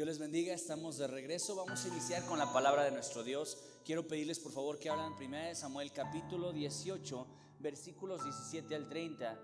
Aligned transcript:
Dios 0.00 0.08
les 0.08 0.18
bendiga, 0.18 0.54
estamos 0.54 0.96
de 0.96 1.06
regreso. 1.06 1.54
Vamos 1.54 1.84
a 1.84 1.88
iniciar 1.88 2.24
con 2.24 2.38
la 2.38 2.50
palabra 2.54 2.84
de 2.84 2.90
nuestro 2.90 3.22
Dios. 3.22 3.58
Quiero 3.84 4.08
pedirles 4.08 4.40
por 4.40 4.50
favor 4.50 4.78
que 4.78 4.88
hablen 4.88 5.12
1 5.12 5.54
Samuel 5.54 5.92
capítulo 5.92 6.54
18, 6.54 7.26
versículos 7.58 8.24
17 8.24 8.74
al 8.74 8.88
30. 8.88 9.38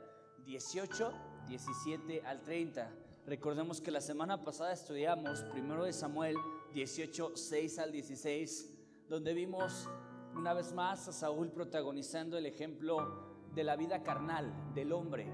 18, 0.46 1.12
17 1.46 2.22
al 2.24 2.40
30. 2.40 2.90
Recordemos 3.26 3.82
que 3.82 3.90
la 3.90 4.00
semana 4.00 4.44
pasada 4.44 4.72
estudiamos 4.72 5.44
1 5.54 5.84
de 5.84 5.92
Samuel 5.92 6.36
18, 6.72 7.32
6 7.36 7.78
al 7.78 7.92
16, 7.92 8.70
donde 9.10 9.34
vimos 9.34 9.86
una 10.34 10.54
vez 10.54 10.72
más 10.72 11.06
a 11.06 11.12
Saúl 11.12 11.50
protagonizando 11.50 12.38
el 12.38 12.46
ejemplo 12.46 13.44
de 13.54 13.62
la 13.62 13.76
vida 13.76 14.02
carnal 14.02 14.50
del 14.74 14.94
hombre. 14.94 15.26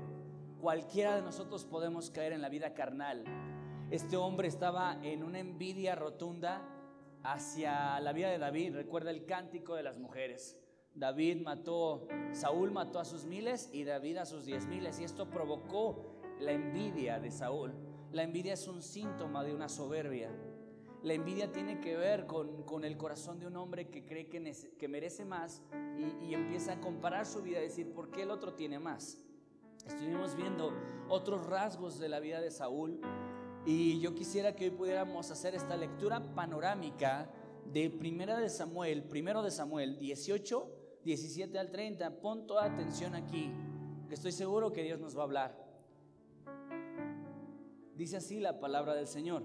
Cualquiera 0.61 1.14
de 1.14 1.23
nosotros 1.23 1.64
podemos 1.64 2.11
caer 2.11 2.32
en 2.32 2.43
la 2.43 2.48
vida 2.48 2.75
carnal 2.75 3.25
este 3.93 4.16
hombre 4.16 4.48
estaba 4.48 4.98
en 5.02 5.22
una 5.22 5.38
envidia 5.38 5.95
rotunda 5.95 6.66
hacia 7.24 8.01
la 8.01 8.15
vida 8.15 8.30
de 8.30 8.38
David. 8.38 8.74
Recuerda 8.74 9.10
el 9.10 9.27
cántico 9.27 9.74
de 9.74 9.82
las 9.82 9.98
mujeres. 9.98 10.59
David 10.95 11.42
mató, 11.42 12.09
Saúl 12.32 12.70
mató 12.70 13.01
a 13.01 13.05
sus 13.05 13.27
miles 13.27 13.68
y 13.70 13.84
David 13.84 14.16
a 14.16 14.24
sus 14.24 14.46
diez 14.46 14.66
miles. 14.66 14.98
Y 14.98 15.05
esto 15.05 15.28
provocó 15.28 16.06
la 16.41 16.52
envidia 16.52 17.20
de 17.20 17.30
Saúl. 17.30 17.74
La 18.12 18.23
envidia 18.23 18.55
es 18.55 18.66
un 18.66 18.82
síntoma 18.82 19.45
de 19.45 19.55
una 19.55 19.68
soberbia. 19.68 20.30
La 21.02 21.12
envidia 21.12 21.52
tiene 21.52 21.79
que 21.79 21.95
ver 21.95 22.24
con, 22.27 22.84
el 22.84 22.96
corazón 22.96 23.40
de 23.40 23.46
un 23.46 23.56
hombre 23.59 23.90
que 23.90 24.06
cree 24.06 24.27
que, 24.27 24.88
merece 24.88 25.27
más 25.27 25.60
y, 25.98 26.29
y, 26.29 26.34
empieza 26.34 26.74
a 26.74 26.80
comparar 26.80 27.27
su 27.27 27.43
vida, 27.43 27.59
a 27.59 27.62
decir, 27.62 27.93
¿por 27.93 28.10
qué 28.10 28.23
el 28.23 28.30
otro 28.30 28.54
tiene 28.54 28.79
más? 28.79 29.18
Estuvimos 29.87 30.34
viendo 30.34 30.73
otros 31.10 31.45
rasgos 31.45 31.98
de 31.98 32.09
la 32.09 32.20
vida 32.20 32.40
de 32.40 32.52
Saúl 32.52 33.01
y 33.65 34.01
yo 34.01 34.15
quisiera 34.15 34.55
que 34.55 34.65
hoy 34.65 34.71
pudiéramos 34.71 35.30
hacer 35.30 35.55
esta 35.55 35.77
lectura 35.77 36.21
panorámica 36.34 37.30
de 37.73 37.91
Primera 37.91 38.38
de 38.38 38.48
Samuel, 38.48 39.04
primero 39.04 39.43
de 39.43 39.52
Samuel 39.52 39.99
18, 39.99 40.71
17 41.04 41.59
al 41.59 41.71
30. 41.71 42.21
Pon 42.21 42.46
toda 42.46 42.65
atención 42.65 43.15
aquí, 43.15 43.52
que 44.09 44.15
estoy 44.15 44.32
seguro 44.32 44.73
que 44.73 44.82
Dios 44.82 44.99
nos 44.99 45.16
va 45.16 45.21
a 45.21 45.24
hablar. 45.24 45.63
Dice 47.96 48.16
así 48.16 48.41
la 48.41 48.59
palabra 48.59 48.95
del 48.95 49.07
Señor. 49.07 49.45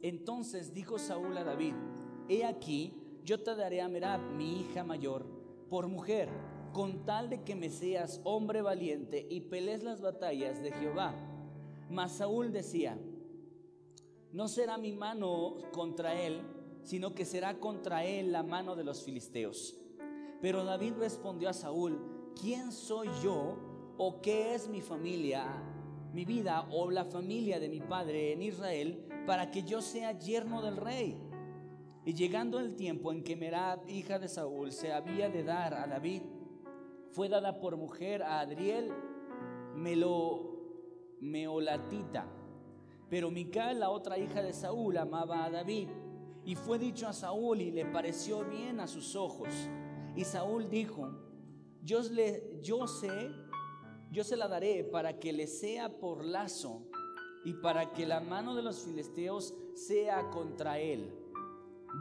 Entonces 0.00 0.72
dijo 0.72 0.98
Saúl 0.98 1.36
a 1.36 1.44
David, 1.44 1.74
he 2.28 2.44
aquí, 2.44 2.94
yo 3.24 3.42
te 3.42 3.54
daré 3.54 3.82
a 3.82 3.88
Merab, 3.88 4.20
mi 4.32 4.60
hija 4.60 4.82
mayor, 4.82 5.26
por 5.68 5.88
mujer, 5.88 6.30
con 6.72 7.04
tal 7.04 7.28
de 7.28 7.42
que 7.42 7.54
me 7.54 7.68
seas 7.68 8.20
hombre 8.24 8.62
valiente 8.62 9.26
y 9.28 9.42
pelees 9.42 9.82
las 9.82 10.00
batallas 10.00 10.62
de 10.62 10.72
Jehová. 10.72 11.14
Mas 11.90 12.12
Saúl 12.12 12.52
decía, 12.52 12.98
no 14.32 14.48
será 14.48 14.76
mi 14.76 14.92
mano 14.92 15.56
contra 15.72 16.20
él, 16.20 16.42
sino 16.82 17.14
que 17.14 17.24
será 17.24 17.58
contra 17.58 18.04
él 18.04 18.32
la 18.32 18.42
mano 18.42 18.76
de 18.76 18.84
los 18.84 19.02
filisteos. 19.02 19.76
Pero 20.40 20.64
David 20.64 20.94
respondió 20.98 21.48
a 21.48 21.54
Saúl, 21.54 22.32
¿quién 22.40 22.70
soy 22.72 23.08
yo 23.22 23.56
o 23.96 24.20
qué 24.20 24.54
es 24.54 24.68
mi 24.68 24.80
familia, 24.80 25.44
mi 26.12 26.24
vida 26.24 26.68
o 26.70 26.90
la 26.90 27.04
familia 27.04 27.58
de 27.58 27.68
mi 27.68 27.80
padre 27.80 28.32
en 28.32 28.42
Israel 28.42 29.04
para 29.26 29.50
que 29.50 29.62
yo 29.62 29.80
sea 29.80 30.18
yerno 30.18 30.62
del 30.62 30.76
rey? 30.76 31.18
Y 32.04 32.14
llegando 32.14 32.58
el 32.58 32.76
tiempo 32.76 33.12
en 33.12 33.22
que 33.22 33.36
Merab, 33.36 33.88
hija 33.88 34.18
de 34.18 34.28
Saúl, 34.28 34.72
se 34.72 34.92
había 34.92 35.28
de 35.28 35.42
dar 35.42 35.74
a 35.74 35.86
David, 35.86 36.22
fue 37.10 37.28
dada 37.28 37.58
por 37.58 37.76
mujer 37.76 38.22
a 38.22 38.40
Adriel 38.40 38.92
Melo, 39.74 40.56
Meolatita 41.20 42.37
pero 43.10 43.30
Mical, 43.30 43.80
la 43.80 43.90
otra 43.90 44.18
hija 44.18 44.42
de 44.42 44.52
Saúl, 44.52 44.96
amaba 44.96 45.44
a 45.44 45.50
David. 45.50 45.88
Y 46.44 46.54
fue 46.54 46.78
dicho 46.78 47.06
a 47.06 47.12
Saúl 47.12 47.60
y 47.60 47.70
le 47.70 47.84
pareció 47.86 48.44
bien 48.44 48.80
a 48.80 48.86
sus 48.86 49.16
ojos. 49.16 49.48
Y 50.16 50.24
Saúl 50.24 50.68
dijo, 50.68 51.10
yo, 51.82 52.00
yo 52.60 52.86
sé, 52.86 53.30
yo 54.10 54.24
se 54.24 54.36
la 54.36 54.48
daré 54.48 54.84
para 54.84 55.18
que 55.18 55.32
le 55.32 55.46
sea 55.46 55.98
por 55.98 56.24
lazo 56.24 56.82
y 57.44 57.54
para 57.54 57.92
que 57.92 58.06
la 58.06 58.20
mano 58.20 58.54
de 58.54 58.62
los 58.62 58.80
filisteos 58.80 59.54
sea 59.74 60.30
contra 60.30 60.78
él. 60.78 61.12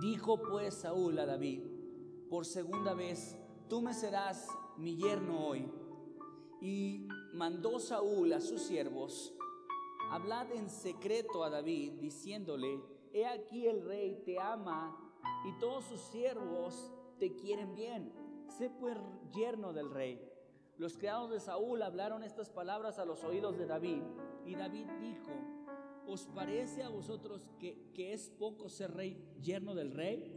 Dijo 0.01 0.41
pues 0.41 0.73
Saúl 0.73 1.17
a 1.19 1.25
David, 1.25 1.61
por 2.29 2.45
segunda 2.45 2.93
vez, 2.93 3.37
tú 3.69 3.81
me 3.81 3.93
serás 3.93 4.47
mi 4.77 4.97
yerno 4.97 5.47
hoy. 5.47 5.71
Y 6.61 7.07
mandó 7.33 7.79
Saúl 7.79 8.33
a 8.33 8.41
sus 8.41 8.61
siervos, 8.61 9.33
hablad 10.11 10.51
en 10.51 10.69
secreto 10.69 11.43
a 11.43 11.49
David, 11.49 11.93
diciéndole, 11.99 12.81
he 13.13 13.25
aquí 13.25 13.67
el 13.67 13.83
rey 13.83 14.21
te 14.25 14.39
ama 14.39 14.97
y 15.45 15.59
todos 15.59 15.85
sus 15.85 16.01
siervos 16.01 16.91
te 17.19 17.35
quieren 17.35 17.75
bien. 17.75 18.11
Sé 18.47 18.69
pues 18.69 18.97
yerno 19.33 19.73
del 19.73 19.89
rey. 19.89 20.21
Los 20.77 20.97
criados 20.97 21.31
de 21.31 21.39
Saúl 21.39 21.81
hablaron 21.81 22.23
estas 22.23 22.49
palabras 22.49 22.99
a 22.99 23.05
los 23.05 23.23
oídos 23.23 23.57
de 23.57 23.65
David 23.65 24.03
y 24.45 24.55
David 24.55 24.87
dijo, 25.01 25.31
¿os 26.05 26.27
parece 26.27 26.83
a 26.83 26.89
vosotros 26.89 27.49
que, 27.59 27.91
que 27.93 28.13
es 28.13 28.29
poco 28.29 28.69
ser 28.69 28.93
rey 28.93 29.17
yerno 29.41 29.75
del 29.75 29.91
rey? 29.91 30.33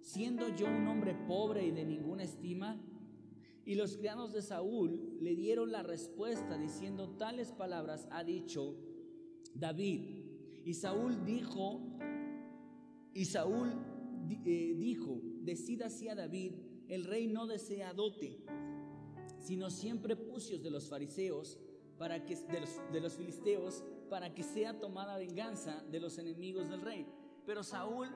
Siendo 0.00 0.48
yo 0.48 0.66
un 0.66 0.86
hombre 0.88 1.14
pobre 1.14 1.64
y 1.64 1.70
de 1.70 1.84
ninguna 1.84 2.24
estima, 2.24 2.78
y 3.64 3.74
los 3.74 3.96
criados 3.96 4.32
de 4.32 4.42
Saúl 4.42 5.18
le 5.20 5.34
dieron 5.34 5.72
la 5.72 5.82
respuesta 5.82 6.56
diciendo 6.56 7.10
tales 7.18 7.50
palabras 7.50 8.06
ha 8.12 8.22
dicho 8.22 8.76
David. 9.58 10.24
Y 10.64 10.74
Saúl 10.74 11.24
dijo, 11.24 11.80
y 13.14 13.24
Saúl 13.24 13.72
eh, 14.44 14.74
dijo, 14.76 15.20
decida 15.42 15.86
así 15.86 16.08
a 16.08 16.14
David, 16.14 16.54
el 16.88 17.04
rey 17.04 17.26
no 17.26 17.46
desea 17.46 17.92
dote, 17.92 18.44
sino 19.38 19.70
siempre 19.70 20.16
pucios 20.16 20.62
de 20.62 20.70
los 20.70 20.88
fariseos, 20.88 21.58
para 21.98 22.24
que, 22.26 22.36
de 22.36 22.60
los, 22.60 22.80
de 22.92 23.00
los 23.00 23.14
filisteos, 23.14 23.82
para 24.10 24.34
que 24.34 24.42
sea 24.42 24.78
tomada 24.78 25.16
venganza 25.16 25.82
de 25.90 26.00
los 26.00 26.18
enemigos 26.18 26.68
del 26.68 26.82
rey. 26.82 27.06
Pero 27.46 27.62
Saúl 27.62 28.08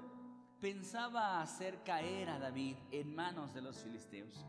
pensaba 0.61 1.41
hacer 1.41 1.83
caer 1.83 2.28
a 2.28 2.39
David 2.39 2.77
en 2.91 3.15
manos 3.15 3.55
de 3.55 3.62
los 3.62 3.78
filisteos. 3.78 4.45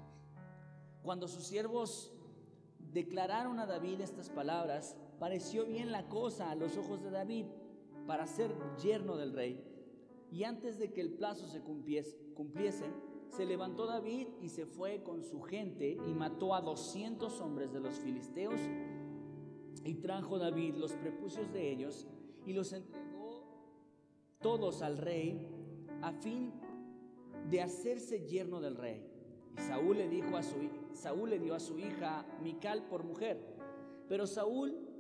Cuando 1.02 1.28
sus 1.28 1.46
siervos 1.46 2.12
declararon 2.78 3.60
a 3.60 3.66
David 3.66 4.02
estas 4.02 4.30
palabras, 4.30 4.98
pareció 5.22 5.68
bien 5.68 5.92
la 5.92 6.10
cosa 6.10 6.50
a 6.50 6.56
los 6.56 6.76
ojos 6.78 7.04
de 7.04 7.12
David 7.12 7.46
para 8.08 8.26
ser 8.26 8.52
yerno 8.82 9.18
del 9.18 9.34
rey. 9.34 9.64
Y 10.32 10.46
antes 10.46 10.80
de 10.80 10.92
que 10.92 11.00
el 11.00 11.12
plazo 11.12 11.46
se 11.46 11.62
cumpliese, 11.62 12.92
se 13.30 13.46
levantó 13.46 13.86
David 13.86 14.30
y 14.42 14.50
se 14.50 14.66
fue 14.66 15.04
con 15.04 15.22
su 15.22 15.44
gente 15.44 15.92
y 15.92 16.14
mató 16.16 16.56
a 16.56 16.62
200 16.62 17.40
hombres 17.40 17.72
de 17.72 17.80
los 17.82 18.00
filisteos 18.00 18.60
y 19.86 19.94
trajo 19.94 20.40
David 20.40 20.78
los 20.78 20.94
prepucios 20.94 21.54
de 21.54 21.72
ellos 21.72 22.08
y 22.48 22.54
los 22.54 22.74
entregó 22.74 23.44
todos 24.40 24.82
al 24.82 24.98
rey 24.98 25.48
a 26.02 26.14
fin 26.14 26.52
de 27.48 27.62
hacerse 27.62 28.26
yerno 28.26 28.60
del 28.60 28.76
rey. 28.76 29.06
Y 29.56 29.62
Saúl 29.62 30.00
le 30.00 30.10
dijo 30.10 30.36
a 30.36 30.42
su 30.42 30.56
Saúl 30.94 31.30
le 31.30 31.38
dio 31.38 31.54
a 31.54 31.60
su 31.60 31.78
hija 31.78 32.26
Mical 32.42 32.88
por 32.88 33.04
mujer. 33.04 33.40
Pero 34.08 34.26
Saúl 34.26 34.91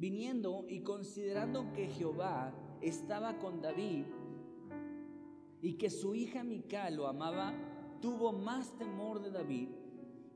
viniendo 0.00 0.64
y 0.66 0.80
considerando 0.80 1.72
que 1.74 1.86
Jehová 1.86 2.54
estaba 2.80 3.38
con 3.38 3.60
David 3.60 4.06
y 5.60 5.74
que 5.74 5.90
su 5.90 6.14
hija 6.14 6.42
Mical 6.42 6.96
lo 6.96 7.06
amaba, 7.06 7.52
tuvo 8.00 8.32
más 8.32 8.74
temor 8.78 9.20
de 9.20 9.30
David 9.30 9.68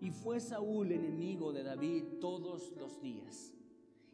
y 0.02 0.10
fue 0.10 0.38
Saúl 0.38 0.92
enemigo 0.92 1.54
de 1.54 1.62
David 1.62 2.04
todos 2.20 2.72
los 2.76 3.00
días. 3.00 3.54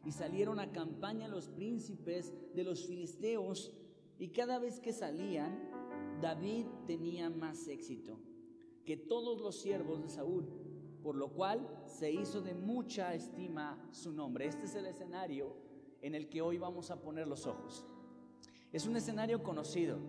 Y 0.05 0.13
salieron 0.13 0.57
a 0.61 0.71
campaña 0.71 1.27
los 1.27 1.49
príncipes 1.49 2.33
de 2.55 2.63
los 2.63 2.87
filisteos 2.87 3.73
y 4.19 4.29
cada 4.29 4.57
vez 4.57 4.79
que 4.79 4.93
salían, 4.93 5.69
David 6.21 6.65
tenía 6.87 7.29
más 7.29 7.67
éxito 7.67 8.17
que 8.85 8.95
todos 8.95 9.41
los 9.41 9.59
siervos 9.59 10.01
de 10.01 10.09
Saúl 10.09 10.47
por 11.03 11.15
lo 11.15 11.29
cual 11.29 11.67
se 11.85 12.11
hizo 12.11 12.41
de 12.41 12.53
mucha 12.53 13.13
estima 13.13 13.77
su 13.91 14.11
nombre. 14.11 14.47
Este 14.47 14.65
es 14.65 14.75
el 14.75 14.85
escenario 14.85 15.55
en 16.01 16.15
el 16.15 16.29
que 16.29 16.41
hoy 16.41 16.57
vamos 16.57 16.91
a 16.91 17.01
poner 17.01 17.27
los 17.27 17.45
ojos. 17.47 17.85
Es 18.71 18.85
un 18.85 18.95
escenario 18.95 19.43
conocido, 19.43 19.99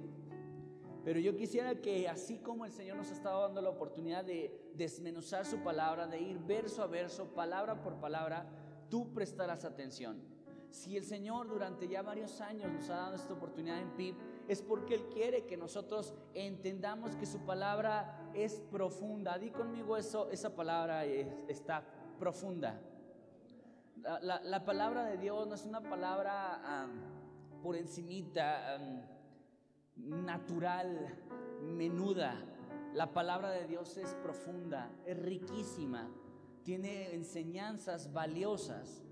pero 1.05 1.19
yo 1.19 1.35
quisiera 1.35 1.81
que 1.81 2.09
así 2.09 2.39
como 2.39 2.65
el 2.65 2.71
Señor 2.71 2.97
nos 2.97 3.11
ha 3.11 3.15
estado 3.15 3.43
dando 3.43 3.61
la 3.61 3.71
oportunidad 3.71 4.25
de 4.25 4.71
desmenuzar 4.75 5.45
su 5.45 5.59
palabra, 5.59 6.07
de 6.07 6.21
ir 6.21 6.39
verso 6.39 6.83
a 6.83 6.87
verso, 6.87 7.35
palabra 7.35 7.83
por 7.83 7.97
palabra, 7.97 8.49
tú 8.89 9.13
prestarás 9.13 9.65
atención. 9.65 10.23
Si 10.71 10.97
el 10.97 11.05
Señor 11.05 11.49
durante 11.49 11.89
ya 11.89 12.03
varios 12.03 12.41
años 12.41 12.71
nos 12.73 12.89
ha 12.89 12.97
dado 12.97 13.17
esta 13.17 13.35
oportunidad 13.35 13.81
en 13.81 13.91
PIB, 13.91 14.15
es 14.53 14.63
porque 14.63 14.95
Él 14.95 15.09
quiere 15.09 15.47
que 15.47 15.57
nosotros 15.57 16.15
entendamos 16.35 17.17
que 17.17 17.27
su 17.27 17.41
palabra 17.41 18.31
es 18.35 18.61
profunda. 18.71 19.39
Di 19.39 19.51
conmigo 19.51 19.97
eso, 19.97 20.31
esa 20.31 20.55
palabra 20.55 21.05
está 21.05 21.83
profunda. 22.19 22.81
La, 24.21 24.65
palabra 24.65 25.05
de 25.07 25.17
Dios 25.17 25.47
no 25.47 25.55
es 25.55 25.65
una 25.65 25.81
palabra 25.81 26.87
por 27.63 27.77
encimita. 27.77 28.79
natural, 29.97 31.19
menuda. 31.63 32.35
La 32.95 33.13
palabra 33.13 33.51
de 33.51 33.67
Dios 33.67 33.97
es 33.97 34.15
profunda, 34.17 34.91
es 35.07 35.19
riquísima, 35.19 36.11
tiene 36.63 37.15
enseñanzas 37.15 38.13
valiosas. 38.13 39.03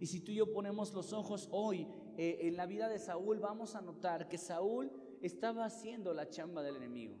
Y 0.00 0.06
si 0.06 0.20
tú 0.20 0.32
y 0.32 0.36
yo 0.36 0.52
ponemos 0.52 0.92
los 0.92 1.14
ojos 1.14 1.48
hoy 1.50 1.86
eh, 2.16 2.38
en 2.42 2.56
la 2.56 2.66
vida 2.66 2.88
de 2.88 2.98
Saúl, 2.98 3.38
vamos 3.38 3.74
a 3.74 3.80
notar 3.80 4.28
que 4.28 4.38
Saúl 4.38 4.90
estaba 5.20 5.64
haciendo 5.64 6.12
la 6.14 6.28
chamba 6.28 6.62
del 6.62 6.76
enemigo. 6.76 7.16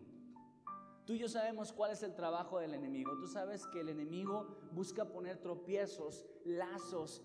Tú 1.04 1.14
y 1.14 1.18
yo 1.18 1.28
sabemos 1.28 1.72
cuál 1.72 1.90
es 1.92 2.02
el 2.02 2.14
trabajo 2.14 2.58
del 2.58 2.74
enemigo. 2.74 3.18
Tú 3.18 3.26
sabes 3.26 3.66
que 3.66 3.80
el 3.80 3.88
enemigo 3.88 4.46
busca 4.72 5.04
poner 5.04 5.38
tropiezos, 5.38 6.26
lazos 6.44 7.22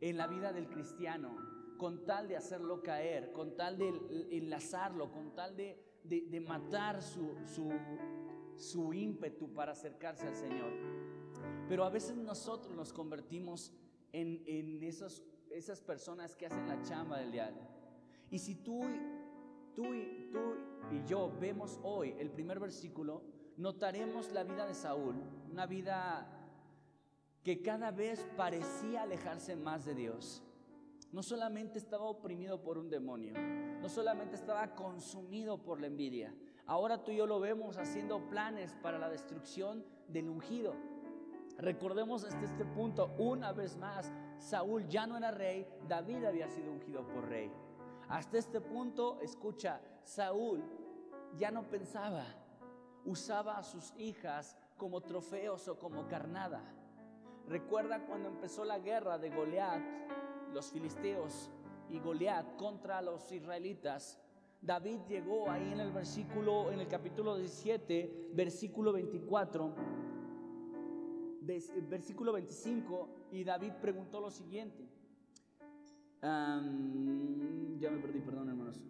en 0.00 0.16
la 0.16 0.26
vida 0.26 0.52
del 0.52 0.68
cristiano, 0.68 1.36
con 1.78 2.04
tal 2.04 2.28
de 2.28 2.36
hacerlo 2.36 2.82
caer, 2.82 3.32
con 3.32 3.56
tal 3.56 3.76
de 3.76 3.92
enlazarlo, 4.30 5.12
con 5.12 5.34
tal 5.34 5.56
de, 5.56 6.44
matar 6.46 7.02
su, 7.02 7.34
su 8.56 8.92
ímpetu 8.94 9.52
para 9.52 9.72
acercarse 9.72 10.26
al 10.26 10.36
Señor. 10.36 10.72
Pero 11.68 11.84
a 11.84 11.90
veces 11.90 12.16
nosotros 12.16 12.74
nos 12.74 12.92
convertimos 12.92 13.72
en, 14.12 14.42
en 14.46 14.82
esos, 14.82 15.22
esas 15.50 15.80
personas 15.80 16.34
que 16.36 16.46
hacen 16.46 16.66
la 16.66 16.80
chamba 16.82 17.18
del 17.18 17.32
diablo. 17.32 17.60
Y 18.30 18.38
si 18.38 18.54
tú, 18.54 18.82
tú, 19.74 19.84
tú 20.32 20.94
y 20.94 21.04
yo 21.06 21.32
vemos 21.40 21.78
hoy 21.82 22.14
el 22.18 22.30
primer 22.30 22.60
versículo, 22.60 23.22
notaremos 23.56 24.32
la 24.32 24.44
vida 24.44 24.66
de 24.66 24.74
Saúl, 24.74 25.16
una 25.50 25.66
vida 25.66 26.26
que 27.42 27.62
cada 27.62 27.90
vez 27.90 28.26
parecía 28.36 29.02
alejarse 29.02 29.56
más 29.56 29.84
de 29.84 29.94
Dios. 29.94 30.42
No 31.12 31.22
solamente 31.22 31.78
estaba 31.78 32.04
oprimido 32.04 32.62
por 32.62 32.78
un 32.78 32.88
demonio, 32.88 33.34
no 33.80 33.88
solamente 33.88 34.36
estaba 34.36 34.74
consumido 34.74 35.58
por 35.58 35.80
la 35.80 35.88
envidia, 35.88 36.32
ahora 36.66 37.02
tú 37.02 37.10
y 37.10 37.16
yo 37.16 37.26
lo 37.26 37.40
vemos 37.40 37.78
haciendo 37.78 38.28
planes 38.28 38.72
para 38.80 38.98
la 38.98 39.08
destrucción 39.08 39.84
del 40.06 40.28
ungido. 40.28 40.74
Recordemos 41.58 42.24
hasta 42.24 42.44
este 42.44 42.64
punto, 42.64 43.14
una 43.18 43.52
vez 43.52 43.76
más, 43.76 44.12
Saúl 44.40 44.88
ya 44.88 45.06
no 45.06 45.18
era 45.18 45.30
rey, 45.30 45.66
David 45.86 46.24
había 46.24 46.48
sido 46.48 46.72
ungido 46.72 47.06
por 47.06 47.28
rey. 47.28 47.52
Hasta 48.08 48.38
este 48.38 48.60
punto, 48.60 49.20
escucha, 49.20 49.80
Saúl 50.02 50.62
ya 51.36 51.50
no 51.50 51.68
pensaba, 51.68 52.24
usaba 53.04 53.58
a 53.58 53.62
sus 53.62 53.92
hijas 53.98 54.56
como 54.78 55.02
trofeos 55.02 55.68
o 55.68 55.78
como 55.78 56.08
carnada. 56.08 56.62
Recuerda 57.48 58.06
cuando 58.06 58.30
empezó 58.30 58.64
la 58.64 58.78
guerra 58.78 59.18
de 59.18 59.28
Goliat, 59.28 59.82
los 60.54 60.72
filisteos 60.72 61.50
y 61.90 62.00
Goliat 62.00 62.56
contra 62.56 63.02
los 63.02 63.30
israelitas. 63.30 64.18
David 64.62 65.00
llegó 65.06 65.50
ahí 65.50 65.70
en 65.72 65.80
el 65.80 65.92
versículo, 65.92 66.70
en 66.70 66.80
el 66.80 66.88
capítulo 66.88 67.36
17, 67.36 68.30
versículo 68.32 68.92
24 68.92 69.74
versículo 71.40 72.32
25, 72.32 73.08
y 73.32 73.44
David 73.44 73.72
preguntó 73.80 74.20
lo 74.20 74.30
siguiente. 74.30 74.88
ya 76.22 76.60
me 77.90 77.98
perdí, 77.98 78.20
perdón 78.20 78.48
hermanos. 78.48 78.80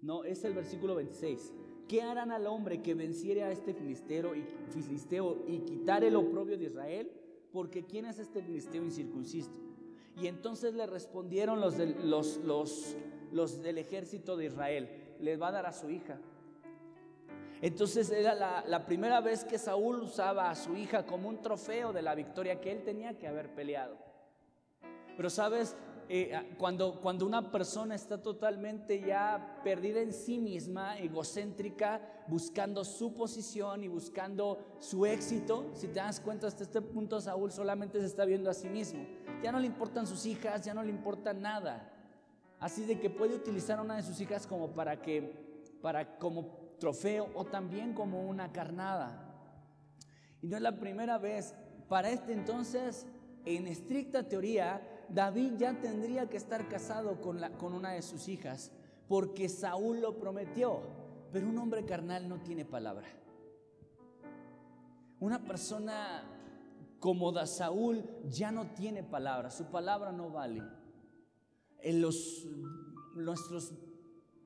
No, 0.00 0.24
es 0.24 0.44
el 0.44 0.52
versículo 0.52 0.94
26. 0.96 1.52
¿Qué 1.88 2.02
harán 2.02 2.30
al 2.30 2.46
hombre 2.46 2.82
que 2.82 2.94
venciere 2.94 3.42
a 3.42 3.50
este 3.50 3.74
filisteo 3.74 4.34
y, 4.34 4.44
filisteo 4.70 5.44
y 5.46 5.60
quitare 5.60 6.08
el 6.08 6.16
oprobio 6.16 6.58
de 6.58 6.64
Israel? 6.64 7.10
Porque 7.52 7.84
¿quién 7.84 8.06
es 8.06 8.18
este 8.18 8.42
filisteo 8.42 8.82
incircunciso? 8.82 9.50
Y 10.20 10.26
entonces 10.26 10.74
le 10.74 10.86
respondieron 10.86 11.60
los, 11.60 11.76
los, 11.78 12.36
los, 12.38 12.96
los 13.32 13.62
del 13.62 13.78
ejército 13.78 14.36
de 14.36 14.46
Israel, 14.46 14.88
le 15.20 15.36
va 15.36 15.48
a 15.48 15.52
dar 15.52 15.66
a 15.66 15.72
su 15.72 15.90
hija. 15.90 16.20
Entonces 17.64 18.10
era 18.10 18.34
la, 18.66 18.84
primera 18.84 19.22
vez 19.22 19.42
que 19.42 19.56
Saúl 19.56 20.02
usaba 20.02 20.50
a 20.50 20.54
su 20.54 20.76
hija 20.76 21.06
como 21.06 21.30
un 21.30 21.40
trofeo 21.40 21.94
de 21.94 22.02
la 22.02 22.14
victoria 22.14 22.60
que 22.60 22.70
él 22.70 22.84
tenía 22.84 23.18
que 23.18 23.26
haber 23.26 23.54
peleado. 23.54 23.96
Pero 25.16 25.30
sabes, 25.30 25.74
eh, 26.10 26.54
cuando, 26.58 27.00
cuando 27.00 27.24
una 27.24 27.50
persona 27.50 27.94
está 27.94 28.20
totalmente 28.20 29.00
ya 29.00 29.62
perdida 29.64 30.02
en 30.02 30.12
sí 30.12 30.36
misma, 30.36 30.98
egocéntrica, 30.98 32.02
buscando 32.28 32.84
su 32.84 33.14
posición 33.14 33.82
y 33.82 33.88
buscando 33.88 34.76
su 34.78 35.06
éxito, 35.06 35.70
si 35.72 35.86
te 35.86 36.00
das 36.00 36.20
cuenta 36.20 36.48
hasta 36.48 36.64
este 36.64 36.82
punto 36.82 37.18
Saúl 37.18 37.50
solamente 37.50 37.98
se 37.98 38.04
está 38.04 38.26
viendo 38.26 38.50
a 38.50 38.52
sí 38.52 38.68
mismo. 38.68 39.06
Ya 39.42 39.52
no 39.52 39.58
le 39.58 39.66
importan 39.66 40.06
sus 40.06 40.26
hijas, 40.26 40.66
ya 40.66 40.74
no 40.74 40.82
le 40.82 40.90
importa 40.90 41.32
nada. 41.32 41.90
Así 42.60 42.84
de 42.84 43.00
que 43.00 43.08
puede 43.08 43.34
utilizar 43.34 43.78
a 43.78 43.82
una 43.82 43.96
de 43.96 44.02
sus 44.02 44.20
hijas 44.20 44.46
como 44.46 44.74
para 44.74 45.00
que, 45.00 45.32
para 45.80 46.18
como 46.18 46.63
trofeo 46.78 47.30
o 47.34 47.44
también 47.44 47.94
como 47.94 48.22
una 48.28 48.52
carnada. 48.52 49.24
Y 50.42 50.48
no 50.48 50.56
es 50.56 50.62
la 50.62 50.78
primera 50.78 51.18
vez. 51.18 51.54
Para 51.88 52.10
este 52.10 52.32
entonces, 52.32 53.06
en 53.44 53.66
estricta 53.66 54.28
teoría, 54.28 54.82
David 55.08 55.54
ya 55.56 55.80
tendría 55.80 56.28
que 56.28 56.36
estar 56.36 56.68
casado 56.68 57.20
con, 57.20 57.40
la, 57.40 57.50
con 57.50 57.74
una 57.74 57.92
de 57.92 58.02
sus 58.02 58.28
hijas, 58.28 58.72
porque 59.08 59.48
Saúl 59.48 60.00
lo 60.00 60.18
prometió. 60.18 60.80
Pero 61.32 61.48
un 61.48 61.58
hombre 61.58 61.84
carnal 61.84 62.28
no 62.28 62.40
tiene 62.40 62.64
palabra. 62.64 63.08
Una 65.20 65.42
persona 65.44 66.30
como 67.00 67.32
da 67.32 67.46
Saúl 67.46 68.02
ya 68.30 68.50
no 68.50 68.68
tiene 68.68 69.02
palabra, 69.02 69.50
su 69.50 69.66
palabra 69.66 70.12
no 70.12 70.30
vale. 70.30 70.62
En 71.80 72.00
los, 72.00 72.46
nuestros 73.14 73.74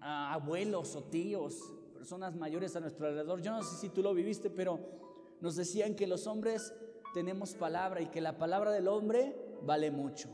ah, 0.00 0.32
abuelos 0.34 0.96
o 0.96 1.04
tíos 1.04 1.77
personas 1.98 2.36
mayores 2.36 2.76
a 2.76 2.80
nuestro 2.80 3.08
alrededor. 3.08 3.42
Yo 3.42 3.50
no 3.50 3.60
sé 3.64 3.76
si 3.76 3.88
tú 3.88 4.02
lo 4.02 4.14
viviste, 4.14 4.50
pero 4.50 4.78
nos 5.40 5.56
decían 5.56 5.96
que 5.96 6.06
los 6.06 6.28
hombres 6.28 6.72
tenemos 7.12 7.54
palabra 7.54 8.00
y 8.00 8.06
que 8.06 8.20
la 8.20 8.38
palabra 8.38 8.70
del 8.70 8.86
hombre 8.86 9.34
vale 9.62 9.90
mucho. 9.90 10.28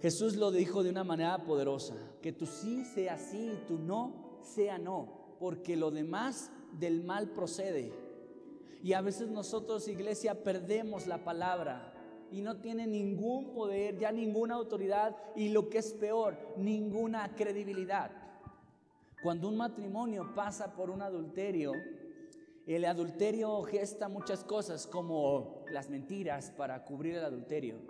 Jesús 0.00 0.36
lo 0.36 0.52
dijo 0.52 0.84
de 0.84 0.90
una 0.90 1.02
manera 1.02 1.42
poderosa, 1.44 1.96
que 2.22 2.32
tu 2.32 2.46
sí 2.46 2.84
sea 2.84 3.18
sí 3.18 3.50
y 3.52 3.66
tu 3.66 3.80
no 3.80 4.38
sea 4.42 4.78
no, 4.78 5.34
porque 5.40 5.76
lo 5.76 5.90
demás 5.90 6.52
del 6.78 7.02
mal 7.02 7.30
procede. 7.30 7.92
Y 8.84 8.92
a 8.92 9.00
veces 9.00 9.28
nosotros, 9.28 9.88
iglesia, 9.88 10.44
perdemos 10.44 11.08
la 11.08 11.24
palabra 11.24 11.94
y 12.30 12.42
no 12.42 12.60
tiene 12.60 12.86
ningún 12.86 13.52
poder, 13.52 13.98
ya 13.98 14.12
ninguna 14.12 14.54
autoridad 14.54 15.16
y 15.34 15.48
lo 15.48 15.68
que 15.68 15.78
es 15.78 15.94
peor, 15.94 16.36
ninguna 16.56 17.34
credibilidad. 17.34 18.27
Cuando 19.22 19.48
un 19.48 19.56
matrimonio 19.56 20.32
pasa 20.32 20.72
por 20.74 20.90
un 20.90 21.02
adulterio, 21.02 21.72
el 22.66 22.84
adulterio 22.84 23.62
gesta 23.62 24.08
muchas 24.08 24.44
cosas 24.44 24.86
como 24.86 25.64
las 25.72 25.90
mentiras 25.90 26.52
para 26.56 26.84
cubrir 26.84 27.16
el 27.16 27.24
adulterio. 27.24 27.80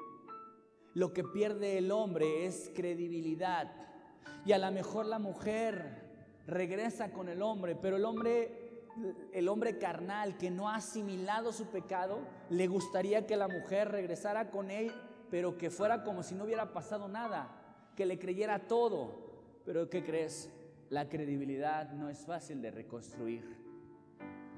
Lo 0.94 1.12
que 1.12 1.25
pierde 1.25 1.76
el 1.76 1.90
hombre 1.90 2.47
es 2.47 2.70
credibilidad. 2.75 3.70
Y 4.47 4.52
a 4.52 4.58
lo 4.58 4.73
mejor 4.73 5.04
la 5.04 5.18
mujer 5.18 6.08
regresa 6.47 7.12
con 7.12 7.28
el 7.28 7.42
hombre, 7.42 7.76
pero 7.76 7.97
el 7.97 8.06
hombre, 8.06 8.85
el 9.32 9.49
hombre 9.49 9.76
carnal 9.76 10.38
que 10.38 10.50
no 10.50 10.70
ha 10.70 10.76
asimilado 10.76 11.52
su 11.52 11.66
pecado, 11.66 12.20
le 12.49 12.68
gustaría 12.68 13.26
que 13.26 13.37
la 13.37 13.49
mujer 13.49 13.90
regresara 13.90 14.50
con 14.50 14.70
él, 14.70 14.90
pero 15.30 15.58
que 15.58 15.68
fuera 15.68 16.04
como 16.04 16.23
si 16.23 16.35
no 16.35 16.44
hubiera 16.44 16.73
pasado 16.73 17.06
nada, 17.06 17.50
que 17.94 18.06
le 18.06 18.18
creyera 18.18 18.66
todo. 18.66 19.28
Pero 19.66 19.90
¿qué 19.90 20.02
crees? 20.02 20.50
La 20.90 21.09
credibilidad 21.09 21.92
no 21.92 22.09
es 22.09 22.25
fácil 22.25 22.62
de 22.62 22.71
reconstruir. 22.71 23.45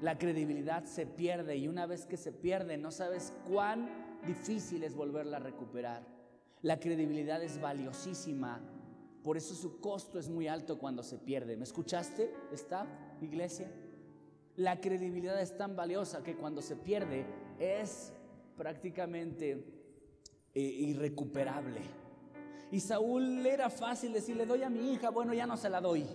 La 0.01 0.17
credibilidad 0.17 0.85
se 0.85 1.05
pierde 1.05 1.57
y 1.57 1.67
una 1.67 1.85
vez 1.85 2.05
que 2.05 2.17
se 2.17 2.31
pierde 2.31 2.77
no 2.77 2.91
sabes 2.91 3.33
cuán 3.47 3.89
difícil 4.25 4.83
es 4.83 4.95
volverla 4.95 5.37
a 5.37 5.41
recuperar. 5.41 6.03
La 6.61 6.79
credibilidad 6.79 7.43
es 7.43 7.59
valiosísima, 7.59 8.61
por 9.23 9.37
eso 9.37 9.53
su 9.53 9.79
costo 9.79 10.17
es 10.19 10.29
muy 10.29 10.47
alto 10.47 10.79
cuando 10.79 11.03
se 11.03 11.17
pierde. 11.17 11.57
¿Me 11.57 11.63
escuchaste, 11.63 12.33
staff, 12.53 12.87
iglesia? 13.21 13.71
La 14.55 14.79
credibilidad 14.79 15.39
es 15.39 15.55
tan 15.57 15.75
valiosa 15.75 16.23
que 16.23 16.35
cuando 16.35 16.61
se 16.61 16.75
pierde 16.75 17.25
es 17.59 18.13
prácticamente 18.57 19.63
eh, 20.53 20.59
irrecuperable. 20.61 22.00
Y 22.71 22.79
Saúl 22.79 23.45
era 23.45 23.69
fácil 23.69 24.13
decirle, 24.13 24.45
doy 24.45 24.63
a 24.63 24.69
mi 24.69 24.93
hija, 24.93 25.09
bueno, 25.09 25.33
ya 25.33 25.45
no 25.45 25.57
se 25.57 25.69
la 25.69 25.81
doy. 25.81 26.05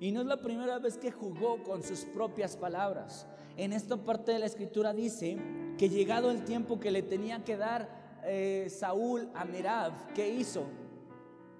Y 0.00 0.10
no 0.10 0.22
es 0.22 0.26
la 0.26 0.38
primera 0.38 0.78
vez 0.78 0.96
que 0.96 1.12
jugó 1.12 1.62
con 1.62 1.82
sus 1.82 2.00
propias 2.06 2.56
palabras. 2.56 3.26
En 3.58 3.74
esta 3.74 3.98
parte 3.98 4.32
de 4.32 4.38
la 4.38 4.46
escritura 4.46 4.94
dice 4.94 5.36
que 5.76 5.90
llegado 5.90 6.30
el 6.30 6.44
tiempo 6.44 6.80
que 6.80 6.90
le 6.90 7.02
tenía 7.02 7.44
que 7.44 7.58
dar 7.58 8.20
eh, 8.24 8.68
Saúl 8.70 9.28
a 9.34 9.44
Merab, 9.44 9.92
¿qué 10.14 10.28
hizo? 10.30 10.64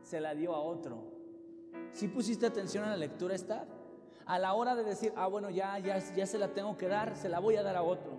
Se 0.03 0.19
la 0.19 0.35
dio 0.35 0.55
a 0.55 0.61
otro. 0.61 1.13
Si 1.93 2.09
pusiste 2.09 2.47
atención 2.47 2.85
a 2.85 2.91
la 2.91 2.97
lectura, 2.97 3.35
está. 3.35 3.67
A 4.25 4.39
la 4.39 4.55
hora 4.55 4.75
de 4.75 4.85
decir, 4.85 5.13
ah, 5.15 5.27
bueno, 5.27 5.51
ya, 5.51 5.79
ya, 5.79 5.99
ya 5.99 6.27
se 6.27 6.39
la 6.39 6.49
tengo 6.49 6.79
que 6.79 6.89
dar, 6.89 7.17
se 7.17 7.29
la 7.29 7.39
voy 7.39 7.57
a 7.57 7.63
dar 7.63 7.77
a 7.77 7.83
otro. 7.83 8.13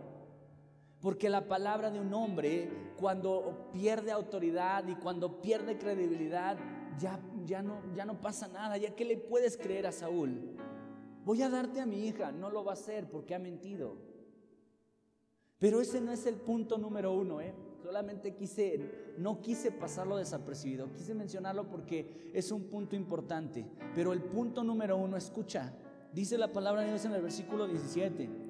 Porque 1.04 1.30
la 1.30 1.48
palabra 1.48 1.92
de 1.92 2.00
un 2.00 2.12
hombre, 2.16 2.96
cuando 2.98 3.70
pierde 3.72 4.12
autoridad 4.12 4.88
y 4.88 4.96
cuando 4.96 5.40
pierde 5.42 5.78
credibilidad, 5.78 6.58
ya 6.98 7.20
ya 7.46 7.62
no, 7.62 7.82
ya 7.96 8.06
no 8.06 8.20
pasa 8.20 8.48
nada, 8.48 8.78
ya 8.78 8.96
que 8.96 9.06
le 9.06 9.18
puedes 9.18 9.58
creer 9.58 9.88
a 9.88 9.92
Saúl. 9.92 10.56
Voy 11.26 11.42
a 11.42 11.50
darte 11.50 11.80
a 11.82 11.86
mi 11.86 12.08
hija, 12.08 12.32
no 12.32 12.50
lo 12.50 12.64
va 12.64 12.72
a 12.72 12.76
hacer 12.76 13.10
porque 13.10 13.36
ha 13.36 13.40
mentido. 13.40 13.98
Pero 15.60 15.80
ese 15.80 16.02
no 16.02 16.12
es 16.12 16.26
el 16.26 16.36
punto 16.36 16.78
número 16.78 17.14
uno, 17.14 17.40
¿eh? 17.40 17.54
Solamente 17.82 18.34
quise, 18.36 19.14
no 19.18 19.42
quise 19.42 19.72
pasarlo 19.72 20.18
desapercibido, 20.18 20.92
quise 20.94 21.14
mencionarlo 21.14 21.70
porque 21.70 22.32
es 22.34 22.52
un 22.52 22.64
punto 22.70 22.96
importante. 22.96 23.66
Pero 23.94 24.14
el 24.14 24.22
punto 24.24 24.64
número 24.64 24.98
uno, 24.98 25.18
escucha, 25.18 25.74
dice 26.14 26.38
la 26.38 26.52
palabra 26.52 26.82
de 26.82 26.90
Dios 26.90 27.06
en 27.06 27.14
el 27.14 27.22
versículo 27.22 27.68
17. 27.68 28.43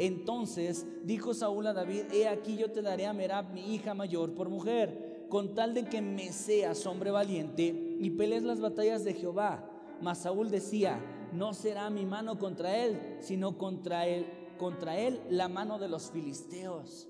Entonces 0.00 0.86
dijo 1.04 1.34
Saúl 1.34 1.66
a 1.66 1.74
David, 1.74 2.04
he 2.10 2.26
aquí 2.26 2.56
yo 2.56 2.70
te 2.70 2.80
daré 2.80 3.04
a 3.04 3.12
Merab, 3.12 3.52
mi 3.52 3.74
hija 3.74 3.92
mayor, 3.92 4.32
por 4.32 4.48
mujer, 4.48 5.26
con 5.28 5.54
tal 5.54 5.74
de 5.74 5.84
que 5.84 6.00
me 6.00 6.32
seas 6.32 6.86
hombre 6.86 7.10
valiente 7.10 7.98
y 8.00 8.08
pelees 8.08 8.42
las 8.42 8.62
batallas 8.62 9.04
de 9.04 9.12
Jehová. 9.12 9.70
Mas 10.00 10.22
Saúl 10.22 10.50
decía, 10.50 10.98
no 11.34 11.52
será 11.52 11.90
mi 11.90 12.06
mano 12.06 12.38
contra 12.38 12.78
él, 12.78 13.18
sino 13.20 13.58
contra 13.58 14.06
él, 14.06 14.24
contra 14.56 14.98
él 14.98 15.20
la 15.28 15.48
mano 15.50 15.78
de 15.78 15.90
los 15.90 16.10
filisteos. 16.10 17.06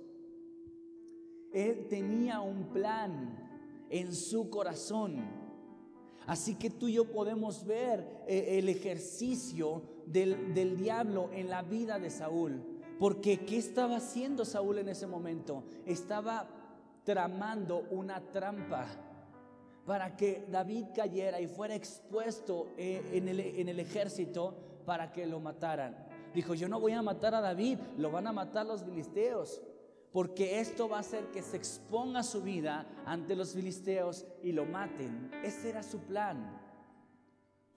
Él 1.53 1.87
tenía 1.89 2.41
un 2.41 2.73
plan 2.73 3.87
en 3.89 4.13
su 4.13 4.51
corazón. 4.51 5.31
Así 6.27 6.57
que 6.57 6.71
tú 6.71 6.89
y 6.89 6.95
yo 6.95 7.13
podemos 7.13 7.65
ver 7.65 8.25
eh, 8.27 8.59
el 8.59 8.69
ejercicio 8.69 9.83
del, 10.07 10.55
del 10.55 10.77
diablo 10.77 11.31
en 11.33 11.49
la 11.49 11.63
vida 11.63 12.01
de 12.01 12.11
Saúl. 12.11 12.80
Porque 13.01 13.47
¿qué 13.47 13.57
estaba 13.57 13.97
haciendo 13.97 14.45
Saúl 14.45 14.77
en 14.77 14.91
ese 14.91 15.07
momento? 15.07 15.65
Estaba 15.87 16.47
tramando 17.03 17.87
una 17.91 18.21
trampa 18.21 18.87
para 19.87 20.15
que 20.15 20.45
David 20.51 20.89
cayera 20.95 21.41
y 21.41 21.47
fuera 21.47 21.75
expuesto 21.75 22.69
eh, 22.77 23.03
en 23.15 23.27
el, 23.31 23.41
en 23.41 23.71
el 23.71 23.81
ejército 23.81 24.55
para 24.85 25.11
que 25.11 25.25
lo 25.25 25.41
mataran. 25.41 25.97
Dijo, 26.35 26.53
yo 26.53 26.69
no 26.69 26.79
voy 26.79 26.93
a 26.93 27.01
matar 27.01 27.35
a 27.35 27.41
David, 27.41 27.79
lo 27.97 28.11
van 28.11 28.27
a 28.27 28.33
matar 28.33 28.67
los 28.67 28.85
filisteos, 28.85 29.63
porque 30.13 30.61
esto 30.61 30.87
va 30.87 30.99
a 30.99 31.01
hacer 31.01 31.31
que 31.31 31.41
se 31.41 31.57
exponga 31.57 32.23
su 32.23 32.43
vida 32.43 32.87
ante 33.07 33.35
los 33.35 33.55
filisteos 33.55 34.27
y 34.43 34.53
lo 34.53 34.67
maten. 34.67 35.31
Ese 35.43 35.71
era 35.71 35.83
su 35.83 36.01
plan. 36.01 36.60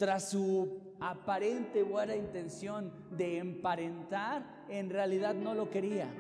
Tras 0.04 0.32
su 0.32 0.82
aparente 1.00 1.82
buena 1.82 2.14
intención 2.14 2.92
de 3.12 3.38
emparentar, 3.38 4.66
en 4.68 4.90
realidad 4.90 5.34
no 5.34 5.54
lo 5.54 5.70
quería. 5.70 6.14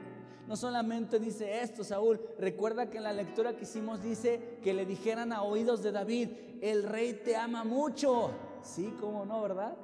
No 0.48 0.56
solamente 0.56 1.20
dice 1.20 1.62
esto, 1.62 1.84
Saúl, 1.84 2.22
recuerda 2.40 2.90
que 2.90 3.00
en 3.00 3.04
la 3.04 3.12
lectura 3.12 3.58
que 3.58 3.64
hicimos 3.64 4.02
dice 4.02 4.60
que 4.64 4.74
le 4.74 4.86
dijeran 4.86 5.34
a 5.34 5.42
oídos 5.42 5.84
de 5.84 5.92
David, 5.92 6.30
el 6.62 6.84
rey 6.84 7.20
te 7.26 7.36
ama 7.36 7.66
mucho. 7.66 8.32
Sí, 8.62 8.96
cómo 9.02 9.26
no, 9.26 9.42
¿verdad? 9.42 9.76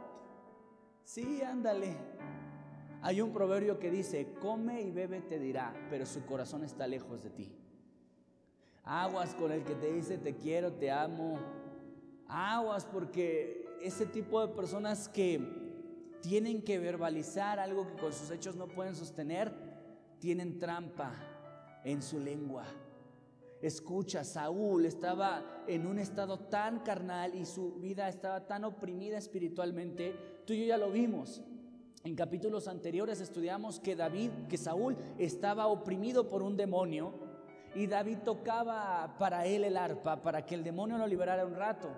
Sí, 1.03 1.41
ándale. 1.41 1.97
Hay 3.01 3.19
un 3.19 3.33
proverbio 3.33 3.79
que 3.79 3.91
dice, 3.91 4.33
come 4.39 4.81
y 4.81 4.91
bebe 4.91 5.19
te 5.19 5.39
dirá, 5.39 5.73
pero 5.89 6.05
su 6.05 6.25
corazón 6.25 6.63
está 6.63 6.87
lejos 6.87 7.21
de 7.21 7.31
ti. 7.31 7.53
Aguas 8.85 9.35
con 9.35 9.51
el 9.51 9.65
que 9.65 9.75
te 9.75 9.91
dice 9.91 10.17
te 10.17 10.37
quiero, 10.37 10.71
te 10.71 10.89
amo. 10.89 11.37
Aguas 12.29 12.85
porque 12.85 13.58
ese 13.81 14.05
tipo 14.05 14.45
de 14.45 14.53
personas 14.53 15.07
que 15.07 15.39
tienen 16.21 16.61
que 16.61 16.79
verbalizar 16.79 17.59
algo 17.59 17.87
que 17.87 18.01
con 18.01 18.13
sus 18.13 18.31
hechos 18.31 18.55
no 18.55 18.67
pueden 18.67 18.95
sostener, 18.95 19.53
tienen 20.19 20.59
trampa 20.59 21.13
en 21.83 22.01
su 22.01 22.19
lengua. 22.19 22.65
Escucha, 23.61 24.23
Saúl 24.23 24.85
estaba 24.85 25.63
en 25.67 25.85
un 25.85 25.99
estado 25.99 26.39
tan 26.39 26.79
carnal 26.79 27.35
y 27.35 27.45
su 27.45 27.73
vida 27.75 28.07
estaba 28.07 28.47
tan 28.47 28.63
oprimida 28.63 29.17
espiritualmente. 29.17 30.15
Tú 30.45 30.53
y 30.53 30.61
yo 30.61 30.65
ya 30.65 30.77
lo 30.77 30.91
vimos. 30.91 31.41
En 32.05 32.15
capítulos 32.15 32.69
anteriores 32.69 33.19
estudiamos 33.19 33.79
que 33.81 33.97
David, 33.97 34.31
que 34.47 34.57
Saúl 34.57 34.95
estaba 35.17 35.67
oprimido 35.67 36.29
por 36.29 36.41
un 36.41 36.55
demonio 36.55 37.13
y 37.75 37.87
David 37.87 38.19
tocaba 38.23 39.15
para 39.19 39.45
él 39.45 39.65
el 39.65 39.75
arpa 39.75 40.21
para 40.21 40.45
que 40.45 40.55
el 40.55 40.63
demonio 40.63 40.97
lo 40.97 41.07
liberara 41.07 41.45
un 41.45 41.55
rato. 41.55 41.89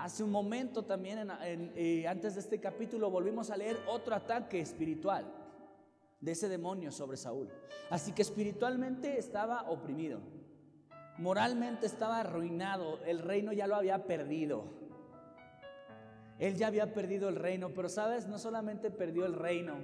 Hace 0.00 0.24
un 0.24 0.30
momento 0.30 0.82
también, 0.82 1.30
eh, 1.42 2.06
antes 2.08 2.34
de 2.34 2.40
este 2.40 2.58
capítulo, 2.58 3.10
volvimos 3.10 3.50
a 3.50 3.56
leer 3.58 3.78
otro 3.86 4.14
ataque 4.14 4.58
espiritual 4.58 5.30
de 6.18 6.32
ese 6.32 6.48
demonio 6.48 6.90
sobre 6.90 7.18
Saúl. 7.18 7.50
Así 7.90 8.12
que 8.12 8.22
espiritualmente 8.22 9.18
estaba 9.18 9.68
oprimido, 9.68 10.20
moralmente 11.18 11.84
estaba 11.84 12.20
arruinado, 12.20 12.98
el 13.04 13.18
reino 13.18 13.52
ya 13.52 13.66
lo 13.66 13.76
había 13.76 14.06
perdido. 14.06 14.64
Él 16.38 16.56
ya 16.56 16.68
había 16.68 16.94
perdido 16.94 17.28
el 17.28 17.36
reino, 17.36 17.74
pero 17.74 17.90
sabes, 17.90 18.26
no 18.26 18.38
solamente 18.38 18.90
perdió 18.90 19.26
el 19.26 19.34
reino, 19.34 19.74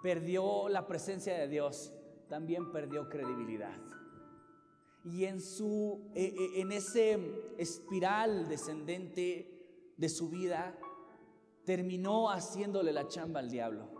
perdió 0.00 0.68
la 0.68 0.86
presencia 0.86 1.36
de 1.36 1.48
Dios, 1.48 1.92
también 2.28 2.70
perdió 2.70 3.08
credibilidad. 3.08 3.74
Y 5.04 5.24
en 5.24 5.40
su 5.40 6.10
e, 6.14 6.24
e, 6.24 6.60
en 6.60 6.72
ese 6.72 7.18
espiral 7.58 8.48
descendente 8.48 9.94
de 9.96 10.08
su 10.08 10.30
vida 10.30 10.76
terminó 11.64 12.30
haciéndole 12.30 12.92
la 12.92 13.06
chamba 13.06 13.40
al 13.40 13.50
diablo 13.50 13.94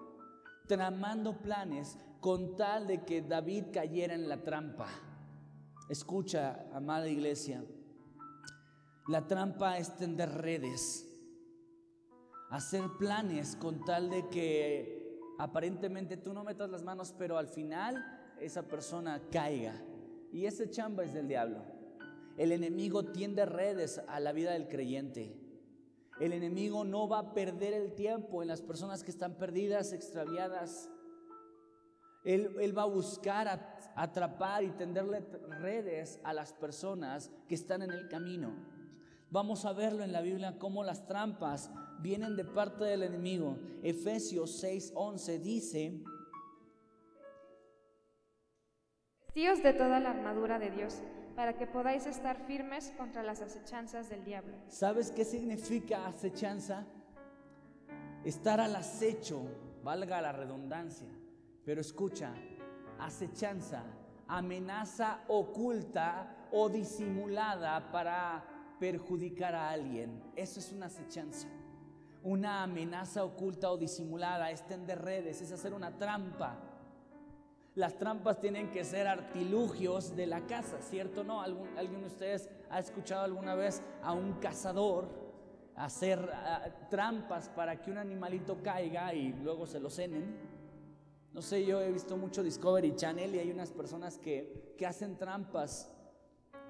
tramando 0.66 1.40
planes 1.40 1.98
con 2.20 2.56
tal 2.56 2.86
de 2.86 3.04
que 3.04 3.22
David 3.22 3.66
cayera 3.72 4.14
en 4.14 4.28
la 4.28 4.42
trampa. 4.42 4.88
Escucha, 5.88 6.66
amada 6.72 7.08
iglesia, 7.08 7.62
la 9.08 9.26
trampa 9.26 9.76
es 9.76 9.96
tender 9.96 10.30
redes, 10.30 11.06
hacer 12.50 12.82
planes 12.98 13.56
con 13.56 13.84
tal 13.84 14.08
de 14.08 14.28
que 14.30 15.20
aparentemente 15.38 16.16
tú 16.16 16.32
no 16.32 16.42
metas 16.42 16.70
las 16.70 16.82
manos, 16.82 17.14
pero 17.18 17.36
al 17.36 17.48
final 17.48 18.02
esa 18.40 18.62
persona 18.62 19.20
caiga. 19.30 19.82
Y 20.34 20.46
ese 20.46 20.68
chamba 20.68 21.04
es 21.04 21.14
del 21.14 21.28
diablo. 21.28 21.62
El 22.36 22.50
enemigo 22.50 23.04
tiende 23.04 23.46
redes 23.46 24.02
a 24.08 24.18
la 24.18 24.32
vida 24.32 24.50
del 24.50 24.66
creyente. 24.66 25.32
El 26.18 26.32
enemigo 26.32 26.82
no 26.82 27.08
va 27.08 27.20
a 27.20 27.34
perder 27.34 27.72
el 27.72 27.94
tiempo 27.94 28.42
en 28.42 28.48
las 28.48 28.60
personas 28.60 29.04
que 29.04 29.12
están 29.12 29.34
perdidas, 29.34 29.92
extraviadas. 29.92 30.90
Él, 32.24 32.76
va 32.76 32.82
a 32.82 32.86
buscar 32.86 33.78
atrapar 33.94 34.64
y 34.64 34.72
tenderle 34.72 35.20
redes 35.60 36.18
a 36.24 36.32
las 36.32 36.52
personas 36.52 37.30
que 37.46 37.54
están 37.54 37.82
en 37.82 37.92
el 37.92 38.08
camino. 38.08 38.56
Vamos 39.30 39.64
a 39.64 39.72
verlo 39.72 40.02
en 40.02 40.10
la 40.10 40.20
Biblia 40.20 40.58
cómo 40.58 40.82
las 40.82 41.06
trampas 41.06 41.70
vienen 42.00 42.34
de 42.34 42.44
parte 42.44 42.82
del 42.82 43.04
enemigo. 43.04 43.56
Efesios 43.84 44.64
6:11 44.64 45.38
dice, 45.38 46.02
Tíos 49.34 49.64
de 49.64 49.72
toda 49.72 49.98
la 49.98 50.10
armadura 50.10 50.60
de 50.60 50.70
Dios 50.70 51.02
para 51.34 51.54
que 51.54 51.66
podáis 51.66 52.06
estar 52.06 52.46
firmes 52.46 52.92
contra 52.96 53.24
las 53.24 53.42
acechanzas 53.42 54.08
del 54.08 54.22
diablo. 54.22 54.54
¿Sabes 54.68 55.10
qué 55.10 55.24
significa 55.24 56.06
acechanza? 56.06 56.86
Estar 58.24 58.60
al 58.60 58.76
acecho, 58.76 59.42
valga 59.82 60.22
la 60.22 60.30
redundancia. 60.30 61.08
Pero 61.64 61.80
escucha, 61.80 62.32
acechanza, 63.00 63.82
amenaza 64.28 65.24
oculta 65.26 66.46
o 66.52 66.68
disimulada 66.68 67.90
para 67.90 68.44
perjudicar 68.78 69.56
a 69.56 69.70
alguien. 69.70 70.22
Eso 70.36 70.60
es 70.60 70.70
una 70.70 70.86
acechanza. 70.86 71.48
Una 72.22 72.62
amenaza 72.62 73.24
oculta 73.24 73.72
o 73.72 73.76
disimulada 73.76 74.52
es 74.52 74.64
tender 74.64 75.02
redes, 75.02 75.42
es 75.42 75.50
hacer 75.50 75.74
una 75.74 75.98
trampa 75.98 76.73
las 77.74 77.98
trampas 77.98 78.40
tienen 78.40 78.70
que 78.70 78.84
ser 78.84 79.06
artilugios 79.06 80.14
de 80.14 80.26
la 80.26 80.46
caza, 80.46 80.80
¿cierto? 80.80 81.24
¿No? 81.24 81.40
¿Algún, 81.40 81.68
¿Alguien 81.76 82.02
de 82.02 82.06
ustedes 82.06 82.48
ha 82.70 82.78
escuchado 82.78 83.24
alguna 83.24 83.54
vez 83.54 83.82
a 84.02 84.12
un 84.12 84.34
cazador 84.34 85.08
hacer 85.74 86.30
ah, 86.32 86.68
trampas 86.88 87.48
para 87.48 87.80
que 87.80 87.90
un 87.90 87.98
animalito 87.98 88.62
caiga 88.62 89.12
y 89.12 89.32
luego 89.32 89.66
se 89.66 89.80
lo 89.80 89.90
cenen? 89.90 90.36
No 91.32 91.42
sé, 91.42 91.64
yo 91.64 91.80
he 91.80 91.90
visto 91.90 92.16
mucho 92.16 92.44
Discovery 92.44 92.94
Channel 92.94 93.34
y 93.34 93.40
hay 93.40 93.50
unas 93.50 93.72
personas 93.72 94.18
que, 94.18 94.76
hacen 94.86 95.16
trampas 95.16 95.90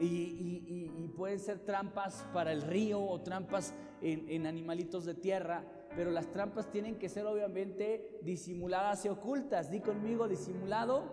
y, 0.01 1.11
pueden 1.17 1.39
ser 1.39 1.59
trampas 1.59 2.27
para 2.33 2.53
el 2.53 2.63
río 2.63 3.03
o 3.03 3.21
trampas 3.21 3.75
en 4.01 4.47
animalitos 4.47 5.05
de 5.05 5.15
tierra 5.15 5.65
pero 5.97 6.11
las 6.11 6.27
trampas 6.27 6.71
tienen 6.71 6.99
que 6.99 7.09
ser 7.09 7.27
obviamente 7.27 8.19
disimuladas 8.23 9.05
y 9.05 9.09
ocultas. 9.09 9.71
Di 9.71 9.81
conmigo 9.81 10.29
disimulado 10.29 11.05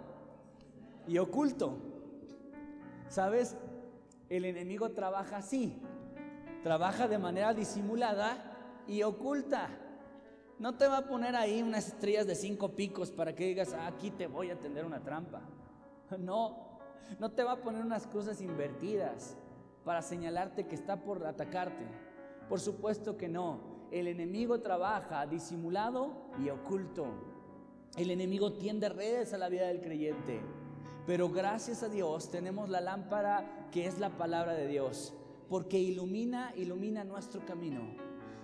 y 1.08 1.18
oculto. 1.18 1.78
¿Sabes? 3.10 3.58
El 4.30 4.46
enemigo 4.46 4.92
trabaja 4.92 5.38
así. 5.38 5.82
Trabaja 6.64 7.08
de 7.08 7.18
manera 7.18 7.54
disimulada 7.54 8.84
y 8.88 9.04
oculta. 9.04 9.70
No 10.60 10.78
te 10.78 10.88
va 10.88 10.98
a 10.98 11.08
poner 11.08 11.36
ahí 11.36 11.62
unas 11.62 11.88
estrellas 11.88 12.28
de 12.28 12.36
cinco 12.36 12.76
picos 12.76 13.12
para 13.12 13.34
que 13.34 13.46
digas, 13.46 13.74
ah, 13.74 13.88
aquí 13.88 14.12
te 14.12 14.28
voy 14.28 14.52
a 14.52 14.60
tender 14.60 14.86
una 14.86 15.02
trampa. 15.02 15.42
No, 16.20 16.80
no 17.20 17.32
te 17.32 17.42
va 17.42 17.54
a 17.54 17.62
poner 17.62 17.82
unas 17.82 18.06
cruces 18.06 18.42
invertidas 18.42 19.38
para 19.86 20.02
señalarte 20.02 20.68
que 20.68 20.76
está 20.76 20.98
por 20.98 21.26
atacarte 21.26 21.86
Por 22.50 22.60
supuesto 22.60 23.16
que 23.16 23.30
no. 23.30 23.71
El 23.92 24.08
enemigo 24.08 24.62
trabaja 24.62 25.28
disimulado 25.28 26.14
y 26.42 26.50
oculto. 26.50 27.08
El 27.98 28.10
enemigo 28.10 28.54
tiende 28.54 28.88
redes 28.88 29.34
a 29.34 29.38
la 29.38 29.50
vida 29.50 29.68
del 29.68 29.82
creyente. 29.82 30.40
Pero 31.06 31.30
gracias 31.30 31.84
a 31.84 31.90
Dios 31.90 32.32
tenemos 32.32 32.70
la 32.70 32.80
lámpara 32.80 33.68
que 33.70 33.86
es 33.86 34.00
la 34.00 34.12
palabra 34.12 34.54
de 34.54 34.68
Dios, 34.68 35.14
porque 35.50 35.78
ilumina, 35.78 36.54
ilumina 36.56 37.04
nuestro 37.04 37.46
camino. 37.46 37.82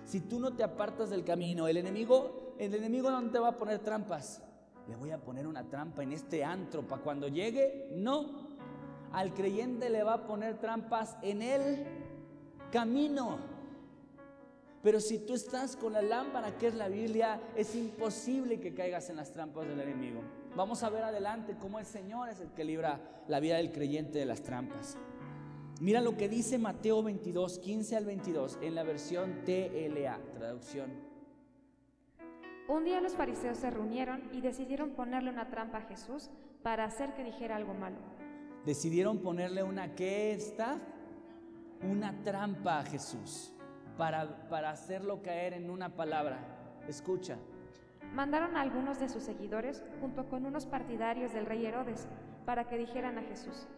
Si 0.04 0.20
tú 0.20 0.38
no 0.38 0.54
te 0.54 0.64
apartas 0.64 1.08
del 1.08 1.24
camino, 1.24 1.66
el 1.66 1.78
enemigo, 1.78 2.54
el 2.58 2.74
enemigo 2.74 3.10
no 3.10 3.30
te 3.30 3.38
va 3.38 3.48
a 3.48 3.56
poner 3.56 3.78
trampas. 3.78 4.42
Le 4.86 4.96
voy 4.96 5.12
a 5.12 5.18
poner 5.18 5.46
una 5.46 5.64
trampa 5.64 6.02
en 6.02 6.12
este 6.12 6.44
antro 6.44 6.86
para 6.86 7.02
cuando 7.02 7.28
llegue. 7.28 7.88
No. 7.92 8.48
Al 9.12 9.32
creyente 9.32 9.88
le 9.88 10.02
va 10.02 10.14
a 10.14 10.26
poner 10.26 10.58
trampas 10.58 11.16
en 11.22 11.40
el 11.40 11.86
camino. 12.70 13.57
Pero 14.88 15.00
si 15.00 15.18
tú 15.18 15.34
estás 15.34 15.76
con 15.76 15.92
la 15.92 16.00
lámpara 16.00 16.56
que 16.56 16.68
es 16.68 16.74
la 16.74 16.88
Biblia, 16.88 17.38
es 17.54 17.74
imposible 17.74 18.58
que 18.58 18.72
caigas 18.72 19.10
en 19.10 19.16
las 19.16 19.30
trampas 19.34 19.68
del 19.68 19.78
enemigo. 19.78 20.22
Vamos 20.56 20.82
a 20.82 20.88
ver 20.88 21.04
adelante 21.04 21.56
cómo 21.60 21.78
el 21.78 21.84
Señor 21.84 22.30
es 22.30 22.40
el 22.40 22.48
que 22.52 22.64
libra 22.64 22.98
la 23.28 23.38
vida 23.38 23.58
del 23.58 23.70
creyente 23.70 24.18
de 24.18 24.24
las 24.24 24.42
trampas. 24.42 24.96
Mira 25.82 26.00
lo 26.00 26.16
que 26.16 26.30
dice 26.30 26.56
Mateo 26.56 27.02
22, 27.02 27.58
15 27.58 27.96
al 27.96 28.06
22 28.06 28.58
en 28.62 28.74
la 28.74 28.82
versión 28.82 29.44
TLA, 29.44 30.22
traducción. 30.32 30.90
Un 32.66 32.84
día 32.84 33.02
los 33.02 33.12
fariseos 33.12 33.58
se 33.58 33.68
reunieron 33.68 34.22
y 34.32 34.40
decidieron 34.40 34.92
ponerle 34.92 35.28
una 35.28 35.50
trampa 35.50 35.76
a 35.76 35.82
Jesús 35.82 36.30
para 36.62 36.84
hacer 36.86 37.12
que 37.12 37.24
dijera 37.24 37.56
algo 37.56 37.74
malo. 37.74 37.98
Decidieron 38.64 39.18
ponerle 39.18 39.62
una 39.62 39.94
qué 39.94 40.32
está? 40.32 40.80
Una 41.82 42.24
trampa 42.24 42.78
a 42.78 42.84
Jesús 42.84 43.52
para, 43.98 44.48
para 44.48 44.70
hacerlo 44.70 45.20
caer 45.20 45.52
en 45.52 45.68
una 45.68 45.90
palabra. 45.90 46.38
Escucha, 46.88 47.36
Mandaron 48.14 48.56
a 48.56 48.62
algunos 48.62 48.98
de 48.98 49.08
sus 49.08 49.22
seguidores 49.22 49.82
junto 50.00 50.28
con 50.28 50.46
unos 50.46 50.66
partidarios 50.66 51.32
del 51.32 51.46
rey 51.46 51.66
Herodes 51.66 52.08
para 52.46 52.64
que 52.64 52.78
dijeran 52.78 53.18
a 53.18 53.22
Jesús, 53.22 53.68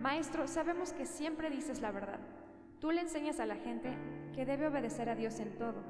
Maestro, 0.00 0.46
sabemos 0.46 0.92
que 0.92 1.06
siempre 1.06 1.50
dices 1.50 1.80
la 1.80 1.90
verdad. 1.90 2.20
Tú 2.80 2.92
le 2.92 3.00
enseñas 3.00 3.40
a 3.40 3.46
la 3.46 3.56
gente 3.56 3.96
que 4.34 4.46
debe 4.46 4.68
obedecer 4.68 5.08
a 5.08 5.16
Dios 5.16 5.40
en 5.40 5.56
todo. 5.56 5.82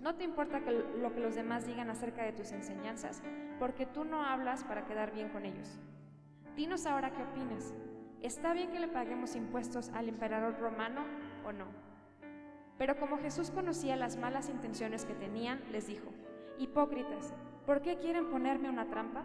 No 0.00 0.14
te 0.14 0.24
importa 0.24 0.60
lo 0.60 1.12
que 1.12 1.20
los 1.20 1.34
demás 1.34 1.66
digan 1.66 1.90
acerca 1.90 2.22
de 2.22 2.32
tus 2.32 2.52
enseñanzas, 2.52 3.22
porque 3.58 3.86
tú 3.86 4.04
no 4.04 4.22
hablas 4.22 4.62
para 4.64 4.84
quedar 4.84 5.12
bien 5.12 5.30
con 5.30 5.46
ellos. 5.46 5.80
Dinos 6.54 6.86
ahora 6.86 7.12
qué 7.12 7.22
opinas. 7.22 7.74
¿Está 8.22 8.52
bien 8.52 8.70
que 8.70 8.80
le 8.80 8.88
paguemos 8.88 9.34
impuestos 9.34 9.88
al 9.90 10.08
emperador 10.08 10.58
romano 10.58 11.04
o 11.44 11.52
no? 11.52 11.83
Pero 12.78 12.96
como 12.96 13.18
Jesús 13.18 13.50
conocía 13.50 13.96
las 13.96 14.16
malas 14.16 14.48
intenciones 14.48 15.04
que 15.04 15.14
tenían, 15.14 15.62
les 15.70 15.86
dijo, 15.86 16.10
Hipócritas, 16.58 17.32
¿por 17.66 17.82
qué 17.82 17.96
quieren 17.98 18.30
ponerme 18.30 18.68
una 18.68 18.88
trampa? 18.88 19.24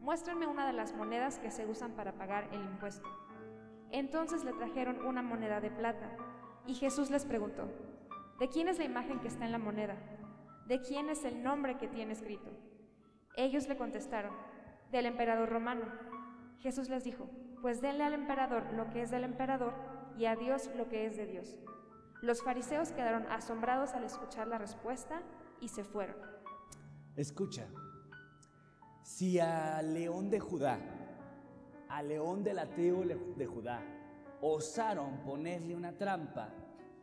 Muéstrenme 0.00 0.46
una 0.46 0.66
de 0.66 0.72
las 0.72 0.94
monedas 0.94 1.38
que 1.38 1.50
se 1.50 1.66
usan 1.66 1.92
para 1.92 2.12
pagar 2.12 2.48
el 2.52 2.62
impuesto. 2.62 3.08
Entonces 3.90 4.44
le 4.44 4.52
trajeron 4.52 5.04
una 5.06 5.22
moneda 5.22 5.60
de 5.60 5.70
plata, 5.70 6.10
y 6.66 6.74
Jesús 6.74 7.10
les 7.10 7.24
preguntó, 7.24 7.68
¿de 8.38 8.48
quién 8.48 8.68
es 8.68 8.78
la 8.78 8.84
imagen 8.84 9.20
que 9.20 9.28
está 9.28 9.44
en 9.44 9.52
la 9.52 9.58
moneda? 9.58 9.96
¿De 10.66 10.80
quién 10.80 11.08
es 11.08 11.24
el 11.24 11.42
nombre 11.42 11.78
que 11.78 11.88
tiene 11.88 12.12
escrito? 12.12 12.50
Ellos 13.36 13.68
le 13.68 13.76
contestaron, 13.76 14.32
del 14.90 15.06
emperador 15.06 15.48
romano. 15.48 15.86
Jesús 16.60 16.88
les 16.88 17.04
dijo, 17.04 17.28
pues 17.62 17.80
denle 17.80 18.04
al 18.04 18.14
emperador 18.14 18.72
lo 18.72 18.90
que 18.90 19.02
es 19.02 19.10
del 19.10 19.24
emperador 19.24 19.72
y 20.16 20.26
a 20.26 20.36
Dios 20.36 20.70
lo 20.76 20.88
que 20.88 21.06
es 21.06 21.16
de 21.16 21.26
Dios. 21.26 21.58
Los 22.20 22.42
fariseos 22.42 22.90
quedaron 22.90 23.26
asombrados 23.26 23.92
al 23.92 24.02
escuchar 24.02 24.48
la 24.48 24.58
respuesta 24.58 25.22
y 25.60 25.68
se 25.68 25.84
fueron. 25.84 26.16
Escucha, 27.14 27.68
si 29.02 29.38
a 29.38 29.80
León 29.82 30.28
de 30.28 30.40
Judá, 30.40 30.80
a 31.88 32.02
León 32.02 32.42
de 32.42 32.54
la 32.54 32.66
tribu 32.66 33.04
de 33.04 33.46
Judá, 33.46 33.82
osaron 34.40 35.18
ponerle 35.18 35.76
una 35.76 35.96
trampa 35.96 36.48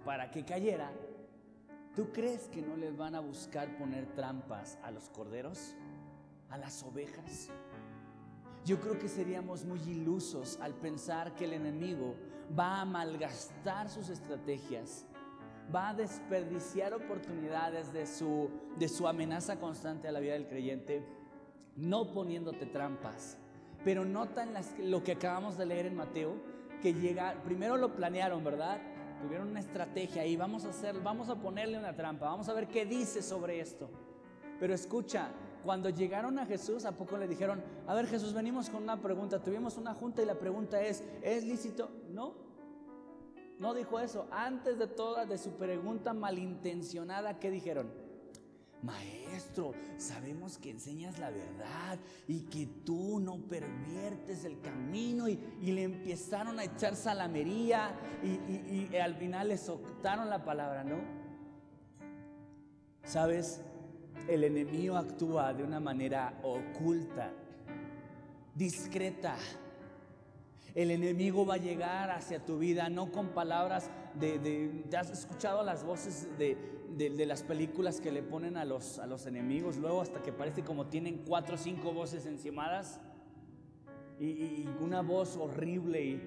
para 0.04 0.30
que 0.32 0.44
cayera, 0.44 0.92
¿tú 1.96 2.12
crees 2.12 2.50
que 2.50 2.62
no 2.62 2.76
les 2.76 2.96
van 2.96 3.16
a 3.16 3.22
buscar 3.22 3.78
poner 3.78 4.06
trampas 4.16 4.78
a 4.84 4.92
los 4.92 5.10
corderos, 5.10 5.76
a 6.50 6.58
las 6.58 6.84
ovejas? 6.84 7.50
Yo 8.66 8.80
creo 8.80 9.00
que 9.00 9.08
seríamos 9.08 9.64
muy 9.64 9.80
ilusos 9.80 10.60
al 10.62 10.74
pensar 10.74 11.36
que 11.36 11.46
el 11.46 11.54
enemigo 11.54 12.16
va 12.58 12.82
a 12.82 12.86
malgastar 12.86 13.90
sus 13.90 14.10
estrategias 14.10 15.06
va 15.74 15.90
a 15.90 15.94
desperdiciar 15.94 16.94
oportunidades 16.94 17.92
de 17.94 18.06
su, 18.06 18.50
de 18.78 18.88
su 18.88 19.08
amenaza 19.08 19.60
constante 19.60 20.08
a 20.08 20.12
la 20.12 20.20
vida 20.20 20.34
del 20.34 20.48
creyente, 20.48 21.04
no 21.76 22.12
poniéndote 22.12 22.66
trampas. 22.66 23.38
Pero 23.84 24.06
nota 24.06 24.44
en 24.44 24.54
las, 24.54 24.78
lo 24.80 25.04
que 25.04 25.14
acabamos 25.14 25.58
de 25.58 25.66
leer 25.66 25.86
en 25.86 25.96
Mateo, 25.96 26.36
que 26.82 26.94
llega, 26.94 27.36
primero 27.44 27.78
lo 27.78 27.96
planearon, 27.96 28.44
¿verdad? 28.44 28.80
Tuvieron 29.22 29.50
una 29.50 29.60
estrategia 29.60 30.26
y 30.26 30.36
vamos 30.36 30.66
a 30.66 30.70
hacer, 30.70 31.00
vamos 31.02 31.30
a 31.30 31.36
ponerle 31.36 31.80
una 31.80 31.96
trampa, 31.96 32.26
vamos 32.26 32.50
a 32.50 32.54
ver 32.54 32.68
qué 32.68 32.86
dice 32.86 33.22
sobre 33.22 33.60
esto. 33.60 33.90
Pero 34.60 34.74
escucha, 34.74 35.30
cuando 35.66 35.90
llegaron 35.90 36.38
a 36.38 36.46
Jesús, 36.46 36.86
¿a 36.86 36.92
poco 36.92 37.18
le 37.18 37.28
dijeron, 37.28 37.62
a 37.88 37.96
ver 37.96 38.06
Jesús, 38.06 38.34
venimos 38.34 38.70
con 38.70 38.84
una 38.84 39.02
pregunta, 39.02 39.42
tuvimos 39.42 39.78
una 39.78 39.96
junta 39.96 40.22
y 40.22 40.26
la 40.26 40.38
pregunta 40.38 40.80
es, 40.80 41.04
¿es 41.24 41.44
lícito? 41.44 41.90
No, 42.12 42.36
no 43.60 43.74
dijo 43.74 44.00
eso. 44.00 44.28
Antes 44.32 44.78
de 44.78 44.88
toda, 44.88 45.26
de 45.26 45.40
su 45.40 45.58
pregunta 45.58 46.14
malintencionada, 46.14 47.40
¿qué 47.40 47.50
dijeron? 47.50 47.92
Maestro, 48.84 49.74
sabemos 49.98 50.60
que 50.60 50.70
enseñas 50.70 51.18
la 51.18 51.32
verdad 51.32 51.98
y 52.28 52.42
que 52.42 52.68
tú 52.86 53.20
no 53.20 53.40
perviertes 53.40 54.46
el 54.46 54.62
camino 54.62 55.28
y, 55.28 55.38
le 55.62 55.82
empezaron 55.82 56.60
a 56.60 56.66
echar 56.66 56.96
salamería 56.96 57.96
y, 58.22 58.92
y 58.92 58.96
al 58.98 59.16
final 59.16 59.48
le 59.48 59.58
soltaron 59.58 60.30
la 60.30 60.46
palabra, 60.46 60.84
¿no? 60.84 60.98
Sabes, 63.04 63.62
el 64.28 64.44
enemigo 64.44 64.98
actúa 64.98 65.54
de 65.54 65.64
una 65.64 65.80
manera 65.80 66.40
oculta, 66.44 67.32
discreta 68.56 69.36
el 70.76 70.92
enemigo 70.92 71.46
va 71.46 71.54
a 71.54 71.58
llegar 71.58 72.12
hacia 72.12 72.46
tu 72.46 72.60
vida, 72.60 72.90
no 72.90 73.10
con 73.10 73.30
palabras 73.30 73.90
de... 74.20 74.84
¿Te 74.90 74.98
has 74.98 75.10
escuchado 75.10 75.64
las 75.64 75.86
voces 75.86 76.28
de, 76.38 77.26
las 77.26 77.44
películas 77.44 78.02
que 78.02 78.12
le 78.12 78.22
ponen 78.22 78.58
a 78.58 78.66
los, 78.66 79.00
enemigos? 79.26 79.78
Luego 79.78 80.02
hasta 80.02 80.22
que 80.22 80.34
parece 80.34 80.66
como 80.66 80.88
tienen 80.88 81.24
cuatro 81.26 81.56
o 81.56 81.58
cinco 81.58 81.94
voces 81.94 82.26
encimadas 82.26 83.00
y, 84.20 84.68
una 84.82 85.02
voz 85.02 85.38
horrible. 85.38 86.20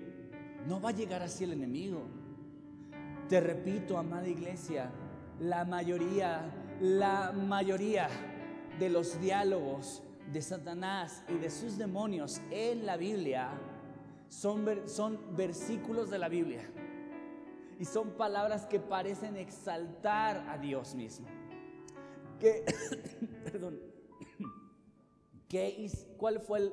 No 0.67 0.81
va 0.81 0.89
a 0.89 0.93
llegar 0.93 1.23
así 1.23 1.45
el 1.45 1.53
enemigo. 1.53 2.01
Te 3.29 3.41
repito, 3.43 3.99
amada 3.99 4.29
iglesia, 4.29 4.91
la 5.41 5.67
mayoría, 5.67 6.51
la 6.81 7.33
mayoría 7.33 8.09
de 8.79 8.89
los 8.89 9.21
diálogos 9.21 10.03
de 10.33 10.43
Satanás 10.43 11.25
y 11.29 11.35
de 11.35 11.51
sus 11.51 11.77
demonios 11.79 12.41
en 12.51 12.87
la 12.87 12.97
Biblia 12.97 13.51
son, 14.29 14.67
son 14.87 15.37
versículos 15.37 16.11
de 16.11 16.19
la 16.19 16.29
Biblia 16.29 16.63
y 17.79 17.85
son 17.85 18.11
palabras 18.11 18.67
que 18.67 18.81
parecen 18.81 19.37
exaltar 19.37 20.45
a 20.49 20.59
Dios 20.59 20.95
mismo. 20.95 21.27
¿Qué, 22.39 22.65
perdón, 23.45 23.81
¿qué, 25.49 25.91
¿Cuál 26.17 26.41
fue 26.41 26.73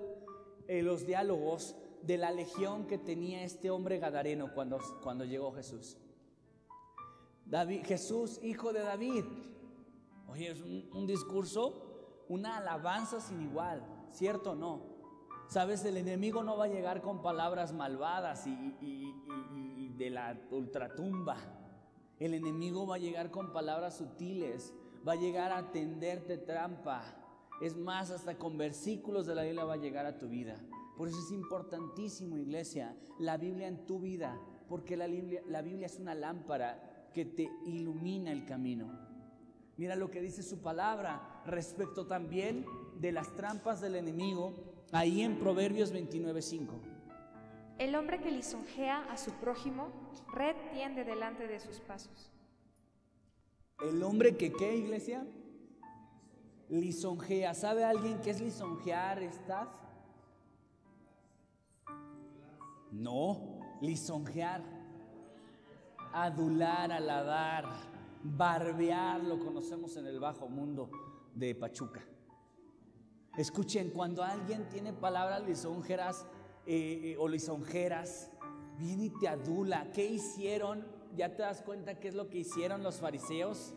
eh, 0.67 0.81
los 0.81 1.05
diálogos 1.05 1.75
de 2.01 2.17
la 2.17 2.31
legión 2.31 2.85
que 2.85 2.97
tenía 2.97 3.43
este 3.43 3.71
hombre 3.71 3.97
gadareno 3.99 4.53
cuando, 4.53 4.79
cuando 5.01 5.25
llegó 5.25 5.51
Jesús? 5.53 5.97
David, 7.45 7.85
Jesús, 7.85 8.39
hijo 8.43 8.73
de 8.73 8.81
David. 8.81 9.23
Oye, 10.27 10.51
es 10.51 10.61
un, 10.61 10.89
un 10.93 11.07
discurso, 11.07 12.25
una 12.29 12.57
alabanza 12.57 13.19
sin 13.19 13.41
igual, 13.41 13.83
¿cierto 14.11 14.51
o 14.51 14.55
no? 14.55 14.95
Sabes, 15.47 15.85
el 15.85 15.97
enemigo 15.97 16.43
no 16.43 16.57
va 16.57 16.65
a 16.65 16.69
llegar 16.69 17.01
con 17.01 17.21
palabras 17.21 17.71
malvadas 17.71 18.47
y, 18.47 19.93
de 19.95 20.09
la 20.09 20.37
ultratumba. 20.51 21.37
El 22.19 22.33
enemigo 22.33 22.85
va 22.87 22.95
a 22.95 22.99
llegar 22.99 23.31
con 23.31 23.53
palabras 23.53 23.97
sutiles, 23.97 24.73
va 25.07 25.13
a 25.13 25.17
llegar 25.17 25.51
a 25.51 25.71
tenderte 25.71 26.37
trampa. 26.37 27.03
Es 27.61 27.77
más, 27.77 28.09
hasta 28.09 28.37
con 28.37 28.57
versículos 28.57 29.25
de 29.27 29.35
la 29.35 29.43
Biblia 29.43 29.63
va 29.63 29.73
a 29.73 29.77
llegar 29.77 30.05
a 30.05 30.17
tu 30.17 30.27
vida. 30.27 30.55
Por 30.97 31.07
eso 31.07 31.19
es 31.19 31.31
importantísimo, 31.31 32.37
iglesia, 32.37 32.95
la 33.19 33.37
Biblia 33.37 33.67
en 33.67 33.85
tu 33.85 33.99
vida, 33.99 34.37
porque 34.67 34.97
la 34.97 35.07
Biblia, 35.07 35.41
la 35.47 35.61
Biblia 35.61 35.85
es 35.85 35.99
una 35.99 36.15
lámpara 36.15 37.11
que 37.13 37.23
te 37.23 37.49
ilumina 37.65 38.31
el 38.31 38.45
camino. 38.45 38.91
Mira 39.77 39.95
lo 39.95 40.09
que 40.09 40.21
dice 40.21 40.43
su 40.43 40.59
palabra 40.59 41.41
respecto 41.45 42.07
también 42.07 42.65
de 42.99 43.11
las 43.11 43.33
trampas 43.35 43.81
del 43.81 43.95
enemigo 43.95 44.53
Ahí 44.91 45.23
en 45.23 45.37
Proverbios 45.39 45.91
29:5. 45.91 46.79
El 47.77 47.95
hombre 47.95 48.21
que 48.21 48.31
lisonjea 48.31 49.03
a 49.11 49.17
su 49.17 49.31
prójimo, 49.33 49.89
red 50.33 50.55
tiende 50.71 51.03
delante 51.03 51.47
de 51.47 51.59
sus 51.59 51.79
pasos. 51.81 52.31
El 53.81 54.01
hombre 54.03 54.37
que 54.37 54.53
qué, 54.53 54.77
iglesia? 54.77 55.27
Lisonjea. 56.69 57.53
¿Sabe 57.53 57.83
alguien 57.83 58.21
qué 58.21 58.29
es 58.29 58.39
lisonjear, 58.39 59.21
staff? 59.23 59.67
No, 62.91 63.59
lisonjear. 63.81 64.61
Adular, 66.13 66.93
alabar, 66.93 67.65
barbear, 68.25 69.23
lo 69.23 69.39
conocemos 69.39 69.95
en 69.97 70.07
el 70.07 70.19
bajo 70.19 70.47
mundo 70.47 70.89
de 71.35 71.53
Pachuca. 71.53 72.01
Escuchen, 73.37 73.91
cuando 73.91 74.23
alguien 74.23 74.67
tiene 74.69 74.93
palabras 74.93 75.43
lisonjeras 75.45 76.25
eh, 76.65 77.01
eh, 77.03 77.17
o 77.19 77.27
lisonjeras, 77.27 78.31
viene 78.79 79.05
y 79.05 79.09
te 79.09 79.27
adula. 79.27 79.91
¿Qué 79.91 80.05
hicieron? 80.05 80.85
¿Ya 81.15 81.35
te 81.35 81.43
das 81.43 81.61
cuenta 81.61 81.99
qué 81.99 82.07
es 82.07 82.15
lo 82.15 82.29
que 82.29 82.39
hicieron 82.39 82.81
los 82.81 82.95
fariseos? 82.95 83.73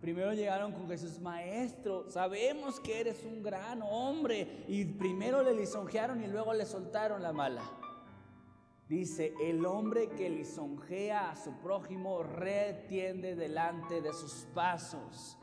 Primero 0.00 0.32
llegaron 0.32 0.72
con 0.72 0.88
Jesús, 0.88 1.18
maestro, 1.18 2.10
sabemos 2.10 2.78
que 2.80 3.00
eres 3.00 3.24
un 3.24 3.42
gran 3.42 3.82
hombre. 3.82 4.64
Y 4.68 4.84
primero 4.84 5.42
le 5.42 5.54
lisonjearon 5.54 6.22
y 6.22 6.28
luego 6.28 6.54
le 6.54 6.64
soltaron 6.64 7.22
la 7.22 7.32
mala. 7.32 7.62
Dice, 8.88 9.32
el 9.40 9.64
hombre 9.64 10.10
que 10.10 10.28
lisonjea 10.28 11.30
a 11.30 11.36
su 11.36 11.52
prójimo 11.52 12.22
retiende 12.22 13.34
delante 13.34 14.02
de 14.02 14.12
sus 14.12 14.46
pasos. 14.54 15.38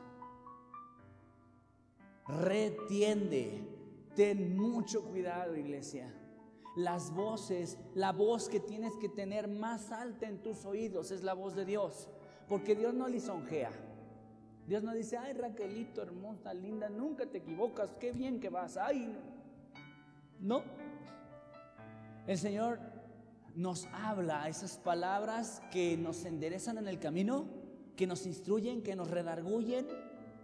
Retiende. 2.28 3.68
Ten 4.14 4.56
mucho 4.56 5.04
cuidado, 5.04 5.56
iglesia. 5.56 6.14
Las 6.76 7.12
voces, 7.12 7.78
la 7.94 8.12
voz 8.12 8.48
que 8.48 8.60
tienes 8.60 8.94
que 8.96 9.08
tener 9.08 9.48
más 9.48 9.90
alta 9.90 10.28
en 10.28 10.42
tus 10.42 10.64
oídos 10.64 11.10
es 11.10 11.24
la 11.24 11.34
voz 11.34 11.56
de 11.56 11.64
Dios. 11.64 12.08
Porque 12.48 12.76
Dios 12.76 12.94
no 12.94 13.08
lisonjea. 13.08 13.72
Dios 14.68 14.84
no 14.84 14.94
dice, 14.94 15.16
ay 15.16 15.32
Raquelito, 15.32 16.00
hermosa, 16.00 16.54
linda, 16.54 16.88
nunca 16.88 17.26
te 17.26 17.38
equivocas, 17.38 17.92
qué 17.98 18.12
bien 18.12 18.38
que 18.38 18.48
vas. 18.48 18.76
Ay, 18.76 19.18
no. 20.38 20.62
El 22.26 22.38
Señor 22.38 22.78
nos 23.54 23.86
habla 23.92 24.48
esas 24.48 24.78
palabras 24.78 25.62
que 25.70 25.96
nos 25.96 26.24
enderezan 26.24 26.78
en 26.78 26.88
el 26.88 26.98
camino, 26.98 27.46
que 27.96 28.06
nos 28.06 28.26
instruyen, 28.26 28.82
que 28.82 28.96
nos 28.96 29.10
redarguyen, 29.10 29.86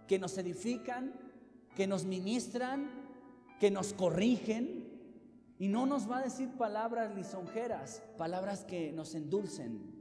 que 0.07 0.19
nos 0.19 0.37
edifican, 0.37 1.13
que 1.75 1.87
nos 1.87 2.05
ministran, 2.05 2.89
que 3.59 3.71
nos 3.71 3.93
corrigen. 3.93 4.87
Y 5.57 5.67
no 5.67 5.85
nos 5.85 6.09
va 6.09 6.19
a 6.19 6.23
decir 6.23 6.49
palabras 6.57 7.13
lisonjeras, 7.15 8.01
palabras 8.17 8.63
que 8.63 8.91
nos 8.91 9.13
endulcen. 9.15 9.99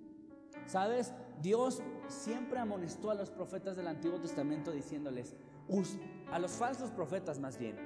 ¿Sabes? 0.67 1.13
Dios 1.43 1.83
siempre 2.09 2.59
amonestó 2.59 3.11
a 3.11 3.15
los 3.15 3.31
profetas 3.31 3.77
del 3.77 3.89
Antiguo 3.89 4.21
Testamento 4.21 4.71
diciéndoles, 4.71 5.35
a 6.31 6.39
los 6.39 6.53
falsos 6.53 6.91
profetas 6.91 7.39
más 7.39 7.59
bien, 7.59 7.77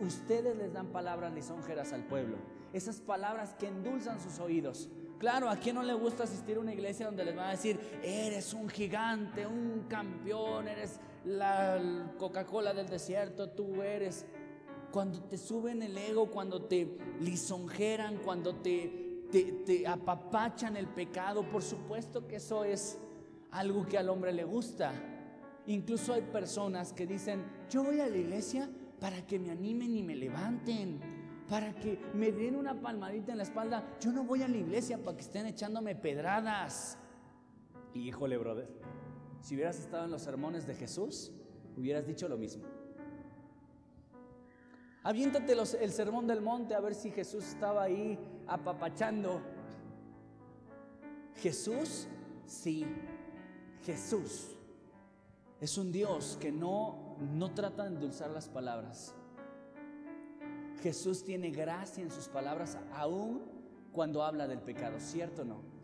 ustedes 0.00 0.56
les 0.56 0.72
dan 0.72 0.88
palabras 0.88 1.32
lisonjeras 1.32 1.92
al 1.92 2.04
pueblo, 2.06 2.36
esas 2.74 3.00
palabras 3.00 3.54
que 3.54 3.68
endulzan 3.68 4.20
sus 4.20 4.38
oídos. 4.40 4.90
Claro, 5.18 5.48
¿a 5.48 5.56
quién 5.56 5.76
no 5.76 5.82
le 5.82 5.94
gusta 5.94 6.24
asistir 6.24 6.56
a 6.56 6.60
una 6.60 6.74
iglesia 6.74 7.06
donde 7.06 7.24
les 7.24 7.36
van 7.36 7.48
a 7.48 7.50
decir, 7.52 7.78
eres 8.02 8.52
un 8.52 8.68
gigante, 8.68 9.46
un 9.46 9.86
campeón, 9.88 10.66
eres 10.66 10.98
la 11.24 12.12
Coca-Cola 12.18 12.74
del 12.74 12.88
desierto, 12.88 13.50
tú 13.50 13.82
eres... 13.82 14.26
Cuando 14.90 15.22
te 15.22 15.36
suben 15.36 15.82
el 15.82 15.98
ego, 15.98 16.30
cuando 16.30 16.62
te 16.62 16.98
lisonjeran, 17.20 18.18
cuando 18.18 18.56
te, 18.56 19.24
te, 19.30 19.42
te 19.66 19.86
apapachan 19.88 20.76
el 20.76 20.86
pecado, 20.86 21.48
por 21.48 21.62
supuesto 21.62 22.28
que 22.28 22.36
eso 22.36 22.62
es 22.62 22.98
algo 23.50 23.86
que 23.86 23.98
al 23.98 24.08
hombre 24.08 24.32
le 24.32 24.44
gusta. 24.44 24.92
Incluso 25.66 26.12
hay 26.12 26.22
personas 26.22 26.92
que 26.92 27.06
dicen, 27.06 27.42
yo 27.68 27.82
voy 27.82 27.98
a 27.98 28.06
la 28.06 28.16
iglesia 28.16 28.70
para 29.00 29.26
que 29.26 29.38
me 29.38 29.50
animen 29.50 29.96
y 29.96 30.02
me 30.02 30.14
levanten, 30.14 31.00
para 31.48 31.74
que 31.74 31.98
me 32.14 32.32
den 32.32 32.56
una 32.56 32.80
palmadita 32.80 33.32
en 33.32 33.38
la 33.38 33.44
espalda. 33.44 33.96
Yo 34.00 34.12
no 34.12 34.24
voy 34.24 34.42
a 34.42 34.48
la 34.48 34.56
iglesia 34.56 34.98
para 34.98 35.16
que 35.16 35.22
estén 35.22 35.46
echándome 35.46 35.94
pedradas. 35.94 36.98
Y 37.92 38.08
híjole, 38.08 38.36
brother, 38.38 38.68
si 39.40 39.54
hubieras 39.54 39.78
estado 39.78 40.04
en 40.06 40.10
los 40.10 40.22
sermones 40.22 40.66
de 40.66 40.74
Jesús, 40.74 41.32
hubieras 41.76 42.06
dicho 42.06 42.28
lo 42.28 42.38
mismo. 42.38 42.64
Aviéntate 45.02 45.52
el 45.52 45.92
sermón 45.92 46.26
del 46.26 46.40
monte 46.40 46.74
a 46.74 46.80
ver 46.80 46.94
si 46.94 47.10
Jesús 47.10 47.44
estaba 47.44 47.82
ahí 47.82 48.18
apapachando. 48.46 49.42
Jesús, 51.36 52.08
sí, 52.46 52.86
Jesús 53.84 54.54
es 55.60 55.78
un 55.78 55.92
Dios 55.92 56.38
que 56.40 56.52
no, 56.52 57.16
no 57.20 57.52
trata 57.52 57.84
de 57.84 57.90
endulzar 57.90 58.30
las 58.30 58.48
palabras. 58.48 59.14
Jesús 60.82 61.24
tiene 61.24 61.50
gracia 61.50 62.02
en 62.02 62.10
sus 62.10 62.28
palabras 62.28 62.78
aún 62.92 63.42
cuando 63.92 64.22
habla 64.22 64.46
del 64.46 64.60
pecado, 64.60 64.98
¿cierto 64.98 65.42
o 65.42 65.44
no? 65.44 65.74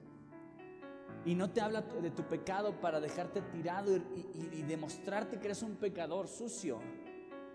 Y 1.24 1.35
no 1.35 1.50
te 1.50 1.61
habla 1.61 1.83
de 1.83 2.11
tu 2.11 2.22
pecado 2.24 2.81
para 2.81 3.00
dejarte 3.00 3.42
tirado 3.42 3.94
y, 3.96 4.62
demostrarte 4.62 5.38
que 5.38 5.46
eres 5.46 5.62
un 5.62 5.76
pecador 5.76 6.29
sucio, 6.29 6.81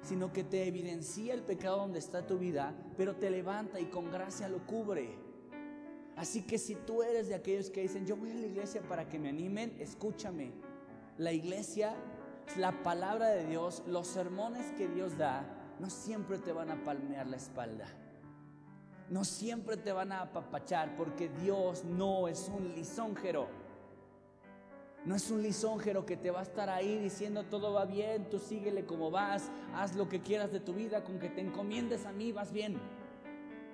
sino 0.01 0.31
que 0.31 0.43
te 0.43 0.67
evidencia 0.67 1.33
el 1.33 1.41
pecado 1.41 1.77
donde 1.77 1.99
está 1.99 2.27
tu 2.27 2.37
vida, 2.37 2.75
pero 2.95 3.15
te 3.15 3.29
levanta 3.29 3.79
y 3.79 3.85
con 3.85 4.11
gracia 4.11 4.47
lo 4.49 4.65
cubre. 4.65 5.17
Así 6.15 6.43
que 6.43 6.57
si 6.57 6.75
tú 6.75 7.01
eres 7.01 7.27
de 7.27 7.35
aquellos 7.35 7.69
que 7.69 7.81
dicen, 7.81 8.05
yo 8.05 8.15
voy 8.15 8.31
a 8.31 8.35
la 8.35 8.45
iglesia 8.45 8.81
para 8.81 9.09
que 9.09 9.19
me 9.19 9.29
animen, 9.29 9.75
escúchame. 9.79 10.51
La 11.17 11.33
iglesia, 11.33 11.95
la 12.57 12.83
palabra 12.83 13.29
de 13.29 13.45
Dios, 13.47 13.83
los 13.87 14.07
sermones 14.07 14.71
que 14.77 14.87
Dios 14.87 15.17
da, 15.17 15.64
no 15.79 15.89
siempre 15.89 16.37
te 16.39 16.51
van 16.51 16.71
a 16.71 16.83
palmear 16.83 17.27
la 17.27 17.37
espalda. 17.37 17.85
No 19.09 19.23
siempre 19.23 19.77
te 19.77 19.91
van 19.91 20.11
a 20.11 20.21
apapachar 20.21 20.95
porque 20.95 21.29
Dios 21.29 21.83
no 21.83 22.27
es 22.27 22.49
un 22.49 22.73
lisonjero. 22.73 23.47
No 25.05 25.15
es 25.15 25.29
un 25.29 25.43
lisonjero 25.43 26.05
que 26.05 26.17
te 26.17 26.31
va 26.31 26.39
a 26.39 26.43
estar 26.43 26.67
ahí 26.69 26.97
diciendo 26.97 27.43
todo 27.43 27.73
va 27.73 27.85
bien, 27.85 28.27
tú 28.27 28.39
síguele 28.39 28.85
como 28.85 29.11
vas, 29.11 29.51
haz 29.75 29.95
lo 29.95 30.09
que 30.09 30.21
quieras 30.21 30.51
de 30.51 30.59
tu 30.59 30.73
vida, 30.73 31.03
con 31.03 31.19
que 31.19 31.29
te 31.29 31.41
encomiendes 31.41 32.07
a 32.07 32.11
mí 32.11 32.31
vas 32.31 32.51
bien. 32.51 32.79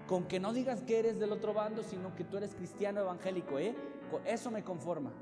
Con 0.08 0.26
que 0.26 0.42
no 0.42 0.52
digas 0.52 0.82
que 0.82 1.00
eres 1.00 1.20
del 1.20 1.32
otro 1.32 1.54
bando, 1.54 1.84
sino 1.84 2.14
que 2.16 2.26
tú 2.26 2.36
eres 2.36 2.54
cristiano 2.54 3.00
evangélico, 3.00 3.60
¿eh? 3.60 3.74
Eso 4.26 4.52
me 4.52 4.62
conforma. 4.62 5.14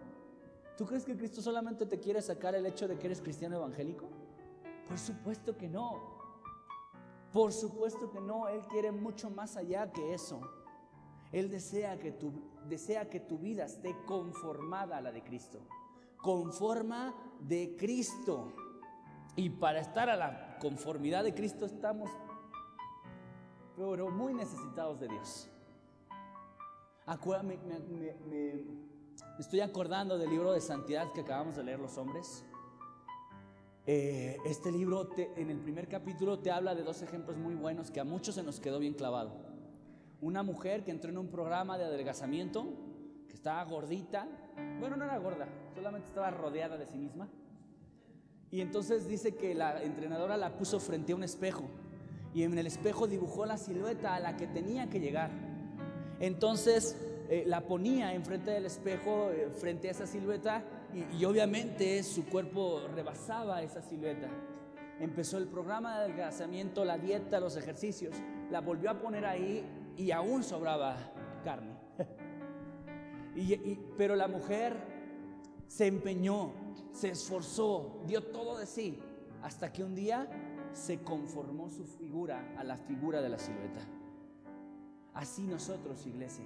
¿Tú 0.76 0.86
crees 0.88 1.06
que 1.06 1.16
Cristo 1.16 1.42
solamente 1.42 1.86
te 1.86 2.00
quiere 2.00 2.22
sacar 2.22 2.56
el 2.56 2.66
hecho 2.66 2.88
de 2.88 2.98
que 2.98 3.06
eres 3.06 3.22
cristiano 3.22 3.58
evangélico? 3.58 4.08
Por 4.88 4.98
supuesto 4.98 5.56
que 5.56 5.68
no. 5.68 6.19
Por 7.34 7.54
supuesto 7.54 8.10
que 8.10 8.20
no. 8.20 8.48
Él 8.48 8.62
quiere 8.68 8.92
mucho 8.92 9.30
más 9.30 9.58
allá 9.58 9.92
que 9.92 10.14
eso. 10.14 10.42
Él 11.32 11.50
desea 11.50 12.00
que 12.00 12.12
tu, 12.12 12.32
desea 12.68 13.10
que 13.10 13.20
tu 13.20 13.38
vida 13.38 13.66
esté 13.66 13.96
conformada 14.06 14.98
a 14.98 15.02
la 15.02 15.12
de 15.12 15.24
Cristo. 15.24 15.60
Conforma 16.18 17.14
de 17.40 17.76
Cristo. 17.78 18.54
Y 19.36 19.50
para 19.50 19.80
estar 19.80 20.10
a 20.10 20.16
la 20.16 20.58
conformidad 20.60 21.24
de 21.24 21.34
Cristo 21.34 21.66
estamos 21.66 22.10
pero 23.80 24.10
muy 24.10 24.34
necesitados 24.34 25.00
de 25.00 25.08
Dios. 25.08 25.50
me, 27.44 27.58
me, 28.28 28.66
estoy 29.40 29.62
acordando 29.62 30.18
del 30.18 30.30
libro 30.30 30.52
de 30.52 30.60
santidad 30.60 31.14
que 31.14 31.22
acabamos 31.22 31.56
de 31.56 31.64
leer 31.64 31.80
los 31.80 31.98
hombres. 31.98 32.44
Eh, 33.92 34.38
este 34.46 34.72
libro 34.72 35.10
en 35.18 35.50
el 35.50 35.58
primer 35.58 35.88
capítulo 35.88 36.38
te 36.38 36.52
habla 36.52 36.76
de 36.76 36.84
dos 36.84 37.02
ejemplos 37.02 37.38
muy 37.38 37.56
buenos 37.56 37.90
que 37.90 38.00
a 38.00 38.04
muchos 38.04 38.36
se 38.36 38.44
nos 38.44 38.60
quedó 38.60 38.78
bien 38.78 38.94
clavado. 38.94 39.32
Una 40.22 40.44
mujer 40.44 40.84
que 40.84 40.92
entró 40.92 41.10
en 41.10 41.18
un 41.18 41.30
programa 41.30 41.76
de 41.80 41.86
adelgazamiento, 41.86 42.68
que 43.28 43.34
estaba 43.34 43.64
gordita, 43.64 44.28
bueno, 44.80 44.96
no 44.96 45.06
era 45.06 45.18
gorda, 45.18 45.50
solamente 45.74 46.08
estaba 46.08 46.30
rodeada 46.30 46.78
de 46.78 46.86
sí 46.86 47.00
misma. 47.00 47.30
Y 48.52 48.62
entonces 48.62 49.08
dice 49.08 49.34
que 49.34 49.56
la 49.56 49.82
entrenadora 49.82 50.38
la 50.38 50.56
puso 50.56 50.80
frente 50.80 51.14
a 51.14 51.16
un 51.16 51.24
espejo 51.24 51.68
y 52.32 52.44
en 52.44 52.56
el 52.60 52.68
espejo 52.68 53.08
dibujó 53.08 53.48
la 53.48 53.58
silueta 53.58 54.14
a 54.14 54.20
la 54.20 54.38
que 54.38 54.46
tenía 54.46 54.88
que 54.92 55.00
llegar. 55.00 55.32
Entonces 56.20 56.96
eh, 57.28 57.44
la 57.48 57.62
ponía 57.62 58.14
enfrente 58.14 58.52
del 58.52 58.68
espejo, 58.68 59.32
eh, 59.32 59.50
frente 59.50 59.88
a 59.88 59.92
esa 59.92 60.06
silueta, 60.06 60.64
y, 60.94 61.26
obviamente 61.26 62.02
su 62.04 62.26
cuerpo 62.26 62.88
rebasaba 62.94 63.62
esa 63.62 63.82
silueta. 63.82 64.30
Empezó 65.00 65.38
el 65.38 65.48
programa 65.48 65.98
de 65.98 66.06
adelgazamiento, 66.06 66.84
la 66.84 66.98
dieta, 66.98 67.40
los 67.40 67.56
ejercicios, 67.56 68.16
la 68.50 68.62
volvió 68.62 68.90
a 68.90 69.00
poner 69.00 69.26
ahí 69.26 69.64
y 69.96 70.12
aún 70.12 70.44
sobraba 70.44 70.98
carne. 71.44 71.78
pero 73.98 74.16
la 74.16 74.28
mujer 74.28 74.76
se 75.68 75.88
empeñó, 75.88 76.52
se 76.92 77.10
esforzó, 77.10 78.02
dio 78.06 78.24
todo 78.24 78.58
de 78.58 78.66
sí, 78.66 79.00
hasta 79.42 79.72
que 79.72 79.84
un 79.84 79.96
día 79.96 80.28
se 80.74 81.02
conformó 81.02 81.70
su 81.70 81.86
figura 81.86 82.56
a 82.58 82.64
la 82.64 82.78
figura 82.78 83.22
de 83.22 83.30
la 83.30 83.40
silueta. 83.40 83.82
Así 85.14 85.48
nosotros, 85.48 86.06
iglesia, 86.06 86.46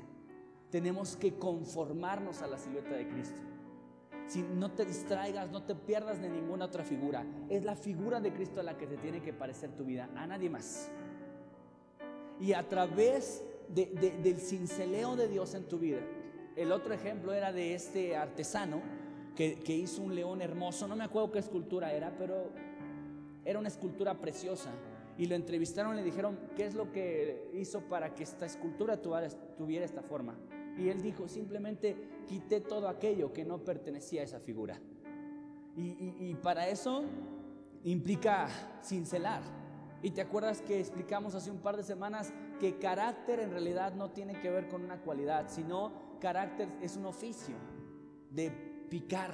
tenemos 0.69 1.15
que 1.15 1.37
conformarnos 1.37 2.41
a 2.41 2.47
la 2.47 2.57
silueta 2.57 2.95
de 2.95 3.07
Cristo. 3.07 3.41
Si 4.27 4.41
no 4.41 4.71
te 4.71 4.85
distraigas, 4.85 5.51
no 5.51 5.63
te 5.63 5.75
pierdas 5.75 6.21
de 6.21 6.29
ninguna 6.29 6.65
otra 6.65 6.83
figura. 6.83 7.25
Es 7.49 7.63
la 7.63 7.75
figura 7.75 8.19
de 8.19 8.33
Cristo 8.33 8.63
la 8.63 8.77
que 8.77 8.87
te 8.87 8.97
tiene 8.97 9.21
que 9.21 9.33
parecer 9.33 9.71
tu 9.71 9.83
vida, 9.83 10.09
a 10.15 10.25
nadie 10.25 10.49
más. 10.49 10.89
Y 12.39 12.53
a 12.53 12.67
través 12.67 13.43
del 13.69 14.37
cinceleo 14.37 15.15
de 15.15 15.27
Dios 15.27 15.53
en 15.53 15.63
tu 15.65 15.79
vida. 15.79 15.99
El 16.55 16.71
otro 16.71 16.93
ejemplo 16.93 17.33
era 17.33 17.51
de 17.51 17.73
este 17.73 18.15
artesano 18.15 18.81
que, 19.35 19.59
que 19.59 19.75
hizo 19.75 20.01
un 20.01 20.15
león 20.15 20.41
hermoso. 20.41 20.87
No 20.87 20.95
me 20.95 21.03
acuerdo 21.03 21.31
qué 21.31 21.39
escultura 21.39 21.93
era, 21.93 22.15
pero 22.17 22.49
era 23.45 23.59
una 23.59 23.67
escultura 23.67 24.19
preciosa. 24.19 24.71
Y 25.17 25.27
lo 25.27 25.35
entrevistaron 25.35 25.95
le 25.95 26.03
dijeron, 26.03 26.39
¿qué 26.55 26.65
es 26.65 26.73
lo 26.73 26.91
que 26.91 27.49
hizo 27.53 27.81
para 27.81 28.15
que 28.15 28.23
esta 28.23 28.45
escultura 28.45 28.99
tuviera 29.01 29.85
esta 29.85 30.01
forma? 30.01 30.35
Y 30.77 30.89
él 30.89 31.01
dijo, 31.01 31.27
simplemente 31.27 31.95
quité 32.27 32.61
todo 32.61 32.87
aquello 32.87 33.31
que 33.31 33.45
no 33.45 33.63
pertenecía 33.63 34.21
a 34.21 34.23
esa 34.25 34.39
figura. 34.39 34.79
Y, 35.75 36.35
para 36.35 36.67
eso 36.67 37.03
implica 37.83 38.47
cincelar. 38.83 39.41
Y 40.03 40.11
te 40.11 40.21
acuerdas 40.21 40.61
que 40.61 40.79
explicamos 40.79 41.33
hace 41.33 41.49
un 41.49 41.59
par 41.59 41.77
de 41.77 41.83
semanas 41.83 42.33
que 42.59 42.77
carácter 42.77 43.39
en 43.39 43.51
realidad 43.51 43.93
no 43.95 44.11
tiene 44.11 44.39
que 44.39 44.49
ver 44.49 44.67
con 44.67 44.83
una 44.83 45.01
cualidad, 45.01 45.49
sino 45.49 46.17
carácter 46.19 46.69
es 46.81 46.95
un 46.97 47.05
oficio 47.05 47.55
de 48.29 48.51
picar, 48.89 49.33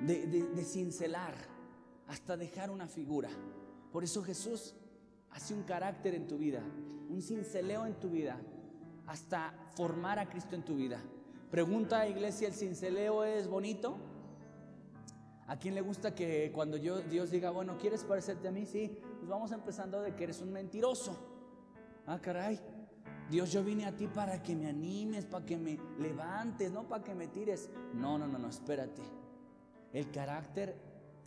de, 0.00 0.26
de 0.26 0.64
cincelar, 0.64 1.34
hasta 2.08 2.36
dejar 2.36 2.70
una 2.70 2.88
figura. 2.88 3.28
Por 3.92 4.02
eso 4.02 4.22
Jesús 4.22 4.74
hace 5.30 5.54
un 5.54 5.62
carácter 5.62 6.14
en 6.14 6.26
tu 6.26 6.38
vida, 6.38 6.62
un 7.08 7.22
cinceleo 7.22 7.86
en 7.86 7.94
tu 8.00 8.10
vida, 8.10 8.40
hasta 9.06 9.54
formar 9.76 10.18
a 10.18 10.28
Cristo 10.28 10.56
en 10.56 10.64
tu 10.64 10.74
vida. 10.74 10.98
Pregunta 11.50 12.08
iglesia, 12.08 12.48
¿el 12.48 12.54
cinceleo 12.54 13.24
es 13.24 13.46
bonito? 13.46 13.96
¿A 15.46 15.58
quién 15.58 15.74
le 15.74 15.80
gusta 15.80 16.14
que 16.14 16.50
cuando 16.52 16.76
yo, 16.76 17.02
Dios 17.02 17.30
diga, 17.30 17.50
bueno, 17.50 17.76
¿quieres 17.78 18.02
parecerte 18.02 18.48
a 18.48 18.50
mí? 18.50 18.66
Sí, 18.66 18.98
pues 19.18 19.28
vamos 19.28 19.52
empezando 19.52 20.00
de 20.00 20.16
que 20.16 20.24
eres 20.24 20.40
un 20.40 20.52
mentiroso. 20.52 21.16
Ah, 22.06 22.18
caray. 22.20 22.58
Dios, 23.30 23.52
yo 23.52 23.62
vine 23.62 23.84
a 23.86 23.92
ti 23.94 24.06
para 24.06 24.42
que 24.42 24.56
me 24.56 24.66
animes, 24.66 25.24
para 25.24 25.44
que 25.44 25.56
me 25.56 25.78
levantes, 26.00 26.72
no 26.72 26.88
para 26.88 27.04
que 27.04 27.14
me 27.14 27.28
tires. 27.28 27.70
No, 27.94 28.18
no, 28.18 28.26
no, 28.26 28.38
no, 28.38 28.48
espérate. 28.48 29.02
El 29.92 30.10
carácter 30.10 30.74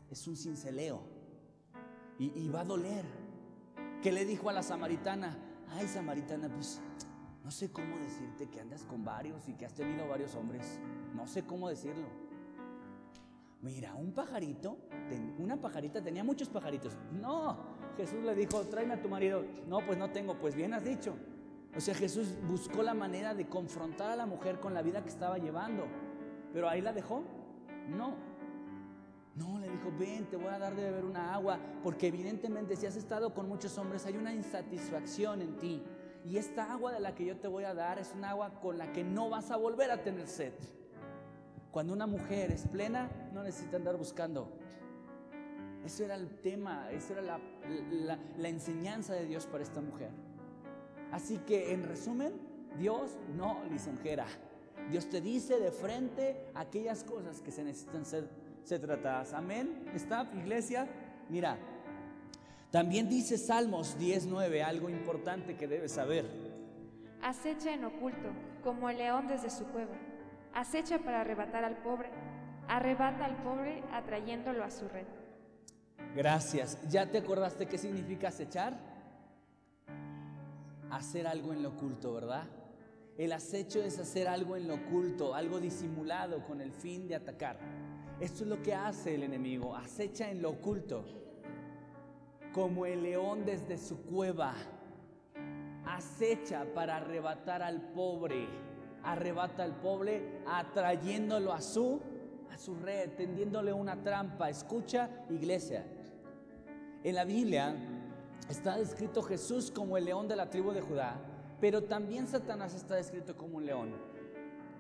es 0.10 0.28
un 0.28 0.36
cinceleo 0.36 1.02
y, 2.18 2.32
y 2.36 2.50
va 2.50 2.62
a 2.62 2.66
doler. 2.66 3.06
¿Qué 4.02 4.12
le 4.12 4.26
dijo 4.26 4.50
a 4.50 4.54
la 4.54 4.64
samaritana? 4.64 5.38
Ay, 5.70 5.88
samaritana, 5.88 6.50
pues 6.50 6.82
no 7.44 7.52
sé 7.52 7.72
cómo 7.72 7.98
decirte 7.98 8.50
que 8.50 8.60
andas 8.60 8.84
con 8.84 9.04
varios 9.04 9.48
y 9.48 9.54
que 9.54 9.66
has 9.66 9.74
tenido 9.74 10.08
varios 10.08 10.36
hombres. 10.36 10.80
No 11.16 11.26
sé 11.28 11.46
cómo 11.46 11.70
decirlo. 11.70 12.08
Mira, 13.62 13.94
un 13.96 14.14
pajarito, 14.14 14.78
una 15.38 15.60
pajarita 15.60 16.02
tenía 16.02 16.24
muchos 16.24 16.48
pajaritos. 16.48 16.98
No, 17.12 17.58
Jesús 17.98 18.24
le 18.24 18.34
dijo, 18.36 18.62
tráeme 18.68 18.94
a 18.94 19.02
tu 19.02 19.10
marido. 19.10 19.44
No, 19.68 19.86
pues 19.86 19.98
no 19.98 20.12
tengo, 20.12 20.38
pues 20.38 20.56
bien 20.56 20.74
has 20.74 20.86
dicho. 20.86 21.16
O 21.76 21.80
sea, 21.80 21.94
Jesús 21.94 22.36
buscó 22.48 22.82
la 22.84 22.94
manera 22.94 23.36
de 23.36 23.48
confrontar 23.48 24.12
a 24.12 24.16
la 24.16 24.26
mujer 24.26 24.60
con 24.60 24.74
la 24.74 24.82
vida 24.82 25.04
que 25.04 25.10
estaba 25.10 25.38
llevando. 25.38 25.86
Pero 26.54 26.70
ahí 26.70 26.82
la 26.82 26.94
dejó. 26.94 27.24
No. 27.90 28.16
No, 29.36 29.60
le 29.60 29.70
dijo, 29.70 29.92
ven, 29.98 30.26
te 30.26 30.36
voy 30.36 30.48
a 30.48 30.58
dar 30.58 30.76
de 30.76 30.84
beber 30.84 31.06
una 31.06 31.34
agua, 31.34 31.60
porque 31.82 32.08
evidentemente 32.08 32.76
si 32.76 32.86
has 32.86 32.96
estado 32.96 33.34
con 33.34 33.48
muchos 33.48 33.78
hombres 33.78 34.06
hay 34.06 34.18
una 34.18 34.34
insatisfacción 34.34 35.42
en 35.42 35.58
ti. 35.58 35.84
Y 36.26 36.38
esta 36.38 36.72
agua 36.72 36.92
de 36.92 37.00
la 37.00 37.16
que 37.16 37.26
yo 37.26 37.38
te 37.38 37.48
voy 37.48 37.64
a 37.64 37.74
dar 37.74 38.00
es 38.00 38.14
un 38.14 38.26
agua 38.26 38.60
con 38.62 38.78
la 38.78 38.92
que 38.92 39.04
no 39.04 39.30
vas 39.30 39.52
a 39.52 39.58
volver 39.58 39.92
a 39.92 40.04
tener 40.04 40.28
sed. 40.28 40.54
Cuando 41.72 41.94
una 41.94 42.08
mujer 42.08 42.52
es 42.52 42.68
plena, 42.68 43.10
no 43.34 43.44
necesita 43.44 43.78
andar 43.78 43.96
buscando. 43.96 44.52
Eso 45.86 46.04
era 46.04 46.16
el 46.16 46.28
tema, 46.42 46.92
esa 46.92 47.14
era 47.14 47.40
la, 48.38 48.50
enseñanza 48.50 49.14
de 49.14 49.26
Dios 49.26 49.46
para 49.46 49.64
esta 49.64 49.80
mujer. 49.80 50.10
Así 51.12 51.38
que 51.40 51.74
en 51.74 51.84
resumen, 51.84 52.34
Dios 52.78 53.18
no 53.36 53.64
lisonjera. 53.70 54.26
Dios 54.92 55.10
te 55.10 55.22
dice 55.22 55.60
de 55.60 55.72
frente 55.72 56.48
aquellas 56.54 57.04
cosas 57.04 57.42
que 57.42 57.52
se 57.52 57.64
necesitan 57.64 58.06
ser, 58.06 58.28
ser 58.64 58.82
tratadas. 58.82 59.34
Amén. 59.34 59.86
¿Está, 59.94 60.30
iglesia? 60.36 60.88
Mira, 61.30 61.58
también 62.72 63.10
dice 63.10 63.40
Salmos 63.40 63.98
19 63.98 64.62
algo 64.62 64.90
importante 64.90 65.56
que 65.56 65.68
debes 65.68 65.94
saber. 65.94 66.30
Acecha 67.24 67.74
en 67.74 67.84
oculto, 67.84 68.30
como 68.64 68.90
el 68.92 69.00
león 69.00 69.28
desde 69.28 69.50
su 69.50 69.66
cueva. 69.66 69.96
Acecha 70.54 71.00
para 71.00 71.22
arrebatar 71.22 71.64
al 71.64 71.78
pobre. 71.78 72.10
Arrebata 72.68 73.26
al 73.26 73.38
pobre 73.38 73.84
atrayéndolo 73.92 74.64
a 74.64 74.70
su 74.70 74.88
red. 74.88 75.08
Gracias. 76.16 76.78
¿Ya 76.88 77.10
te 77.10 77.18
acordaste 77.18 77.66
qué 77.66 77.80
significa 77.80 78.28
acechar? 78.28 78.78
Hacer 80.92 81.26
algo 81.26 81.54
en 81.54 81.64
lo 81.64 81.70
oculto, 81.70 82.14
¿verdad? 82.14 82.44
El 83.18 83.32
acecho 83.34 83.82
es 83.82 83.98
hacer 83.98 84.28
algo 84.28 84.56
en 84.56 84.68
lo 84.68 84.76
oculto, 84.76 85.34
algo 85.34 85.60
disimulado 85.60 86.44
con 86.44 86.62
el 86.62 86.72
fin 86.72 87.08
de 87.08 87.16
atacar. 87.16 87.58
Esto 88.20 88.44
es 88.44 88.50
lo 88.50 88.62
que 88.62 88.76
hace 88.76 89.16
el 89.16 89.24
enemigo, 89.24 89.76
acecha 89.76 90.30
en 90.30 90.42
lo 90.42 90.52
oculto 90.52 91.20
como 92.54 92.86
el 92.86 93.04
león 93.04 93.46
desde 93.46 93.78
su 93.78 94.02
cueva, 94.04 94.54
acecha 95.86 96.66
para 96.74 96.98
arrebatar 96.98 97.62
al 97.62 97.82
pobre, 97.94 98.48
arrebata 99.04 99.64
al 99.64 99.76
pobre 99.76 100.42
atrayéndolo 100.48 101.54
a 101.54 101.62
su 101.62 102.02
a 102.52 102.58
su 102.58 102.76
red, 102.76 103.12
tendiéndole 103.12 103.72
una 103.72 104.02
trampa. 104.02 104.50
Escucha, 104.50 105.10
iglesia. 105.30 105.86
En 107.04 107.16
la 107.16 107.24
Biblia 107.24 107.76
está 108.50 108.78
descrito 108.78 109.22
Jesús 109.22 109.72
como 109.72 109.98
el 109.98 110.06
león 110.06 110.28
de 110.28 110.36
la 110.36 110.50
tribu 110.50 110.72
de 110.72 110.82
Judá, 110.82 111.16
pero 111.62 111.84
también 111.84 112.28
Satanás 112.28 112.74
está 112.74 112.96
descrito 112.96 113.36
como 113.38 113.58
un 113.58 113.66
león. 113.66 113.94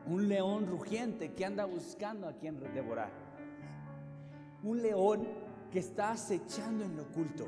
Un 0.07 0.27
león 0.27 0.65
rugiente 0.67 1.33
que 1.33 1.45
anda 1.45 1.65
buscando 1.65 2.27
a 2.27 2.33
quien 2.33 2.59
devorar. 2.73 3.11
Un 4.63 4.81
león 4.81 5.27
que 5.71 5.79
está 5.79 6.11
acechando 6.11 6.83
en 6.83 6.95
lo 6.95 7.03
oculto. 7.03 7.47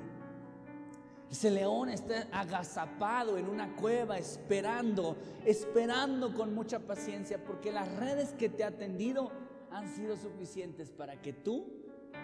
Ese 1.30 1.50
león 1.50 1.90
está 1.90 2.28
agazapado 2.32 3.38
en 3.38 3.48
una 3.48 3.74
cueva, 3.76 4.18
esperando, 4.18 5.16
esperando 5.46 6.34
con 6.34 6.54
mucha 6.54 6.80
paciencia, 6.80 7.42
porque 7.44 7.72
las 7.72 7.90
redes 7.96 8.34
que 8.34 8.50
te 8.50 8.66
ha 8.66 8.72
tendido 8.78 9.32
han 9.72 9.88
sido 9.88 10.18
suficientes 10.18 10.92
para 10.92 11.22
que 11.22 11.32
tú 11.32 11.66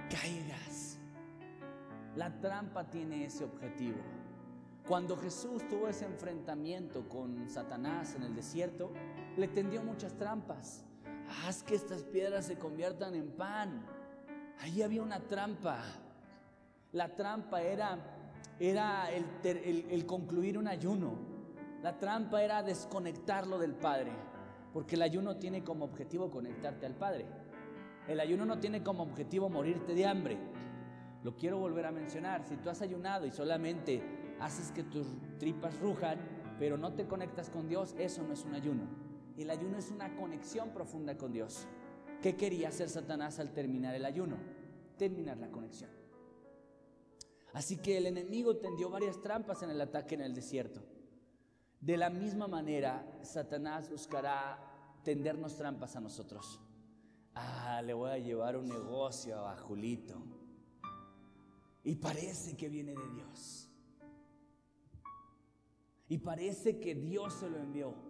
caigas. 0.10 1.00
La 2.18 2.38
trampa 2.42 2.90
tiene 2.90 3.26
ese 3.26 3.46
objetivo. 3.46 4.00
Cuando 4.88 5.16
Jesús 5.18 5.68
tuvo 5.68 5.88
ese 5.88 6.06
enfrentamiento 6.06 7.08
con 7.08 7.50
Satanás 7.50 8.16
en 8.16 8.24
el 8.24 8.36
desierto, 8.36 8.92
le 9.38 9.48
tendió 9.48 9.84
muchas 9.84 10.18
trampas. 10.18 10.84
Haz 11.46 11.64
que 11.64 11.76
estas 11.76 12.04
piedras 12.04 12.46
se 12.46 12.58
conviertan 12.58 13.16
en 13.16 13.30
pan. 13.32 13.86
Ahí 14.62 14.82
había 14.82 15.02
una 15.02 15.20
trampa. 15.20 15.80
La 16.94 17.16
trampa 17.16 17.62
era, 17.62 17.98
era 18.60 19.10
el, 19.12 20.06
concluir 20.06 20.58
un 20.58 20.68
ayuno. 20.68 21.14
La 21.84 21.98
trampa 21.98 22.42
era 22.42 22.64
desconectarlo 22.64 23.60
del 23.60 23.76
Padre, 23.76 24.12
porque 24.74 24.96
el 24.96 25.04
ayuno 25.04 25.38
tiene 25.38 25.64
como 25.64 25.86
objetivo 25.86 26.32
conectarte 26.32 26.86
al 26.86 26.96
Padre. 26.96 27.26
El 28.08 28.20
ayuno 28.20 28.46
no 28.46 28.60
tiene 28.60 28.84
como 28.84 29.04
objetivo 29.04 29.50
morirte 29.50 29.94
de 29.94 30.06
hambre. 30.08 30.38
Lo 31.24 31.36
quiero 31.36 31.60
volver 31.60 31.86
a 31.86 31.92
mencionar. 31.92 32.44
Si 32.48 32.56
tú 32.58 32.70
has 32.70 32.82
ayunado 32.82 33.26
y 33.26 33.32
solamente 33.32 34.02
haces 34.40 34.72
que 34.72 34.84
tus 34.84 35.06
tripas 35.38 35.78
rujan, 35.80 36.18
pero 36.58 36.78
no 36.78 36.94
te 36.94 37.06
conectas 37.06 37.50
con 37.50 37.68
Dios, 37.68 37.96
eso 38.00 38.24
no 38.24 38.34
es 38.34 38.44
un 38.46 38.56
ayuno. 38.56 38.84
El 39.38 39.50
ayuno 39.52 39.78
es 39.78 39.92
una 39.92 40.16
conexión 40.16 40.70
profunda 40.70 41.16
con 41.16 41.32
Dios. 41.32 41.68
¿Qué 42.22 42.36
quería 42.36 42.70
hacer 42.70 42.90
Satanás 42.90 43.40
al 43.40 43.54
terminar 43.54 43.94
el 43.96 44.06
ayuno? 44.06 44.38
Terminar 44.98 45.38
la 45.38 45.50
conexión. 45.50 45.90
Así 47.54 47.78
que 47.78 47.98
el 47.98 48.08
enemigo 48.08 48.58
tendió 48.58 48.90
varias 48.90 49.22
trampas 49.22 49.64
en 49.64 49.70
el 49.70 49.82
ataque 49.82 50.16
en 50.16 50.22
el 50.22 50.34
desierto. 50.34 50.82
De 51.80 51.98
la 51.98 52.10
misma 52.10 52.48
manera, 52.48 53.20
Satanás 53.22 53.90
buscará 53.90 54.60
tendernos 55.04 55.56
trampas 55.56 55.96
a 55.96 56.02
nosotros. 56.02 56.60
Ah, 57.36 57.82
le 57.84 57.94
voy 57.94 58.12
a 58.12 58.18
llevar 58.18 58.58
un 58.58 58.68
negocio 58.68 59.46
a 59.46 59.56
Julito. 59.58 60.16
Y 61.84 61.96
parece 61.96 62.58
que 62.58 62.68
viene 62.68 62.94
de 62.94 63.10
Dios. 63.14 63.70
Y 66.10 66.18
parece 66.18 66.80
que 66.80 66.96
Dios 66.96 67.34
se 67.34 67.50
lo 67.50 67.58
envió. 67.58 68.07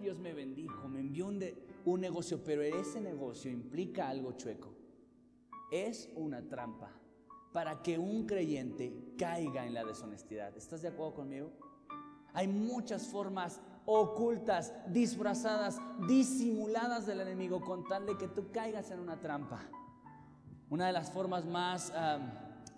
Dios 0.00 0.18
me 0.18 0.32
bendijo, 0.32 0.88
me 0.88 1.00
envió 1.00 1.26
un, 1.26 1.42
un 1.84 2.00
negocio, 2.00 2.42
pero 2.42 2.62
ese 2.62 3.00
negocio 3.00 3.50
implica 3.50 4.08
algo 4.08 4.32
chueco. 4.32 4.74
Es 5.70 6.10
una 6.16 6.42
trampa 6.48 6.90
para 7.52 7.82
que 7.82 7.98
un 7.98 8.26
creyente 8.26 9.14
caiga 9.18 9.66
en 9.66 9.74
la 9.74 9.84
deshonestidad. 9.84 10.56
¿Estás 10.56 10.82
de 10.82 10.88
acuerdo 10.88 11.14
conmigo? 11.14 11.50
Hay 12.32 12.46
muchas 12.46 13.08
formas 13.08 13.60
ocultas, 13.86 14.72
disfrazadas, 14.88 15.78
disimuladas 16.06 17.06
del 17.06 17.20
enemigo 17.20 17.60
con 17.60 17.84
tal 17.84 18.06
de 18.06 18.16
que 18.16 18.28
tú 18.28 18.50
caigas 18.52 18.90
en 18.90 19.00
una 19.00 19.20
trampa. 19.20 19.68
Una 20.68 20.86
de 20.86 20.92
las 20.92 21.10
formas 21.10 21.44
más 21.44 21.92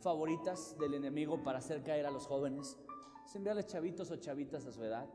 favoritas 0.01 0.77
del 0.79 0.95
enemigo 0.95 1.43
para 1.43 1.59
hacer 1.59 1.83
caer 1.83 2.07
a 2.07 2.11
los 2.11 2.27
jóvenes 2.27 2.79
es 3.27 3.37
enviarles 3.37 3.67
chavitos 3.67 4.11
o 4.11 4.17
chavitas 4.17 4.67
a 4.67 4.73
su 4.73 4.83
edad 4.83 5.09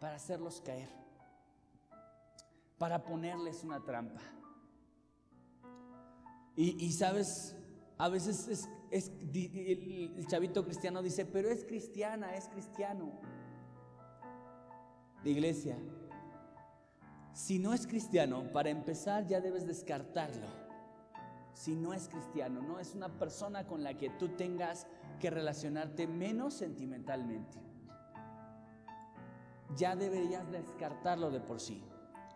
para 0.00 0.16
hacerlos 0.16 0.60
caer, 0.60 0.90
para 2.78 3.04
ponerles 3.04 3.64
una 3.64 3.82
trampa. 3.84 4.20
Y, 6.56 6.92
sabes, 6.92 7.56
a 7.98 8.08
veces 8.08 8.68
es, 8.90 9.12
el 9.20 10.26
chavito 10.28 10.64
cristiano 10.64 11.02
dice, 11.02 11.26
pero 11.26 11.50
es 11.50 11.64
cristiana, 11.64 12.34
es 12.36 12.48
cristiano. 12.48 13.20
iglesia, 15.24 15.76
si 17.32 17.58
no 17.58 17.74
es 17.74 17.88
cristiano, 17.88 18.44
para 18.52 18.70
empezar 18.70 19.26
ya 19.26 19.40
debes 19.40 19.66
descartarlo. 19.66 20.46
Si 21.52 21.74
no 21.74 21.92
es 21.92 22.08
cristiano, 22.08 22.62
no 22.62 22.78
es 22.78 22.94
una 22.94 23.08
persona 23.08 23.66
con 23.66 23.82
la 23.82 23.94
que 23.98 24.10
tú 24.10 24.28
tengas 24.28 24.86
que 25.18 25.30
relacionarte 25.30 26.06
menos 26.06 26.54
sentimentalmente. 26.54 27.58
Ya 29.76 29.96
deberías 29.96 30.48
descartarlo 30.52 31.32
de 31.32 31.40
por 31.40 31.60
sí. 31.60 31.82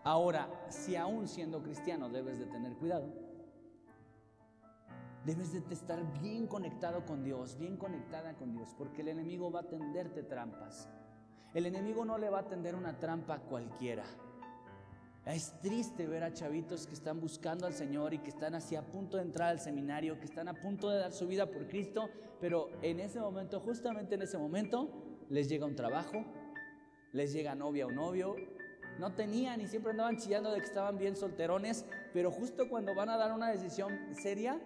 Ahora, 0.04 0.48
si 0.68 0.96
aún 0.96 1.28
siendo 1.28 1.62
cristiano 1.62 2.08
debes 2.08 2.38
de 2.38 2.46
tener 2.46 2.74
cuidado, 2.74 3.28
Debes 5.28 5.52
de 5.52 5.74
estar 5.74 6.00
bien 6.22 6.46
conectado 6.46 7.04
con 7.04 7.22
Dios, 7.22 7.58
bien 7.58 7.76
conectada 7.76 8.34
con 8.34 8.52
Dios, 8.52 8.74
porque 8.78 9.02
el 9.02 9.08
enemigo 9.08 9.50
va 9.50 9.60
a 9.60 9.68
tenderte 9.68 10.22
trampas. 10.22 10.88
El 11.52 11.66
enemigo 11.66 12.04
no 12.06 12.16
le 12.16 12.30
va 12.30 12.38
a 12.38 12.48
tender 12.48 12.74
una 12.74 12.98
trampa 12.98 13.34
a 13.34 13.40
cualquiera. 13.40 14.04
Es 15.26 15.60
triste 15.60 16.06
ver 16.06 16.22
a 16.22 16.32
chavitos 16.32 16.86
que 16.86 16.94
están 16.94 17.20
buscando 17.20 17.66
al 17.66 17.74
Señor 17.74 18.14
y 18.14 18.20
que 18.20 18.30
están 18.30 18.54
así 18.54 18.74
a 18.76 18.82
punto 18.82 19.18
de 19.18 19.24
entrar 19.24 19.50
al 19.50 19.60
seminario, 19.60 20.18
que 20.18 20.24
están 20.24 20.48
a 20.48 20.54
punto 20.54 20.88
de 20.88 20.98
dar 20.98 21.12
su 21.12 21.26
vida 21.26 21.44
por 21.44 21.68
Cristo, 21.68 22.08
pero 22.40 22.70
en 22.80 22.98
ese 22.98 23.20
momento, 23.20 23.60
justamente 23.60 24.14
en 24.14 24.22
ese 24.22 24.38
momento, 24.38 24.88
les 25.28 25.46
llega 25.50 25.66
un 25.66 25.76
trabajo, 25.76 26.24
les 27.12 27.34
llega 27.34 27.54
novia 27.54 27.86
o 27.86 27.90
novio, 27.90 28.34
no 28.98 29.12
tenían 29.12 29.60
y 29.60 29.68
siempre 29.68 29.92
andaban 29.92 30.16
chillando 30.16 30.50
de 30.50 30.58
que 30.60 30.66
estaban 30.66 30.98
bien 30.98 31.16
solterones, 31.16 31.84
pero 32.12 32.30
justo 32.30 32.68
cuando 32.68 32.94
van 32.94 33.08
a 33.08 33.16
dar 33.16 33.32
una 33.32 33.50
decisión 33.50 33.96
seria, 34.20 34.60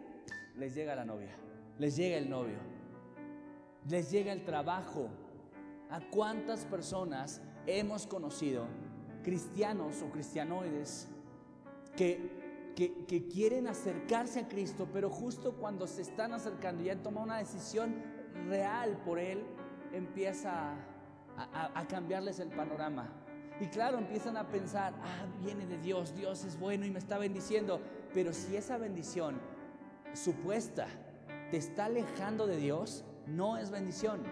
les 0.57 0.75
llega 0.75 0.95
la 0.95 1.05
novia, 1.05 1.37
les 1.79 1.97
llega 1.97 2.16
el 2.16 2.29
novio, 2.29 2.59
les 3.88 4.11
llega 4.11 4.33
el 4.33 4.45
trabajo. 4.45 5.09
¿A 5.90 6.01
cuántas 6.01 6.64
personas 6.64 7.42
hemos 7.66 8.07
conocido, 8.07 8.66
cristianos 9.23 10.01
o 10.01 10.11
cristianoides, 10.11 11.07
que, 11.95 12.75
que, 12.75 13.29
quieren 13.29 13.68
acercarse 13.68 14.40
a 14.40 14.49
Cristo, 14.49 14.88
pero 14.90 15.11
justo 15.11 15.53
cuando 15.53 15.87
se 15.87 16.01
están 16.01 16.33
acercando 16.33 16.83
y 16.83 16.88
han 16.88 17.03
tomado 17.03 17.27
una 17.27 17.37
decisión 17.37 18.03
real 18.49 18.97
por 19.05 19.18
Él, 19.18 19.45
empieza 19.92 20.73
a, 21.37 21.79
a 21.79 21.87
cambiarles 21.87 22.40
el 22.40 22.49
panorama? 22.49 23.21
Y 23.61 23.67
claro, 23.67 23.99
empiezan 23.99 24.37
a 24.37 24.49
pensar, 24.49 24.95
ah, 25.03 25.27
viene 25.43 25.67
de 25.67 25.79
Dios, 25.79 26.15
Dios 26.15 26.45
es 26.45 26.59
bueno 26.59 26.85
y 26.85 26.91
me 26.91 26.99
está 26.99 27.19
bendiciendo. 27.19 27.81
Pero 28.12 28.33
si 28.33 28.57
esa 28.57 28.79
bendición 28.79 29.41
supuesta 30.15 30.87
te 31.51 31.57
está 31.59 31.85
alejando 31.87 32.47
de 32.47 32.57
Dios, 32.57 33.05
no 33.27 33.57
es 33.59 33.71
bendición. 33.71 34.23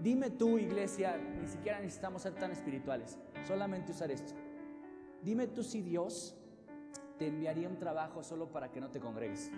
Dime 0.00 0.30
tú, 0.30 0.58
iglesia, 0.58 1.16
ni 1.16 1.46
siquiera 1.46 1.80
necesitamos 1.80 2.22
ser 2.22 2.34
tan 2.34 2.50
espirituales, 2.50 3.18
solamente 3.46 3.92
usar 3.92 4.10
esto. 4.10 4.32
Dime 5.22 5.46
tú 5.46 5.62
si 5.62 5.80
Dios 5.80 6.34
te 7.18 7.28
enviaría 7.28 7.68
un 7.68 7.78
trabajo 7.78 8.24
solo 8.24 8.50
para 8.50 8.72
que 8.72 8.80
no 8.80 8.90
te 8.90 8.98
congregues. 8.98 9.52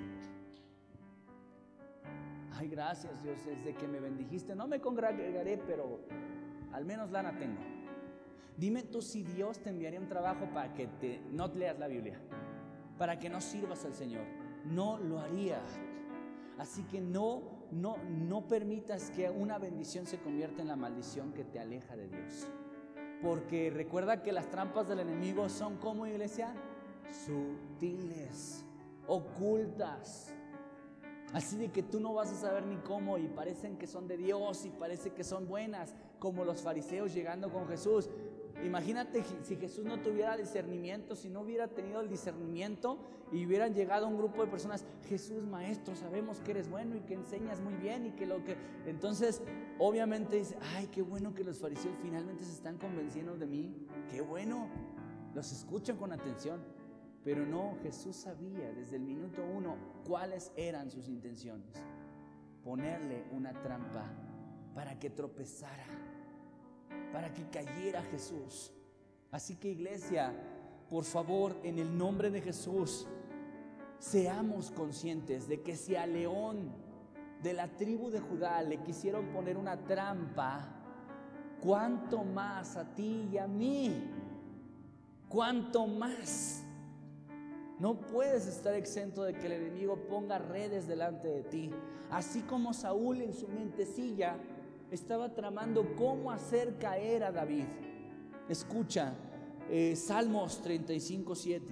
Ay, 2.53 2.69
gracias 2.69 3.23
Dios, 3.23 3.45
desde 3.45 3.75
que 3.75 3.89
me 3.89 4.01
bendijiste, 4.01 4.55
no 4.55 4.67
me 4.67 4.81
congregaré, 4.81 5.59
pero 5.67 6.01
al 6.73 6.85
menos 6.85 7.11
lana 7.11 7.37
tengo. 7.39 7.74
Dime 8.57 8.83
tú 8.85 9.03
si 9.03 9.23
Dios 9.23 9.59
te 9.59 9.71
enviaría 9.71 10.01
un 10.01 10.09
trabajo 10.09 10.49
para 10.53 10.75
que 10.75 10.87
te, 10.87 11.21
no 11.31 11.49
leas 11.49 11.79
la 11.79 11.89
Biblia, 11.89 12.21
para 12.99 13.19
que 13.19 13.29
no 13.29 13.41
sirvas 13.41 13.85
al 13.85 13.95
Señor 13.95 14.45
no 14.65 14.99
lo 14.99 15.21
haría. 15.21 15.61
Así 16.59 16.85
que 16.85 17.01
no, 17.01 17.43
no, 17.71 17.97
no 18.09 18.47
permitas 18.47 19.11
que 19.11 19.29
una 19.31 19.59
bendición 19.59 20.07
se 20.07 20.19
convierta 20.19 20.63
en 20.63 20.69
la 20.69 20.77
maldición 20.77 21.33
que 21.33 21.45
te 21.45 21.59
aleja 21.59 21.97
de 21.97 22.09
Dios. 22.09 22.49
Porque 23.23 23.71
recuerda 23.71 24.23
que 24.23 24.33
las 24.33 24.51
trampas 24.51 24.89
del 24.89 25.01
enemigo 25.01 25.49
son 25.49 25.79
como 25.79 26.07
iglesia, 26.07 26.55
sutiles, 27.27 28.65
ocultas. 29.07 30.33
Así 31.33 31.57
de 31.57 31.69
que 31.73 31.83
tú 31.83 31.99
no 31.99 32.15
vas 32.15 32.31
a 32.31 32.37
saber 32.37 32.65
ni 32.65 32.77
cómo 32.77 33.19
y 33.19 33.27
parecen 33.27 33.77
que 33.77 33.89
son 33.89 34.07
de 34.07 34.17
Dios 34.17 34.65
y 34.67 34.71
parece 34.71 35.11
que 35.11 35.25
son 35.25 35.49
buenas, 35.49 35.97
como 36.21 36.45
los 36.45 36.63
fariseos 36.63 37.13
llegando 37.13 37.51
con 37.51 37.67
Jesús. 37.67 38.09
Imagínate 38.63 39.23
si 39.43 39.57
Jesús 39.57 39.85
no 39.85 40.01
tuviera 40.01 40.37
discernimiento, 40.37 41.17
si 41.17 41.29
no 41.29 41.41
hubiera 41.41 41.69
tenido 41.69 42.01
el 42.01 42.09
discernimiento 42.09 42.99
y 43.33 43.45
hubieran 43.45 43.75
llegado 43.75 44.07
un 44.07 44.17
grupo 44.17 44.45
de 44.45 44.51
personas, 44.51 44.85
Jesús 45.09 45.43
maestro, 45.43 45.97
sabemos 45.97 46.41
que 46.41 46.53
eres 46.53 46.71
bueno 46.71 46.97
y 46.97 47.01
que 47.01 47.15
enseñas 47.15 47.61
muy 47.61 47.75
bien 47.75 48.07
y 48.07 48.13
que 48.13 48.27
lo 48.27 48.45
que... 48.45 48.57
Entonces, 48.87 49.43
obviamente 49.79 50.37
dice, 50.37 50.57
ay, 50.77 50.87
qué 50.87 51.03
bueno 51.03 51.35
que 51.35 51.45
los 51.45 51.59
fariseos 51.59 51.97
finalmente 52.01 52.45
se 52.45 52.53
están 52.53 52.79
convenciendo 52.79 53.37
de 53.37 53.47
mí, 53.47 53.87
qué 54.11 54.21
bueno, 54.21 54.69
los 55.35 55.51
escuchan 55.53 55.97
con 55.97 56.13
atención. 56.13 56.63
Pero 57.25 57.47
no, 57.47 57.77
Jesús 57.83 58.17
sabía 58.17 58.71
desde 58.73 58.97
el 58.97 59.03
minuto 59.03 59.43
uno 59.45 59.77
cuáles 60.07 60.53
eran 60.57 60.91
sus 60.91 61.09
intenciones. 61.09 61.75
Ponerle 62.63 63.25
una 63.33 63.53
trampa 63.63 64.11
para 64.75 64.99
que 64.99 65.09
tropezara 65.11 65.87
para 67.15 67.33
que 67.33 67.45
cayera 67.45 68.03
Jesús. 68.03 68.73
Así 69.31 69.55
que 69.55 69.69
iglesia, 69.69 70.35
por 70.91 71.05
favor, 71.05 71.57
en 71.63 71.79
el 71.79 71.97
nombre 71.97 72.29
de 72.29 72.41
Jesús, 72.41 73.07
seamos 74.01 74.73
conscientes 74.73 75.47
de 75.47 75.63
que 75.63 75.77
si 75.77 75.95
a 75.95 76.09
León 76.09 76.73
de 77.41 77.53
la 77.53 77.69
tribu 77.69 78.11
de 78.11 78.19
Judá 78.19 78.61
le 78.63 78.79
quisieron 78.79 79.29
poner 79.29 79.57
una 79.57 79.77
trampa, 79.77 80.67
cuánto 81.61 82.25
más 82.25 82.77
a 82.77 82.93
ti 82.97 83.29
y 83.33 83.39
a 83.39 83.47
mí, 83.47 84.11
cuánto 85.29 85.87
más. 85.87 86.65
No 87.79 88.01
puedes 88.01 88.49
estar 88.49 88.75
exento 88.75 89.23
de 89.23 89.35
que 89.35 89.47
el 89.47 89.53
enemigo 89.53 89.97
ponga 90.09 90.39
redes 90.39 90.89
delante 90.89 91.29
de 91.29 91.43
ti. 91.45 91.71
Así 92.11 92.41
como 92.41 92.75
Saúl 92.75 93.23
en 93.23 93.35
su 93.35 93.47
mentecilla 93.47 94.37
estaba 94.95 95.35
tramando 95.35 95.95
cómo 95.97 96.31
hacer 96.31 96.79
caer 96.79 97.25
a 97.25 97.33
David. 97.33 97.67
Escucha, 98.49 99.15
eh, 99.69 99.97
Salmos 99.97 100.63
35, 100.63 101.35
7. 101.35 101.67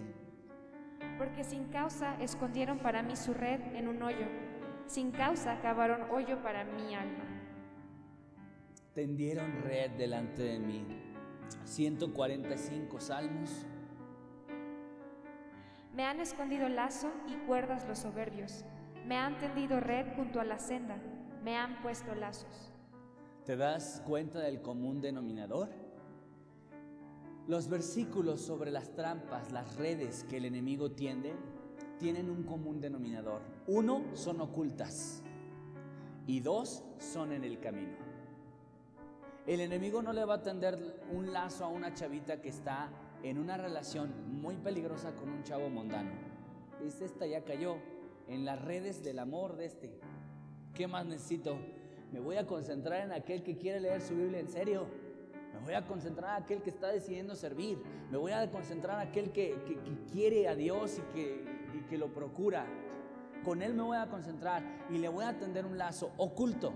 Porque 1.18 1.44
sin 1.44 1.64
causa 1.68 2.20
escondieron 2.20 2.78
para 2.78 3.02
mí 3.02 3.16
su 3.16 3.32
red 3.32 3.60
en 3.74 3.88
un 3.88 4.02
hoyo, 4.02 4.26
sin 4.86 5.10
causa 5.10 5.60
cavaron 5.60 6.10
hoyo 6.10 6.42
para 6.42 6.64
mi 6.64 6.94
alma. 6.94 7.24
Tendieron 8.94 9.62
red 9.62 9.92
delante 9.92 10.42
de 10.42 10.58
mí. 10.58 10.84
145 11.64 13.00
salmos. 13.00 13.66
Me 15.94 16.04
han 16.04 16.20
escondido 16.20 16.68
lazo 16.68 17.10
y 17.28 17.34
cuerdas 17.46 17.86
los 17.86 18.00
soberbios. 18.00 18.64
Me 19.06 19.16
han 19.16 19.38
tendido 19.38 19.80
red 19.80 20.06
junto 20.16 20.40
a 20.40 20.44
la 20.44 20.58
senda. 20.58 20.96
Me 21.42 21.56
han 21.56 21.80
puesto 21.82 22.14
lazos. 22.14 22.71
¿Te 23.44 23.56
das 23.56 24.00
cuenta 24.06 24.38
del 24.38 24.62
común 24.62 25.00
denominador? 25.00 25.68
Los 27.48 27.68
versículos 27.68 28.40
sobre 28.40 28.70
las 28.70 28.94
trampas, 28.94 29.50
las 29.50 29.74
redes 29.74 30.22
que 30.30 30.36
el 30.36 30.44
enemigo 30.44 30.92
tiende, 30.92 31.34
tienen 31.98 32.30
un 32.30 32.44
común 32.44 32.80
denominador. 32.80 33.42
Uno, 33.66 34.04
son 34.14 34.40
ocultas. 34.40 35.24
Y 36.24 36.38
dos, 36.38 36.84
son 36.98 37.32
en 37.32 37.42
el 37.42 37.58
camino. 37.58 37.96
El 39.44 39.60
enemigo 39.60 40.02
no 40.02 40.12
le 40.12 40.24
va 40.24 40.34
a 40.34 40.42
tender 40.42 41.02
un 41.10 41.32
lazo 41.32 41.64
a 41.64 41.68
una 41.68 41.92
chavita 41.94 42.40
que 42.40 42.48
está 42.48 42.90
en 43.24 43.38
una 43.38 43.56
relación 43.56 44.40
muy 44.40 44.56
peligrosa 44.56 45.16
con 45.16 45.28
un 45.28 45.42
chavo 45.42 45.68
mundano. 45.68 46.12
Dice, 46.80 47.06
esta 47.06 47.26
ya 47.26 47.42
cayó 47.42 47.78
en 48.28 48.44
las 48.44 48.62
redes 48.62 49.02
del 49.02 49.18
amor 49.18 49.56
de 49.56 49.64
este. 49.64 49.98
¿Qué 50.74 50.86
más 50.86 51.06
necesito? 51.06 51.58
Me 52.12 52.20
voy 52.20 52.36
a 52.36 52.46
concentrar 52.46 53.00
en 53.00 53.12
aquel 53.12 53.42
que 53.42 53.56
quiere 53.56 53.80
leer 53.80 54.02
su 54.02 54.14
Biblia 54.14 54.38
en 54.38 54.48
serio. 54.48 54.86
Me 55.54 55.60
voy 55.60 55.72
a 55.72 55.86
concentrar 55.86 56.36
en 56.36 56.44
aquel 56.44 56.60
que 56.60 56.68
está 56.68 56.88
decidiendo 56.88 57.34
servir. 57.34 57.82
Me 58.10 58.18
voy 58.18 58.32
a 58.32 58.50
concentrar 58.50 59.00
en 59.00 59.08
aquel 59.08 59.32
que, 59.32 59.56
quiere 60.12 60.46
a 60.46 60.54
Dios 60.54 60.98
y 60.98 61.86
que, 61.88 61.96
lo 61.96 62.12
procura. 62.12 62.66
Con 63.44 63.62
Él 63.62 63.74
me 63.74 63.82
voy 63.82 63.96
a 63.96 64.08
concentrar 64.08 64.62
y 64.90 64.98
le 64.98 65.08
voy 65.08 65.24
a 65.24 65.38
tender 65.38 65.64
un 65.64 65.78
lazo 65.78 66.12
oculto. 66.18 66.72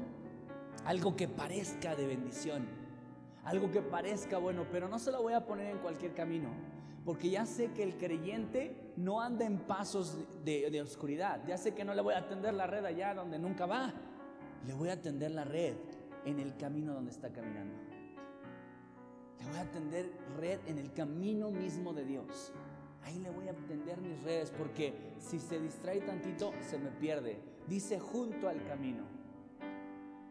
Algo 0.87 1.16
que 1.16 1.28
parezca 1.28 1.95
de 1.95 2.07
bendición. 2.07 2.66
algo 3.45 3.70
que 3.70 3.82
parezca 3.82 4.39
bueno, 4.39 4.66
pero 4.72 4.89
no 4.89 4.99
se 4.99 5.12
lo 5.12 5.22
voy 5.22 5.34
a 5.34 5.45
poner 5.47 5.70
en 5.70 5.78
cualquier 5.78 6.14
camino, 6.14 6.49
porque 7.05 7.30
ya 7.30 7.47
sé 7.47 7.70
que 7.72 7.84
el 7.84 7.97
creyente 7.97 8.93
no 8.97 9.20
anda 9.20 9.45
en 9.45 9.59
pasos 9.59 10.18
de, 10.45 10.68
de 10.68 10.82
oscuridad, 10.82 11.41
ya 11.47 11.57
sé 11.57 11.72
que 11.72 11.84
no 11.84 11.95
le 11.95 12.03
voy 12.03 12.14
a 12.14 12.26
tender 12.26 12.55
la 12.55 12.66
red 12.66 12.84
allá 12.84 13.14
donde 13.14 13.39
nunca 13.39 13.66
va, 13.66 13.95
le 14.65 14.75
voy 14.75 14.89
a 14.89 15.01
tender 15.01 15.31
la 15.31 15.45
red 15.45 15.75
en 16.25 16.41
el 16.41 16.57
camino 16.57 16.95
donde 16.95 17.11
está 17.11 17.33
caminando. 17.33 17.75
Le 19.39 19.47
voy 19.51 19.59
a 19.59 19.71
tender 19.71 20.11
red 20.39 20.61
en 20.67 20.79
el 20.79 20.93
camino 20.93 21.51
mismo 21.51 21.93
de 21.93 22.05
Dios. 22.05 22.53
Ahí 23.05 23.19
le 23.19 23.31
voy 23.31 23.49
a 23.49 23.55
tender 23.55 24.01
mis 24.01 24.21
redes 24.25 24.51
porque 24.51 25.15
si 25.19 25.39
se 25.39 25.61
distrae 25.61 26.01
tantito 26.01 26.53
se 26.61 26.79
me 26.79 26.91
pierde. 26.91 27.39
Dice 27.69 28.01
junto 28.01 28.49
al 28.49 28.65
camino. 28.65 29.05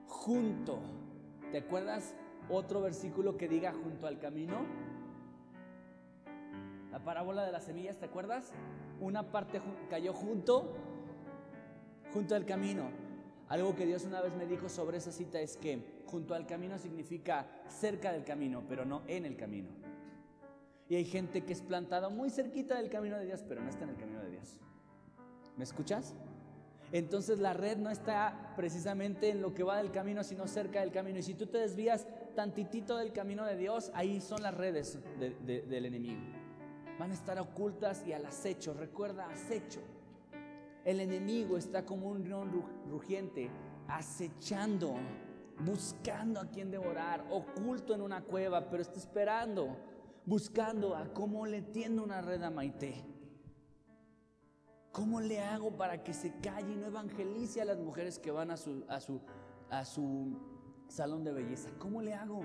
Junto. 0.08 0.80
¿Te 1.52 1.60
acuerdas 1.60 2.16
otro 2.50 2.82
versículo 2.82 3.38
que 3.38 3.48
diga 3.48 3.72
junto 3.72 4.08
al 4.08 4.20
camino? 4.20 4.58
La 6.92 7.00
parábola 7.04 7.46
de 7.46 7.52
las 7.52 7.64
semillas, 7.64 7.98
¿te 7.98 8.06
acuerdas? 8.06 8.52
Una 9.00 9.32
parte 9.32 9.62
cayó 9.90 10.14
junto, 10.14 10.74
junto 12.14 12.36
al 12.36 12.46
camino. 12.46 13.05
Algo 13.48 13.76
que 13.76 13.86
Dios 13.86 14.06
una 14.06 14.22
vez 14.22 14.36
me 14.36 14.46
dijo 14.46 14.70
sobre 14.70 14.98
esa 14.98 15.12
cita 15.12 15.40
es 15.40 15.56
que 15.58 16.02
junto 16.06 16.34
al 16.34 16.48
camino 16.48 16.78
significa 16.80 17.48
cerca 17.68 18.12
del 18.12 18.24
camino, 18.24 18.64
pero 18.68 18.86
no 18.86 19.04
en 19.08 19.26
el 19.26 19.38
camino. 19.38 19.70
Y 20.90 20.96
hay 20.96 21.06
gente 21.06 21.44
que 21.44 21.54
es 21.54 21.62
plantada 21.62 22.10
muy 22.10 22.30
cerquita 22.30 22.76
del 22.76 22.90
camino 22.90 23.18
de 23.18 23.26
Dios, 23.26 23.44
pero 23.48 23.62
no 23.62 23.70
está 23.70 23.84
en 23.84 23.92
el 23.92 23.98
camino 23.98 24.22
de 24.22 24.32
Dios. 24.32 24.60
¿Me 25.58 25.64
escuchas? 25.64 26.16
Entonces 26.92 27.40
la 27.40 27.54
red 27.54 27.78
no 27.78 27.90
está 27.90 28.54
precisamente 28.56 29.30
en 29.30 29.42
lo 29.42 29.54
que 29.54 29.64
va 29.64 29.78
del 29.78 29.92
camino, 29.92 30.24
sino 30.24 30.48
cerca 30.48 30.82
del 30.82 30.92
camino. 30.92 31.20
Y 31.20 31.24
si 31.24 31.34
tú 31.34 31.48
te 31.48 31.58
desvías 31.58 32.08
tantitito 32.36 32.98
del 32.98 33.12
camino 33.12 33.46
de 33.46 33.58
Dios, 33.58 33.92
ahí 33.94 34.22
son 34.22 34.42
las 34.44 34.54
redes 34.54 35.00
del 35.20 35.86
enemigo. 35.86 36.22
Van 37.00 37.12
a 37.12 37.14
estar 37.14 37.40
ocultas 37.40 38.06
y 38.08 38.14
al 38.14 38.26
acecho. 38.26 38.74
Recuerda, 38.74 39.28
acecho. 39.30 39.82
El 40.86 41.00
enemigo 41.00 41.58
está 41.58 41.84
como 41.84 42.10
un 42.10 42.30
león 42.30 42.52
rugiente, 42.88 43.50
acechando, 43.88 44.94
buscando 45.66 46.40
a 46.40 46.46
quien 46.46 46.70
devorar, 46.70 47.26
oculto 47.32 47.96
en 47.96 48.02
una 48.02 48.22
cueva, 48.22 48.70
pero 48.70 48.84
está 48.84 49.00
esperando, 49.00 49.76
buscando 50.28 50.96
a 50.96 51.12
cómo 51.12 51.48
le 51.48 51.64
tiendo 51.64 52.04
una 52.04 52.22
red 52.22 52.44
a 52.44 52.52
Maite. 52.52 53.04
¿Cómo 54.92 55.20
le 55.20 55.42
hago 55.42 55.76
para 55.76 56.04
que 56.04 56.14
se 56.14 56.32
calle 56.40 56.74
y 56.74 56.78
no 56.78 56.86
evangelice 56.86 57.62
a 57.62 57.66
las 57.66 57.80
mujeres 57.80 58.20
que 58.20 58.30
van 58.30 58.52
a 58.52 58.56
su, 58.56 58.86
a 58.88 59.02
su, 59.02 59.20
a 59.72 59.84
su 59.86 60.38
salón 60.88 61.24
de 61.24 61.34
belleza? 61.34 61.72
¿Cómo 61.80 62.04
le 62.04 62.14
hago? 62.14 62.44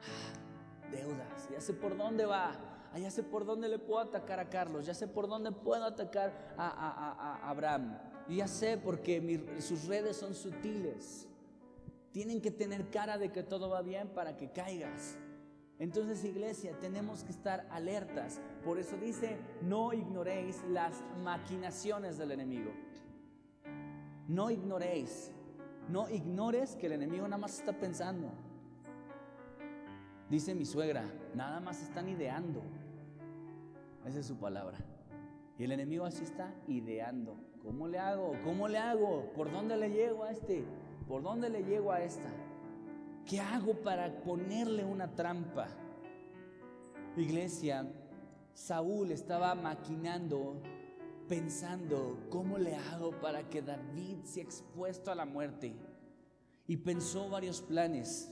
Ah, 0.00 0.90
deudas, 0.90 1.50
ya 1.50 1.60
sé 1.60 1.74
por 1.74 1.94
dónde 1.94 2.24
va 2.24 2.73
Ah, 2.94 2.98
ya 3.00 3.10
sé 3.10 3.24
por 3.24 3.44
dónde 3.44 3.68
le 3.68 3.80
puedo 3.80 3.98
atacar 3.98 4.38
a 4.38 4.48
Carlos, 4.48 4.86
ya 4.86 4.94
sé 4.94 5.08
por 5.08 5.26
dónde 5.26 5.50
puedo 5.50 5.84
atacar 5.84 6.54
a, 6.56 7.50
Abraham. 7.50 7.98
Ya 8.28 8.46
sé 8.46 8.78
porque 8.78 9.44
sus 9.58 9.86
redes 9.86 10.16
son 10.16 10.32
sutiles. 10.32 11.26
Tienen 12.12 12.40
que 12.40 12.52
tener 12.52 12.90
cara 12.90 13.18
de 13.18 13.32
que 13.32 13.42
todo 13.42 13.68
va 13.68 13.82
bien 13.82 14.10
para 14.10 14.36
que 14.36 14.52
caigas. 14.52 15.18
Entonces, 15.80 16.24
iglesia, 16.24 16.78
tenemos 16.78 17.24
que 17.24 17.32
estar 17.32 17.66
alertas. 17.72 18.40
Por 18.64 18.78
eso 18.78 18.96
dice, 18.96 19.38
no 19.60 19.92
ignoréis 19.92 20.62
las 20.68 21.02
maquinaciones 21.24 22.16
del 22.16 22.30
enemigo. 22.30 22.70
No 24.28 24.50
ignoréis. 24.50 25.32
No 25.88 26.08
ignores 26.08 26.76
que 26.76 26.86
el 26.86 26.92
enemigo 26.92 27.24
nada 27.26 27.38
más 27.38 27.58
está 27.58 27.72
pensando. 27.72 28.30
Dice 30.30 30.54
mi 30.54 30.64
suegra, 30.64 31.04
nada 31.34 31.58
más 31.58 31.82
están 31.82 32.08
ideando. 32.08 32.62
Esa 34.06 34.20
es 34.20 34.26
su 34.26 34.36
palabra. 34.36 34.78
Y 35.58 35.64
el 35.64 35.72
enemigo 35.72 36.04
así 36.04 36.24
está 36.24 36.54
ideando. 36.68 37.36
¿Cómo 37.62 37.88
le 37.88 37.98
hago? 37.98 38.32
¿Cómo 38.44 38.68
le 38.68 38.78
hago? 38.78 39.32
¿Por 39.34 39.50
dónde 39.50 39.76
le 39.76 39.90
llego 39.90 40.24
a 40.24 40.30
este? 40.30 40.64
¿Por 41.08 41.22
dónde 41.22 41.48
le 41.48 41.62
llego 41.62 41.92
a 41.92 42.02
esta? 42.02 42.30
¿Qué 43.24 43.40
hago 43.40 43.74
para 43.82 44.20
ponerle 44.22 44.84
una 44.84 45.14
trampa? 45.14 45.68
Iglesia, 47.16 47.90
Saúl 48.52 49.12
estaba 49.12 49.54
maquinando, 49.54 50.60
pensando, 51.28 52.18
¿cómo 52.28 52.58
le 52.58 52.74
hago 52.74 53.12
para 53.20 53.48
que 53.48 53.62
David 53.62 54.24
sea 54.24 54.42
expuesto 54.42 55.10
a 55.10 55.14
la 55.14 55.24
muerte? 55.24 55.74
Y 56.66 56.76
pensó 56.78 57.30
varios 57.30 57.62
planes. 57.62 58.30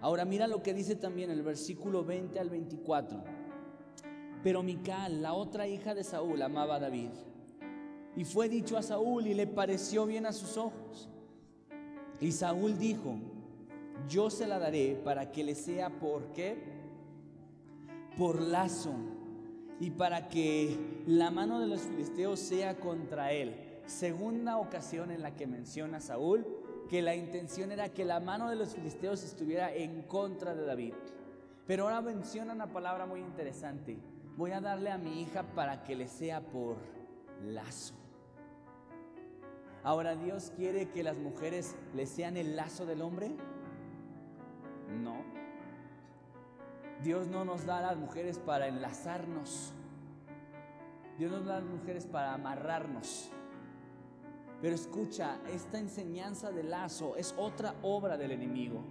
Ahora 0.00 0.24
mira 0.24 0.46
lo 0.46 0.62
que 0.62 0.74
dice 0.74 0.96
también 0.96 1.30
el 1.30 1.42
versículo 1.42 2.04
20 2.04 2.38
al 2.38 2.50
24. 2.50 3.41
Pero 4.42 4.62
Mical, 4.62 5.22
la 5.22 5.34
otra 5.34 5.68
hija 5.68 5.94
de 5.94 6.02
Saúl, 6.02 6.42
amaba 6.42 6.76
a 6.76 6.80
David. 6.80 7.10
Y 8.16 8.24
fue 8.24 8.48
dicho 8.48 8.76
a 8.76 8.82
Saúl 8.82 9.26
y 9.26 9.34
le 9.34 9.46
pareció 9.46 10.04
bien 10.04 10.26
a 10.26 10.32
sus 10.32 10.56
ojos. 10.56 11.08
Y 12.20 12.32
Saúl 12.32 12.76
dijo, 12.78 13.16
yo 14.08 14.30
se 14.30 14.46
la 14.46 14.58
daré 14.58 15.00
para 15.04 15.30
que 15.32 15.44
le 15.44 15.54
sea 15.54 15.90
por 15.90 16.32
qué? 16.32 16.56
Por 18.18 18.40
lazo 18.42 18.92
y 19.80 19.90
para 19.90 20.28
que 20.28 20.76
la 21.06 21.30
mano 21.30 21.60
de 21.60 21.66
los 21.66 21.80
filisteos 21.80 22.40
sea 22.40 22.78
contra 22.78 23.32
él. 23.32 23.54
Segunda 23.86 24.58
ocasión 24.58 25.10
en 25.10 25.22
la 25.22 25.34
que 25.34 25.46
menciona 25.46 26.00
Saúl 26.00 26.46
que 26.88 27.00
la 27.00 27.14
intención 27.14 27.72
era 27.72 27.88
que 27.88 28.04
la 28.04 28.20
mano 28.20 28.50
de 28.50 28.56
los 28.56 28.74
filisteos 28.74 29.24
estuviera 29.24 29.72
en 29.74 30.02
contra 30.02 30.54
de 30.54 30.66
David. 30.66 30.94
Pero 31.66 31.84
ahora 31.84 32.02
menciona 32.02 32.52
una 32.52 32.70
palabra 32.70 33.06
muy 33.06 33.20
interesante 33.20 33.98
voy 34.36 34.52
a 34.52 34.60
darle 34.60 34.90
a 34.90 34.98
mi 34.98 35.22
hija 35.22 35.42
para 35.54 35.84
que 35.84 35.96
le 35.96 36.08
sea 36.08 36.40
por 36.40 36.76
lazo. 37.44 37.94
Ahora, 39.84 40.14
¿Dios 40.14 40.52
quiere 40.56 40.90
que 40.90 41.02
las 41.02 41.16
mujeres 41.16 41.76
le 41.94 42.06
sean 42.06 42.36
el 42.36 42.54
lazo 42.54 42.86
del 42.86 43.02
hombre? 43.02 43.32
No. 45.02 45.16
Dios 47.02 47.26
no 47.26 47.44
nos 47.44 47.66
da 47.66 47.78
a 47.78 47.82
las 47.82 47.96
mujeres 47.96 48.38
para 48.38 48.68
enlazarnos. 48.68 49.72
Dios 51.18 51.32
nos 51.32 51.44
da 51.44 51.56
a 51.56 51.60
las 51.60 51.68
mujeres 51.68 52.06
para 52.06 52.32
amarrarnos. 52.32 53.30
Pero 54.60 54.76
escucha, 54.76 55.40
esta 55.52 55.80
enseñanza 55.80 56.52
del 56.52 56.70
lazo 56.70 57.16
es 57.16 57.34
otra 57.36 57.74
obra 57.82 58.16
del 58.16 58.30
enemigo. 58.30 58.84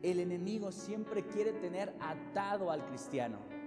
El 0.00 0.20
enemigo 0.20 0.70
siempre 0.70 1.26
quiere 1.26 1.52
tener 1.52 1.92
atado 2.00 2.70
al 2.70 2.86
cristiano. 2.86 3.57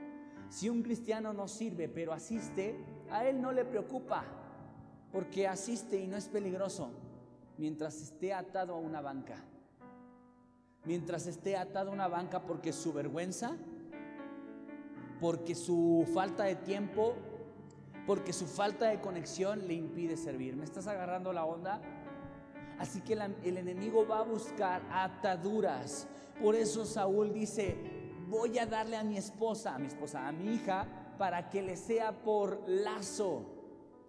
Si 0.51 0.67
un 0.67 0.83
cristiano 0.83 1.31
no 1.31 1.47
sirve 1.47 1.87
pero 1.87 2.11
asiste, 2.11 2.75
a 3.09 3.25
él 3.25 3.41
no 3.41 3.53
le 3.53 3.63
preocupa, 3.63 4.25
porque 5.13 5.47
asiste 5.47 5.97
y 5.97 6.07
no 6.07 6.17
es 6.17 6.27
peligroso 6.27 6.91
mientras 7.57 8.01
esté 8.01 8.33
atado 8.33 8.75
a 8.75 8.77
una 8.77 8.99
banca. 8.99 9.37
Mientras 10.83 11.25
esté 11.25 11.55
atado 11.55 11.91
a 11.91 11.93
una 11.93 12.09
banca 12.09 12.41
porque 12.41 12.73
su 12.73 12.91
vergüenza, 12.91 13.55
porque 15.21 15.55
su 15.55 16.05
falta 16.13 16.43
de 16.43 16.55
tiempo, 16.55 17.15
porque 18.05 18.33
su 18.33 18.45
falta 18.45 18.89
de 18.89 18.99
conexión 18.99 19.69
le 19.69 19.75
impide 19.75 20.17
servir. 20.17 20.57
¿Me 20.57 20.65
estás 20.65 20.85
agarrando 20.87 21.31
la 21.31 21.45
onda? 21.45 21.79
Así 22.77 22.99
que 22.99 23.13
el 23.13 23.57
enemigo 23.57 24.05
va 24.05 24.19
a 24.19 24.23
buscar 24.23 24.81
ataduras. 24.91 26.07
Por 26.41 26.55
eso 26.55 26.83
Saúl 26.83 27.31
dice, 27.31 28.00
voy 28.31 28.57
a 28.57 28.65
darle 28.65 28.95
a 28.95 29.03
mi 29.03 29.17
esposa, 29.17 29.75
a 29.75 29.77
mi 29.77 29.87
esposa, 29.87 30.25
a 30.25 30.31
mi 30.31 30.55
hija, 30.55 30.87
para 31.17 31.49
que 31.49 31.61
le 31.61 31.75
sea 31.75 32.13
por 32.23 32.63
lazo. 32.65 33.43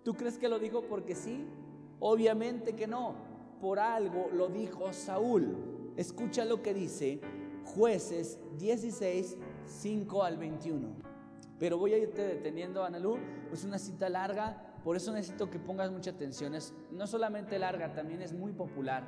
¿Tú 0.05 0.15
crees 0.15 0.39
que 0.39 0.49
lo 0.49 0.61
dijo 0.61 0.83
porque 0.83 1.17
sí? 1.17 1.45
Obviamente 1.99 2.75
que 2.75 2.87
no. 2.87 3.15
Por 3.61 3.81
algo 3.81 4.31
lo 4.33 4.49
dijo 4.49 4.93
Saúl. 4.93 5.93
Escucha 5.97 6.45
lo 6.45 6.63
que 6.63 6.73
dice 6.73 7.21
jueces 7.65 8.39
16, 8.59 9.37
5 9.67 10.23
al 10.23 10.37
21. 10.37 10.89
Pero 11.59 11.79
voy 11.79 11.95
a 11.95 11.99
irte 11.99 12.23
deteniendo, 12.23 12.85
Analú. 12.85 13.19
Es 13.53 13.65
una 13.65 13.79
cita 13.79 14.09
larga, 14.09 14.79
por 14.85 14.97
eso 14.97 15.13
necesito 15.13 15.51
que 15.51 15.59
pongas 15.59 15.91
mucha 15.91 16.11
atención. 16.11 16.55
Es 16.55 16.75
no 16.93 17.07
solamente 17.07 17.59
larga, 17.59 17.93
también 17.93 18.23
es 18.23 18.33
muy 18.33 18.53
popular. 18.53 19.05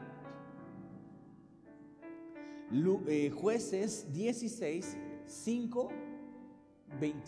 Eh, 2.72 3.30
jueces 3.30 4.12
16, 4.12 4.96
5 5.26 5.88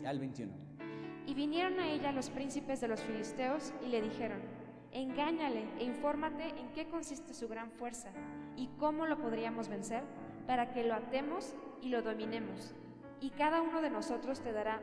al 0.04 0.18
21. 0.18 0.52
Y 1.26 1.34
vinieron 1.34 1.78
a 1.78 1.90
ella 1.90 2.12
los 2.12 2.30
príncipes 2.30 2.80
de 2.80 2.88
los 2.88 3.00
filisteos 3.02 3.72
y 3.84 3.88
le 3.88 4.00
dijeron, 4.00 4.40
engáñale 4.92 5.68
e 5.78 5.84
infórmate 5.84 6.48
en 6.58 6.72
qué 6.72 6.88
consiste 6.88 7.34
su 7.34 7.48
gran 7.48 7.70
fuerza 7.70 8.10
y 8.56 8.68
cómo 8.78 9.06
lo 9.06 9.18
podríamos 9.18 9.68
vencer 9.68 10.04
para 10.46 10.72
que 10.72 10.84
lo 10.84 10.94
atemos 10.94 11.54
y 11.82 11.88
lo 11.88 12.02
dominemos. 12.02 12.74
Y 13.20 13.30
cada 13.30 13.60
uno 13.60 13.82
de 13.82 13.90
nosotros 13.90 14.40
te 14.40 14.52
dará 14.52 14.80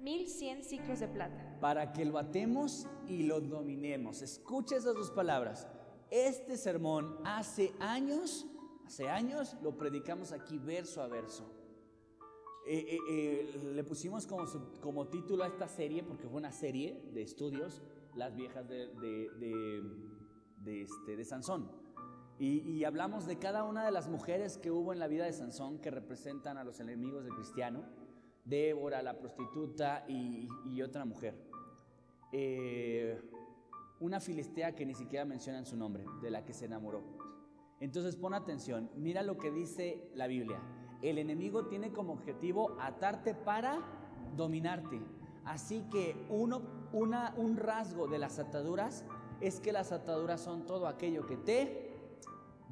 mil 0.00 0.26
cien 0.28 0.64
ciclos 0.64 1.00
de 1.00 1.08
plata. 1.08 1.56
Para 1.60 1.92
que 1.92 2.04
lo 2.04 2.18
atemos 2.18 2.88
y 3.06 3.24
lo 3.24 3.40
dominemos. 3.40 4.22
Escucha 4.22 4.76
esas 4.76 4.94
dos 4.94 5.10
palabras. 5.10 5.68
Este 6.10 6.56
sermón 6.56 7.18
hace 7.24 7.72
años 7.78 8.46
hace 8.86 9.08
años, 9.08 9.56
lo 9.62 9.76
predicamos 9.76 10.32
aquí 10.32 10.58
verso 10.58 11.02
a 11.02 11.08
verso. 11.08 11.62
Eh, 12.64 12.78
eh, 12.78 12.98
eh, 13.10 13.72
le 13.74 13.82
pusimos 13.82 14.26
como, 14.26 14.44
como, 14.80 15.08
título 15.08 15.42
a 15.42 15.48
esta 15.48 15.66
serie, 15.66 16.04
porque 16.04 16.28
fue 16.28 16.38
una 16.38 16.52
serie 16.52 17.02
de 17.12 17.22
estudios, 17.22 17.82
las 18.14 18.36
viejas 18.36 18.68
de, 18.68 18.86
de, 18.88 19.82
de, 20.58 20.82
este, 20.82 21.16
de 21.16 21.24
Sansón. 21.24 21.70
Y, 22.38 22.60
y, 22.60 22.84
hablamos 22.84 23.26
de 23.26 23.38
cada 23.38 23.64
una 23.64 23.84
de 23.84 23.90
las 23.90 24.08
mujeres 24.08 24.58
que 24.58 24.70
hubo 24.70 24.92
en 24.92 25.00
la 25.00 25.08
vida 25.08 25.24
de 25.24 25.32
Sansón 25.32 25.80
que 25.80 25.90
representan 25.90 26.56
a 26.56 26.64
los 26.64 26.78
enemigos 26.78 27.24
del 27.24 27.34
cristiano. 27.34 27.84
Débora, 28.44 29.02
la 29.02 29.18
prostituta 29.18 30.04
y, 30.08 30.48
y 30.66 30.82
otra 30.82 31.04
mujer. 31.04 31.34
una 34.00 34.20
filistea 34.20 34.74
que 34.74 34.86
ni 34.86 34.94
siquiera 34.94 35.24
mencionan 35.24 35.66
su 35.66 35.76
nombre, 35.76 36.04
de 36.20 36.30
la 36.30 36.44
que 36.44 36.52
se 36.52 36.66
enamoró. 36.66 37.31
Entonces 37.82 38.16
pon 38.16 38.32
atención, 38.32 38.88
mira 38.96 39.22
lo 39.22 39.36
que 39.36 39.50
dice 39.50 40.10
la 40.14 40.26
Biblia 40.26 40.58
el 41.02 41.18
enemigo 41.18 41.66
tiene 41.66 41.92
como 41.92 42.12
objetivo 42.12 42.76
atarte 42.80 43.34
para 43.34 43.80
dominarte. 44.36 45.00
Así 45.44 45.82
que 45.90 46.24
uno, 46.30 46.62
una, 46.92 47.34
un 47.36 47.56
rasgo 47.56 48.06
de 48.06 48.18
las 48.18 48.38
ataduras 48.38 49.04
es 49.40 49.60
que 49.60 49.72
las 49.72 49.90
ataduras 49.90 50.40
son 50.40 50.64
todo 50.64 50.86
aquello 50.86 51.26
que 51.26 51.36
te 51.36 51.92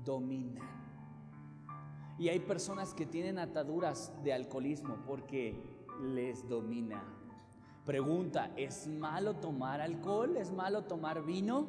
domina. 0.04 0.76
Y 2.18 2.28
hay 2.28 2.38
personas 2.38 2.94
que 2.94 3.06
tienen 3.06 3.38
ataduras 3.38 4.12
de 4.22 4.32
alcoholismo 4.32 4.98
porque 5.06 5.61
les 6.00 6.48
domina. 6.48 7.02
Pregunta, 7.84 8.52
¿es 8.56 8.86
malo 8.86 9.34
tomar 9.36 9.80
alcohol? 9.80 10.36
¿Es 10.36 10.52
malo 10.52 10.84
tomar 10.84 11.24
vino? 11.24 11.66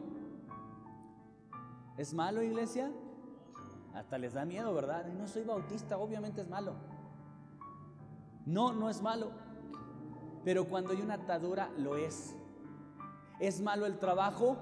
¿Es 1.98 2.14
malo, 2.14 2.44
iglesia? 2.44 2.92
Hasta 3.94 4.18
les 4.18 4.34
da 4.34 4.46
miedo, 4.46 4.74
¿verdad? 4.74 5.06
No 5.08 5.28
soy 5.28 5.44
bautista, 5.44 5.98
obviamente 5.98 6.42
es 6.42 6.50
malo. 6.50 6.74
No, 8.46 8.74
no 8.74 8.90
es 8.90 9.02
malo. 9.02 9.32
Pero 10.44 10.66
cuando 10.66 10.92
hay 10.92 11.02
una 11.02 11.16
atadura, 11.16 11.70
lo 11.78 11.98
es. 11.98 12.36
¿Es 13.40 13.62
malo 13.62 13.86
el 13.86 14.00
trabajo? 14.00 14.58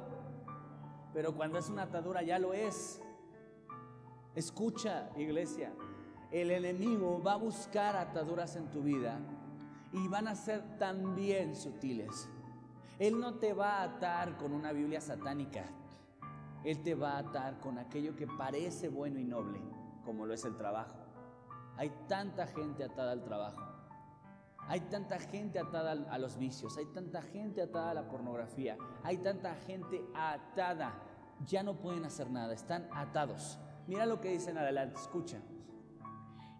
Pero 1.14 1.36
cuando 1.36 1.58
es 1.58 1.70
una 1.70 1.84
atadura, 1.84 2.22
ya 2.22 2.40
lo 2.40 2.54
es. 2.54 3.02
Escucha, 4.36 5.10
iglesia. 5.18 5.74
El 6.32 6.52
enemigo 6.52 7.22
va 7.22 7.34
a 7.34 7.38
buscar 7.38 7.96
ataduras 7.96 8.56
en 8.56 8.70
tu 8.70 8.84
vida 8.84 9.20
y 9.92 10.08
van 10.08 10.28
a 10.28 10.36
ser 10.36 10.78
también 10.78 11.56
sutiles. 11.56 12.30
Él 13.00 13.20
no 13.20 13.36
te 13.36 13.54
va 13.54 13.78
a 13.78 13.84
atar 13.84 14.38
con 14.38 14.54
una 14.54 14.72
Biblia 14.72 15.02
satánica. 15.02 15.66
Él 16.64 16.82
te 16.84 16.96
va 16.96 17.14
a 17.14 17.20
atar 17.20 17.60
con 17.60 17.78
aquello 17.78 18.16
que 18.16 18.28
parece 18.28 18.90
bueno 18.90 19.20
y 19.20 19.24
noble, 19.24 19.60
como 20.04 20.26
lo 20.26 20.34
es 20.34 20.44
el 20.46 20.56
trabajo. 20.56 20.98
Hay 21.78 21.92
tanta 22.08 22.48
gente 22.48 22.84
atada 22.84 23.12
al 23.12 23.24
trabajo. 23.24 23.62
Hay 24.68 24.82
tanta 24.82 25.18
gente 25.18 25.58
atada 25.58 25.92
a 26.12 26.18
los 26.20 26.38
vicios, 26.38 26.78
hay 26.78 26.86
tanta 26.86 27.24
gente 27.24 27.64
atada 27.64 27.92
a 27.92 27.94
la 27.96 28.08
pornografía, 28.08 28.78
hay 29.04 29.18
tanta 29.18 29.56
gente 29.56 30.06
atada. 30.14 30.94
Ya 31.48 31.64
no 31.64 31.76
pueden 31.76 32.06
hacer 32.06 32.30
nada, 32.30 32.54
están 32.54 32.88
atados. 32.94 33.58
Mira 33.88 34.06
lo 34.06 34.22
que 34.22 34.30
dicen 34.30 34.58
adelante, 34.58 35.00
escucha. 35.00 35.40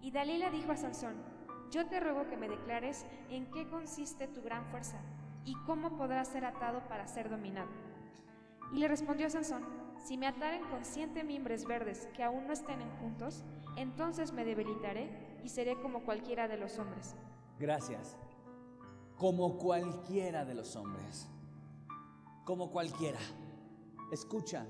Y 0.02 0.10
Dalila 0.10 0.50
dijo 0.50 0.72
a 0.72 0.78
Sansón, 0.78 1.18
yo 1.70 1.86
te 1.88 2.00
ruego 2.00 2.28
que 2.28 2.38
me 2.38 2.50
declares 2.50 3.06
en 3.30 3.52
qué 3.52 3.70
consiste 3.70 4.28
tu 4.28 4.42
gran 4.42 4.66
fuerza 4.66 4.98
y 5.46 5.54
cómo 5.66 5.96
podrás 5.96 6.30
ser 6.30 6.46
atado 6.46 6.82
para 6.88 7.06
ser 7.06 7.30
dominado. 7.30 7.70
Y 8.72 8.80
le 8.80 8.88
respondió 8.88 9.30
Sansón, 9.30 9.64
si 10.04 10.18
me 10.18 10.28
ataren 10.28 10.64
con 10.70 10.86
siete 10.86 11.24
mimbres 11.24 11.66
verdes 11.66 12.08
que 12.16 12.24
aún 12.24 12.48
no 12.48 12.54
estén 12.54 12.80
juntos, 13.00 13.44
entonces 13.76 14.32
me 14.32 14.46
debilitaré 14.46 15.10
y 15.44 15.50
seré 15.50 15.80
como 15.82 16.04
cualquiera 16.04 16.48
de 16.48 16.58
los 16.58 16.80
hombres. 16.80 17.16
Gracias. 17.60 18.18
Como 19.18 19.58
cualquiera 19.58 20.46
de 20.46 20.56
los 20.56 20.76
hombres. 20.76 21.30
Como 22.46 22.72
cualquiera. 22.72 23.20
Escucha, 24.12 24.66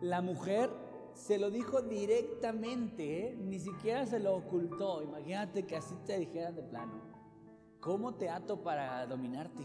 la 0.00 0.20
mujer 0.20 0.70
se 1.14 1.38
lo 1.38 1.50
dijo 1.50 1.82
directamente, 1.82 3.28
¿eh? 3.28 3.36
ni 3.36 3.58
siquiera 3.58 4.06
se 4.06 4.18
lo 4.18 4.36
ocultó. 4.36 5.02
Imagínate 5.02 5.64
que 5.64 5.76
así 5.76 5.94
te 6.06 6.18
dijeran 6.18 6.54
de 6.54 6.62
plano. 6.62 7.00
¿Cómo 7.80 8.14
te 8.14 8.28
ato 8.28 8.62
para 8.62 9.06
dominarte? 9.06 9.64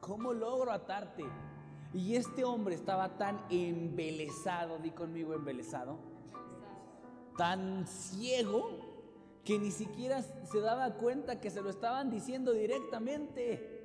¿Cómo 0.00 0.32
logro 0.32 0.72
atarte? 0.72 1.24
Y 1.92 2.14
este 2.14 2.44
hombre 2.44 2.74
estaba 2.74 3.16
tan 3.16 3.40
embelesado, 3.50 4.78
di 4.78 4.90
conmigo 4.92 5.34
embelesado, 5.34 5.98
tan 7.36 7.86
ciego, 7.86 8.90
que 9.44 9.58
ni 9.58 9.72
siquiera 9.72 10.22
se 10.22 10.60
daba 10.60 10.94
cuenta 10.94 11.40
que 11.40 11.50
se 11.50 11.62
lo 11.62 11.70
estaban 11.70 12.10
diciendo 12.10 12.52
directamente. 12.52 13.84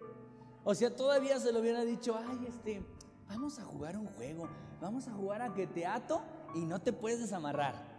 O 0.64 0.76
sea, 0.76 0.95
todavía 0.95 1.39
se 1.39 1.51
lo 1.51 1.60
hubiera 1.60 1.84
dicho, 1.84 2.16
ay, 2.16 2.45
este, 2.47 2.86
vamos 3.28 3.58
a 3.58 3.64
jugar 3.64 3.97
un 3.97 4.08
juego, 4.08 4.47
vamos 4.80 5.08
a 5.08 5.14
jugar 5.14 5.41
a 5.41 5.53
que 5.53 5.66
te 5.66 5.88
ato 5.88 6.22
y 6.53 6.66
no 6.66 6.80
te 6.82 6.93
puedes 6.93 7.20
desamarrar. 7.20 7.95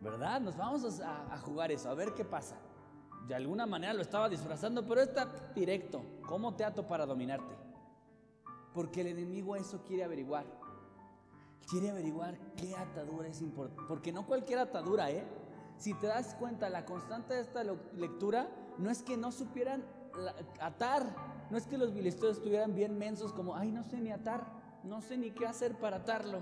¿Verdad? 0.00 0.40
Nos 0.40 0.56
vamos 0.56 1.00
a, 1.00 1.32
a 1.32 1.38
jugar 1.38 1.70
eso, 1.70 1.88
a 1.88 1.94
ver 1.94 2.12
qué 2.14 2.24
pasa. 2.24 2.56
De 3.28 3.34
alguna 3.34 3.66
manera 3.66 3.94
lo 3.94 4.02
estaba 4.02 4.28
disfrazando, 4.28 4.84
pero 4.86 5.00
está 5.00 5.52
directo. 5.54 6.02
¿Cómo 6.28 6.54
te 6.54 6.64
ato 6.64 6.86
para 6.86 7.06
dominarte? 7.06 7.63
Porque 8.74 9.02
el 9.02 9.06
enemigo 9.06 9.56
eso 9.56 9.82
quiere 9.84 10.04
averiguar. 10.04 10.44
Quiere 11.70 11.90
averiguar 11.90 12.36
qué 12.56 12.74
atadura 12.76 13.28
es 13.28 13.40
importante. 13.40 13.84
Porque 13.88 14.12
no 14.12 14.26
cualquier 14.26 14.58
atadura, 14.58 15.10
¿eh? 15.10 15.24
Si 15.78 15.94
te 15.94 16.08
das 16.08 16.34
cuenta, 16.34 16.68
la 16.68 16.84
constante 16.84 17.34
de 17.34 17.40
esta 17.40 17.62
lectura 17.64 18.48
no 18.78 18.90
es 18.90 19.02
que 19.02 19.16
no 19.16 19.32
supieran 19.32 19.84
atar. 20.60 21.14
No 21.50 21.56
es 21.56 21.66
que 21.66 21.78
los 21.78 21.94
bilesteros 21.94 22.38
estuvieran 22.38 22.74
bien 22.74 22.98
mensos 22.98 23.32
como, 23.32 23.54
ay, 23.54 23.70
no 23.70 23.84
sé 23.84 24.00
ni 24.00 24.10
atar. 24.10 24.44
No 24.82 25.00
sé 25.00 25.16
ni 25.16 25.30
qué 25.30 25.46
hacer 25.46 25.78
para 25.78 25.98
atarlo. 25.98 26.40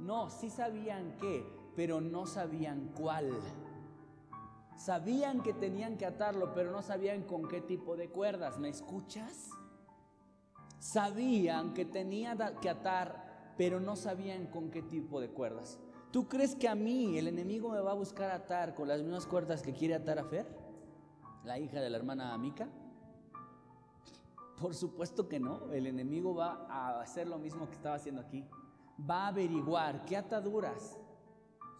No, 0.00 0.30
sí 0.30 0.50
sabían 0.50 1.16
qué, 1.20 1.46
pero 1.76 2.00
no 2.00 2.26
sabían 2.26 2.90
cuál. 2.96 3.30
Sabían 4.76 5.42
que 5.42 5.52
tenían 5.52 5.96
que 5.96 6.06
atarlo, 6.06 6.52
pero 6.52 6.72
no 6.72 6.82
sabían 6.82 7.22
con 7.22 7.48
qué 7.48 7.60
tipo 7.60 7.96
de 7.96 8.08
cuerdas. 8.08 8.58
¿Me 8.58 8.70
escuchas? 8.70 9.50
Sabían 10.84 11.72
que 11.72 11.86
tenían 11.86 12.36
que 12.60 12.68
atar, 12.68 13.54
pero 13.56 13.80
no 13.80 13.96
sabían 13.96 14.48
con 14.48 14.70
qué 14.70 14.82
tipo 14.82 15.18
de 15.18 15.30
cuerdas. 15.30 15.78
¿Tú 16.10 16.28
crees 16.28 16.54
que 16.54 16.68
a 16.68 16.74
mí 16.74 17.16
el 17.16 17.26
enemigo 17.26 17.70
me 17.70 17.80
va 17.80 17.92
a 17.92 17.94
buscar 17.94 18.30
atar 18.30 18.74
con 18.74 18.86
las 18.86 19.00
mismas 19.00 19.24
cuerdas 19.24 19.62
que 19.62 19.72
quiere 19.72 19.94
atar 19.94 20.18
a 20.18 20.24
Fer, 20.24 20.46
la 21.42 21.58
hija 21.58 21.80
de 21.80 21.88
la 21.88 21.96
hermana 21.96 22.36
Mica? 22.36 22.68
Por 24.60 24.74
supuesto 24.74 25.26
que 25.26 25.40
no. 25.40 25.72
El 25.72 25.86
enemigo 25.86 26.34
va 26.34 26.66
a 26.68 27.00
hacer 27.00 27.28
lo 27.28 27.38
mismo 27.38 27.66
que 27.66 27.76
estaba 27.76 27.94
haciendo 27.94 28.20
aquí. 28.20 28.44
Va 29.10 29.24
a 29.24 29.28
averiguar 29.28 30.04
qué 30.04 30.18
ataduras 30.18 30.98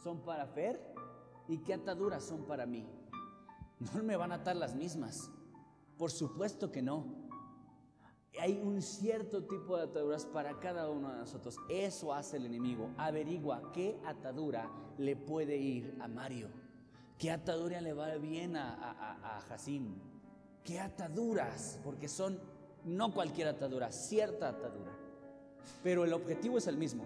son 0.02 0.20
para 0.20 0.46
Fer 0.46 0.80
y 1.46 1.58
qué 1.58 1.74
ataduras 1.74 2.24
son 2.24 2.46
para 2.46 2.64
mí. 2.64 2.88
No 3.94 4.02
me 4.02 4.16
van 4.16 4.32
a 4.32 4.36
atar 4.36 4.56
las 4.56 4.74
mismas. 4.74 5.30
Por 5.98 6.10
supuesto 6.10 6.72
que 6.72 6.80
no 6.80 7.23
hay 8.40 8.60
un 8.62 8.82
cierto 8.82 9.44
tipo 9.44 9.76
de 9.76 9.84
ataduras 9.84 10.26
para 10.26 10.58
cada 10.58 10.90
uno 10.90 11.10
de 11.12 11.18
nosotros. 11.18 11.56
Eso 11.68 12.12
hace 12.12 12.36
el 12.36 12.46
enemigo. 12.46 12.90
Averigua 12.96 13.72
qué 13.72 13.96
atadura 14.04 14.70
le 14.98 15.16
puede 15.16 15.56
ir 15.56 15.96
a 16.00 16.08
Mario. 16.08 16.48
¿Qué 17.18 17.30
atadura 17.30 17.80
le 17.80 17.92
va 17.92 18.16
bien 18.16 18.56
a, 18.56 18.74
a, 18.74 19.36
a 19.36 19.40
Jacín? 19.42 19.94
¿Qué 20.64 20.80
ataduras? 20.80 21.78
Porque 21.84 22.08
son 22.08 22.40
no 22.84 23.12
cualquier 23.12 23.48
atadura, 23.48 23.92
cierta 23.92 24.48
atadura. 24.48 24.92
Pero 25.82 26.04
el 26.04 26.12
objetivo 26.12 26.58
es 26.58 26.66
el 26.66 26.76
mismo. 26.76 27.04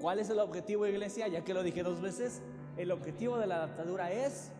¿Cuál 0.00 0.18
es 0.18 0.30
el 0.30 0.38
objetivo, 0.38 0.86
iglesia? 0.86 1.28
Ya 1.28 1.44
que 1.44 1.54
lo 1.54 1.62
dije 1.62 1.82
dos 1.82 2.00
veces, 2.00 2.42
el 2.76 2.90
objetivo 2.90 3.38
de 3.38 3.46
la 3.46 3.64
atadura 3.64 4.10
es 4.10 4.50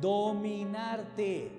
dominarte. 0.00 1.50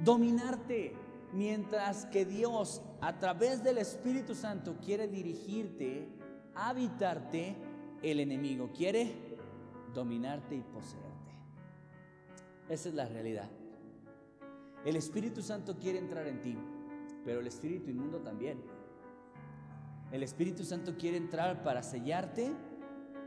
Dominarte. 0.00 1.03
Mientras 1.34 2.06
que 2.06 2.24
Dios 2.24 2.80
a 3.00 3.18
través 3.18 3.64
del 3.64 3.78
Espíritu 3.78 4.36
Santo 4.36 4.76
quiere 4.80 5.08
dirigirte, 5.08 6.08
habitarte, 6.54 7.56
el 8.02 8.20
enemigo 8.20 8.70
quiere 8.72 9.12
dominarte 9.92 10.54
y 10.54 10.60
poseerte. 10.60 11.32
Esa 12.68 12.88
es 12.88 12.94
la 12.94 13.06
realidad. 13.06 13.50
El 14.84 14.94
Espíritu 14.94 15.42
Santo 15.42 15.76
quiere 15.76 15.98
entrar 15.98 16.26
en 16.28 16.40
ti, 16.40 16.56
pero 17.24 17.40
el 17.40 17.48
Espíritu 17.48 17.90
inmundo 17.90 18.20
también. 18.20 18.62
El 20.12 20.22
Espíritu 20.22 20.62
Santo 20.64 20.96
quiere 20.96 21.16
entrar 21.16 21.64
para 21.64 21.82
sellarte, 21.82 22.52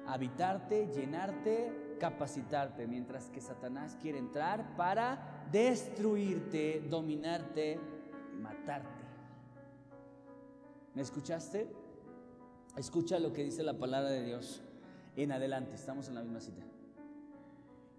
habitarte, 0.06 0.88
llenarte, 0.96 1.98
capacitarte, 2.00 2.88
mientras 2.88 3.30
que 3.30 3.42
Satanás 3.42 3.98
quiere 4.02 4.20
entrar 4.20 4.78
para 4.78 5.48
destruirte, 5.52 6.86
dominarte, 6.90 7.80
matarte. 8.38 9.04
¿Me 10.94 11.02
escuchaste? 11.02 11.68
Escucha 12.76 13.20
lo 13.20 13.34
que 13.34 13.44
dice 13.44 13.64
la 13.64 13.78
palabra 13.78 14.10
de 14.10 14.24
Dios. 14.24 14.64
en 15.16 15.32
adelante. 15.32 15.76
Estamos 15.76 16.08
en 16.10 16.16
la 16.16 16.22
misma 16.22 16.40
cita. 16.40 16.64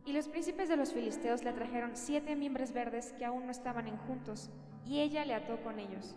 Y 0.04 0.12
los 0.12 0.28
príncipes 0.28 0.68
de 0.68 0.76
los 0.76 0.92
filisteos 0.92 1.42
le 1.44 1.52
trajeron 1.52 1.90
siete 1.94 2.34
mimbres 2.34 2.72
verdes 2.72 3.12
que 3.18 3.24
aún 3.24 3.44
no 3.44 3.50
estaban 3.50 3.88
enjuntos, 3.88 4.50
y 4.86 5.00
ella 5.00 5.24
le 5.24 5.34
ató 5.34 5.62
con 5.62 5.78
ellos. 5.78 6.16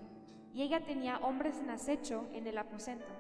Y 0.54 0.62
ella 0.62 0.86
tenía 0.86 1.18
hombres 1.18 1.58
en 1.60 1.72
acecho 1.72 2.26
en 2.34 2.48
el 2.48 2.58
aposento. 2.58 3.12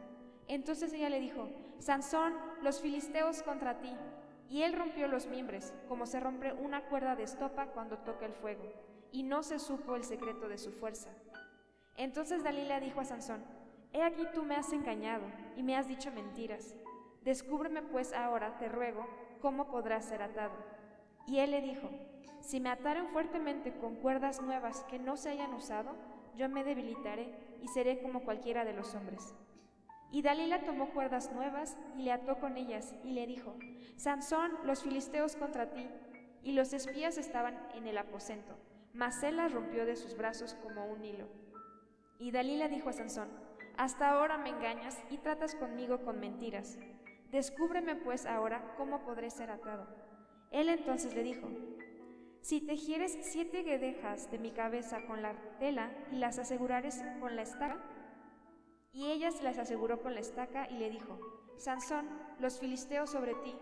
Entonces 0.48 0.94
ella 0.94 1.10
le 1.10 1.20
dijo, 1.20 1.50
Sansón, 1.80 2.34
los 2.62 2.80
filisteos 2.80 3.42
contra 3.44 3.82
ti. 3.82 3.92
Y 4.50 4.62
él 4.62 4.74
rompió 4.74 5.08
los 5.08 5.28
mimbres, 5.28 5.74
como 5.88 6.06
se 6.06 6.20
rompe 6.20 6.54
una 6.54 6.86
cuerda 6.86 7.16
de 7.16 7.24
estopa 7.24 7.68
cuando 7.68 7.98
toca 7.98 8.26
el 8.26 8.34
fuego, 8.34 8.64
y 9.12 9.24
no 9.24 9.44
se 9.44 9.60
supo 9.60 9.96
el 9.96 10.04
secreto 10.04 10.48
de 10.48 10.58
su 10.58 10.72
fuerza. 10.72 11.10
Entonces 11.98 12.44
Dalila 12.44 12.80
dijo 12.80 13.02
a 13.02 13.06
Sansón, 13.06 13.44
He 13.94 14.02
aquí 14.04 14.24
tú 14.34 14.44
me 14.44 14.56
has 14.56 14.72
engañado 14.72 15.26
y 15.58 15.64
me 15.64 15.76
has 15.76 15.88
dicho 15.88 16.12
mentiras. 16.12 16.76
Descúbreme 17.24 17.82
pues 17.82 18.14
ahora, 18.14 18.58
te 18.58 18.70
ruego, 18.70 19.06
cómo 19.42 19.68
podrás 19.68 20.06
ser 20.06 20.22
atado. 20.22 20.54
Y 21.28 21.40
él 21.40 21.52
le 21.52 21.62
dijo, 21.62 21.90
si 22.40 22.60
me 22.60 22.70
ataren 22.70 23.08
fuertemente 23.10 23.74
con 23.74 23.96
cuerdas 23.96 24.42
nuevas 24.42 24.84
que 24.90 24.98
no 24.98 25.18
se 25.18 25.30
hayan 25.30 25.54
usado, 25.54 25.92
yo 26.36 26.50
me 26.50 26.64
debilitaré 26.64 27.34
y 27.62 27.68
seré 27.68 28.02
como 28.02 28.24
cualquiera 28.24 28.66
de 28.66 28.74
los 28.74 28.96
hombres. 28.96 29.36
Y 30.12 30.22
Dalila 30.22 30.64
tomó 30.64 30.90
cuerdas 30.90 31.32
nuevas 31.32 31.78
y 31.96 32.04
le 32.04 32.12
ató 32.12 32.40
con 32.40 32.58
ellas 32.58 32.96
y 33.04 33.12
le 33.12 33.28
dijo, 33.28 33.56
Sansón, 33.96 34.52
los 34.64 34.84
filisteos 34.84 35.36
contra 35.36 35.72
ti. 35.72 35.88
Y 36.44 36.54
los 36.54 36.74
espías 36.74 37.18
estaban 37.18 37.58
en 37.76 37.88
el 37.88 37.98
aposento, 37.98 38.56
mas 38.94 39.24
él 39.24 39.38
las 39.38 39.52
rompió 39.52 39.86
de 39.86 39.96
sus 39.96 40.16
brazos 40.16 40.56
como 40.56 40.86
un 40.86 41.04
hilo. 41.04 41.28
Y 42.20 42.32
Dalila 42.32 42.68
dijo 42.68 42.90
a 42.90 42.94
Sansón, 42.94 43.30
Hasta 43.78 44.10
ahora 44.10 44.38
me 44.38 44.50
engañas 44.50 44.98
y 45.10 45.18
tratas 45.18 45.56
conmigo 45.56 46.04
con 46.04 46.20
mentiras. 46.20 46.78
Descúbreme 47.32 47.96
pues 47.96 48.26
ahora 48.26 48.76
cómo 48.78 49.04
podré 49.04 49.30
ser 49.32 49.50
atado. 49.52 49.88
Él 50.52 50.68
entonces 50.68 51.16
le 51.16 51.24
dijo, 51.24 51.48
si 52.42 52.60
tejieres 52.60 53.18
siete 53.22 53.62
guedejas 53.62 54.32
de 54.32 54.40
mi 54.40 54.52
cabeza 54.52 55.06
con 55.06 55.22
la 55.22 55.36
tela 55.60 55.92
y 56.12 56.16
las 56.16 56.40
asegurares 56.40 57.02
con 57.20 57.36
la 57.36 57.44
estaca, 57.44 57.78
y 58.92 59.12
ella 59.12 59.32
se 59.32 59.44
las 59.44 59.60
aseguró 59.60 60.02
con 60.02 60.16
la 60.16 60.22
estaca 60.22 60.68
y 60.70 60.78
le 60.78 60.90
dijo, 60.90 61.20
Sansón, 61.58 62.10
los 62.40 62.60
filisteos 62.60 63.12
sobre 63.12 63.36
ti. 63.36 63.56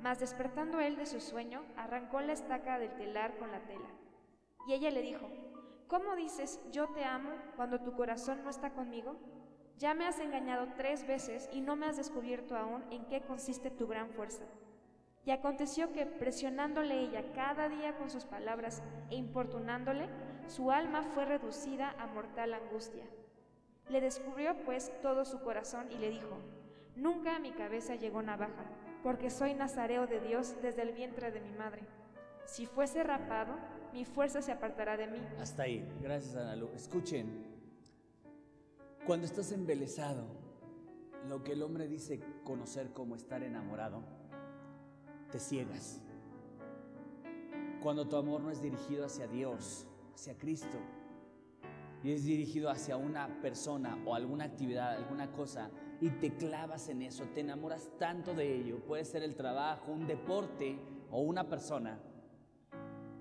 Mas 0.00 0.18
despertando 0.18 0.80
él 0.80 0.96
de 0.96 1.06
su 1.06 1.20
sueño, 1.20 1.62
arrancó 1.76 2.20
la 2.22 2.32
estaca 2.32 2.78
del 2.78 2.94
telar 2.96 3.36
con 3.36 3.52
la 3.52 3.60
tela. 3.60 3.88
Y 4.66 4.72
ella 4.72 4.90
le 4.90 5.02
dijo, 5.02 5.28
¿cómo 5.88 6.16
dices 6.16 6.60
yo 6.70 6.88
te 6.88 7.04
amo 7.04 7.30
cuando 7.56 7.80
tu 7.80 7.92
corazón 7.94 8.42
no 8.42 8.50
está 8.50 8.70
conmigo? 8.70 9.16
Ya 9.78 9.94
me 9.94 10.06
has 10.06 10.18
engañado 10.20 10.68
tres 10.76 11.06
veces 11.06 11.48
y 11.52 11.60
no 11.60 11.76
me 11.76 11.86
has 11.86 11.96
descubierto 11.96 12.56
aún 12.56 12.84
en 12.90 13.04
qué 13.06 13.20
consiste 13.22 13.70
tu 13.70 13.86
gran 13.86 14.10
fuerza. 14.10 14.44
Y 15.26 15.30
aconteció 15.30 15.92
que, 15.92 16.06
presionándole 16.06 17.00
ella 17.00 17.32
cada 17.34 17.68
día 17.68 17.96
con 17.96 18.10
sus 18.10 18.24
palabras 18.24 18.82
e 19.10 19.16
importunándole, 19.16 20.08
su 20.46 20.70
alma 20.70 21.02
fue 21.14 21.24
reducida 21.24 21.94
a 21.98 22.06
mortal 22.06 22.54
angustia. 22.54 23.04
Le 23.88 24.00
descubrió 24.00 24.54
pues 24.64 24.92
todo 25.02 25.24
su 25.24 25.40
corazón 25.40 25.90
y 25.90 25.96
le 25.96 26.10
dijo, 26.10 26.38
Nunca 26.96 27.36
a 27.36 27.40
mi 27.40 27.50
cabeza 27.50 27.96
llegó 27.96 28.22
navaja, 28.22 28.64
porque 29.02 29.28
soy 29.28 29.54
nazareo 29.54 30.06
de 30.06 30.20
Dios 30.20 30.54
desde 30.62 30.82
el 30.82 30.92
vientre 30.92 31.32
de 31.32 31.40
mi 31.40 31.50
madre. 31.52 31.82
Si 32.46 32.66
fuese 32.66 33.02
rapado, 33.02 33.54
mi 33.92 34.04
fuerza 34.04 34.42
se 34.42 34.52
apartará 34.52 34.96
de 34.96 35.06
mí. 35.06 35.18
Hasta 35.40 35.64
ahí, 35.64 35.86
gracias 36.00 36.36
Ana 36.36 36.56
Lu. 36.56 36.68
Escuchen, 36.74 37.44
cuando 39.06 39.26
estás 39.26 39.52
embelesado, 39.52 40.26
lo 41.28 41.42
que 41.42 41.52
el 41.52 41.62
hombre 41.62 41.88
dice 41.88 42.20
conocer 42.44 42.92
como 42.92 43.16
estar 43.16 43.42
enamorado, 43.42 44.02
te 45.30 45.38
ciegas. 45.38 46.00
Cuando 47.82 48.06
tu 48.06 48.16
amor 48.16 48.40
no 48.40 48.50
es 48.50 48.62
dirigido 48.62 49.06
hacia 49.06 49.26
Dios, 49.26 49.86
hacia 50.14 50.36
Cristo, 50.36 50.78
y 52.02 52.12
es 52.12 52.24
dirigido 52.24 52.70
hacia 52.70 52.96
una 52.96 53.40
persona 53.40 53.98
o 54.04 54.14
alguna 54.14 54.44
actividad, 54.44 54.96
alguna 54.96 55.32
cosa, 55.32 55.70
y 56.00 56.10
te 56.10 56.34
clavas 56.34 56.88
en 56.88 57.02
eso, 57.02 57.24
te 57.34 57.40
enamoras 57.40 57.90
tanto 57.98 58.34
de 58.34 58.54
ello, 58.56 58.80
puede 58.84 59.04
ser 59.04 59.22
el 59.22 59.34
trabajo, 59.34 59.92
un 59.92 60.06
deporte 60.06 60.78
o 61.10 61.20
una 61.20 61.48
persona, 61.48 61.98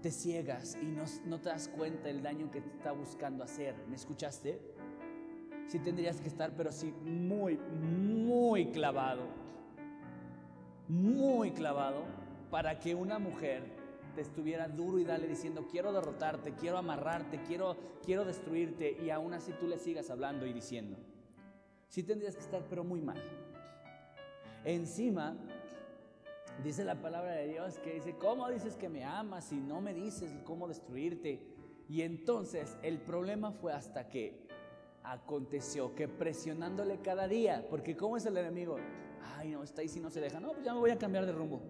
te 0.04 0.12
ciegas 0.12 0.78
y 0.80 0.86
no, 0.86 1.06
no 1.26 1.42
te 1.42 1.50
das 1.50 1.68
cuenta 1.68 2.10
del 2.10 2.22
daño 2.22 2.52
que 2.52 2.62
te 2.62 2.70
está 2.70 2.92
buscando 2.92 3.44
hacer. 3.44 3.74
¿Me 3.88 3.96
escuchaste? 3.96 4.60
sí 5.68 5.80
tendrías 5.80 6.22
que 6.22 6.28
estar, 6.28 6.52
pero 6.56 6.72
sí 6.72 6.94
muy, 7.04 7.58
muy 7.58 8.68
clavado, 8.68 9.24
muy 10.88 11.52
clavado 11.52 12.04
para 12.52 12.80
que 12.80 12.94
una 12.94 13.18
mujer 13.18 13.64
te 14.16 14.22
estuviera 14.22 14.68
duro 14.68 15.00
y 15.00 15.04
dale 15.04 15.28
diciendo, 15.28 15.68
quiero 15.72 15.92
derrotarte, 15.92 16.54
quiero 16.54 16.78
amarrarte, 16.78 17.42
quiero, 17.48 17.76
quiero 18.06 18.26
destruirte, 18.26 18.96
y 19.04 19.10
aún 19.10 19.34
así 19.34 19.52
tú 19.54 19.68
le 19.68 19.80
sigas 19.80 20.12
hablando 20.12 20.46
y 20.46 20.54
diciendo. 20.54 20.98
Sí 21.88 22.04
tendrías 22.04 22.36
que 22.36 22.42
estar, 22.42 22.64
pero 22.70 22.84
muy 22.84 23.02
mal. 23.02 23.18
Encima, 24.64 25.36
dice 26.62 26.84
la 26.84 27.02
palabra 27.02 27.32
de 27.32 27.48
Dios 27.48 27.80
que 27.80 27.94
dice, 27.94 28.16
¿cómo 28.18 28.50
dices 28.50 28.76
que 28.76 28.90
me 28.90 29.04
amas 29.04 29.46
si 29.46 29.60
no 29.60 29.82
me 29.82 29.94
dices 29.94 30.32
cómo 30.44 30.68
destruirte? 30.68 31.42
Y 31.90 32.02
entonces 32.02 32.78
el 32.82 33.00
problema 33.00 33.52
fue 33.52 33.74
hasta 33.74 34.10
que 34.10 34.48
aconteció 35.04 35.96
que 35.96 36.08
presionándole 36.08 37.00
cada 37.00 37.28
día, 37.28 37.66
porque 37.70 37.96
¿cómo 37.96 38.18
es 38.18 38.26
el 38.26 38.38
enemigo? 38.38 38.78
Ay, 39.38 39.52
no, 39.52 39.64
está 39.64 39.82
ahí 39.82 39.90
si 39.90 40.00
no 40.00 40.10
se 40.10 40.22
deja. 40.22 40.40
No, 40.40 40.52
pues 40.54 40.64
ya 40.64 40.74
me 40.74 40.80
voy 40.80 40.92
a 40.92 40.98
cambiar 40.98 41.26
de 41.26 41.32
rumbo. 41.32 41.62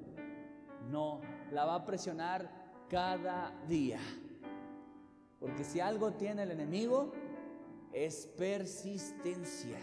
No, 0.90 1.22
la 1.52 1.66
va 1.66 1.76
a 1.76 1.86
presionar 1.86 2.50
cada 2.90 3.52
día. 3.68 4.00
Porque 5.40 5.64
si 5.64 5.80
algo 5.80 6.14
tiene 6.14 6.44
el 6.44 6.52
enemigo, 6.52 7.12
es 7.92 8.28
persistencia. 8.28 9.78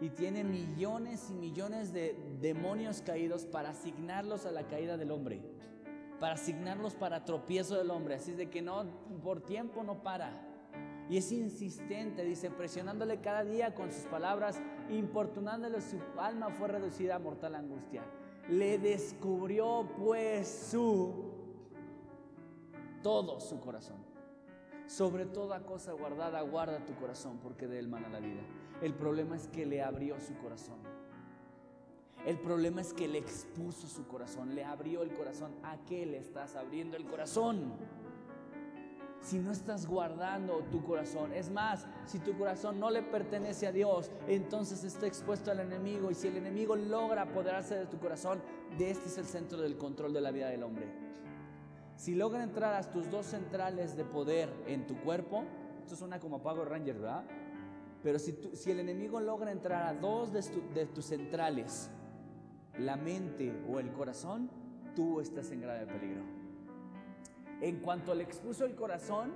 Y 0.00 0.10
tiene 0.10 0.44
millones 0.44 1.30
y 1.30 1.34
millones 1.34 1.92
de 1.92 2.16
demonios 2.40 3.02
caídos 3.02 3.46
para 3.46 3.70
asignarlos 3.70 4.44
a 4.46 4.50
la 4.50 4.66
caída 4.66 4.96
del 4.96 5.10
hombre. 5.10 5.40
Para 6.20 6.34
asignarlos 6.34 6.94
para 6.94 7.24
tropiezo 7.24 7.76
del 7.76 7.90
hombre. 7.90 8.14
Así 8.14 8.32
de 8.32 8.50
que 8.50 8.62
no, 8.62 8.84
por 9.22 9.40
tiempo 9.40 9.82
no 9.82 10.02
para. 10.02 10.54
Y 11.08 11.18
es 11.18 11.30
insistente, 11.32 12.24
dice, 12.24 12.50
presionándole 12.50 13.20
cada 13.20 13.44
día 13.44 13.74
con 13.74 13.92
sus 13.92 14.04
palabras, 14.04 14.60
importunándole, 14.88 15.80
su 15.80 15.98
alma 16.18 16.50
fue 16.50 16.68
reducida 16.68 17.16
a 17.16 17.18
mortal 17.18 17.54
angustia. 17.54 18.02
Le 18.48 18.78
descubrió 18.78 19.88
pues 19.98 20.68
su, 20.70 21.32
todo 23.02 23.38
su 23.38 23.60
corazón. 23.60 23.98
Sobre 24.86 25.26
toda 25.26 25.64
cosa 25.64 25.92
guardada, 25.92 26.40
guarda 26.42 26.84
tu 26.84 26.94
corazón, 26.94 27.38
porque 27.42 27.66
de 27.66 27.78
él 27.78 27.88
mana 27.88 28.08
la 28.08 28.20
vida. 28.20 28.42
El 28.82 28.94
problema 28.94 29.36
es 29.36 29.48
que 29.48 29.66
le 29.66 29.82
abrió 29.82 30.20
su 30.20 30.34
corazón. 30.36 30.78
El 32.26 32.38
problema 32.38 32.80
es 32.80 32.94
que 32.94 33.06
le 33.06 33.18
expuso 33.18 33.86
su 33.86 34.06
corazón, 34.06 34.54
le 34.54 34.64
abrió 34.64 35.02
el 35.02 35.14
corazón. 35.14 35.52
¿A 35.62 35.76
qué 35.86 36.06
le 36.06 36.18
estás 36.18 36.56
abriendo 36.56 36.96
el 36.96 37.04
corazón? 37.04 37.72
si 39.24 39.38
no 39.38 39.52
estás 39.52 39.86
guardando 39.86 40.58
tu 40.70 40.84
corazón. 40.84 41.32
Es 41.32 41.50
más, 41.50 41.86
si 42.04 42.18
tu 42.18 42.36
corazón 42.36 42.78
no 42.78 42.90
le 42.90 43.02
pertenece 43.02 43.66
a 43.66 43.72
Dios, 43.72 44.10
entonces 44.28 44.84
está 44.84 45.06
expuesto 45.06 45.50
al 45.50 45.60
enemigo. 45.60 46.10
Y 46.10 46.14
si 46.14 46.28
el 46.28 46.36
enemigo 46.36 46.76
logra 46.76 47.22
apoderarse 47.22 47.74
de 47.74 47.86
tu 47.86 47.98
corazón, 47.98 48.42
de 48.76 48.90
este 48.90 49.08
es 49.08 49.16
el 49.16 49.24
centro 49.24 49.62
del 49.62 49.78
control 49.78 50.12
de 50.12 50.20
la 50.20 50.30
vida 50.30 50.48
del 50.48 50.62
hombre. 50.62 50.86
Si 51.96 52.14
logra 52.14 52.42
entrar 52.42 52.74
a 52.74 52.82
tus 52.82 53.10
dos 53.10 53.24
centrales 53.24 53.96
de 53.96 54.04
poder 54.04 54.52
en 54.66 54.86
tu 54.86 54.94
cuerpo, 55.00 55.44
esto 55.82 55.96
suena 55.96 56.20
como 56.20 56.42
Pago 56.42 56.64
Ranger, 56.66 56.98
¿verdad? 56.98 57.24
Pero 58.04 58.20
si, 58.20 58.70
el 58.70 58.78
enemigo 58.78 59.18
logra 59.18 59.50
entrar 59.50 59.82
a 59.82 59.94
dos 59.94 60.32
de, 60.32 60.86
tus 60.86 61.06
centrales, 61.06 61.90
la 62.78 62.96
mente 62.96 63.52
o 63.68 63.80
el 63.80 63.90
corazón, 63.92 64.48
tú 64.94 65.20
estás 65.20 65.50
en 65.50 65.62
grave 65.62 65.86
peligro 65.86 66.22
en 67.60 67.80
cuanto 67.80 68.14
le 68.14 68.24
expuso 68.24 68.66
el 68.66 68.74
corazón, 68.74 69.32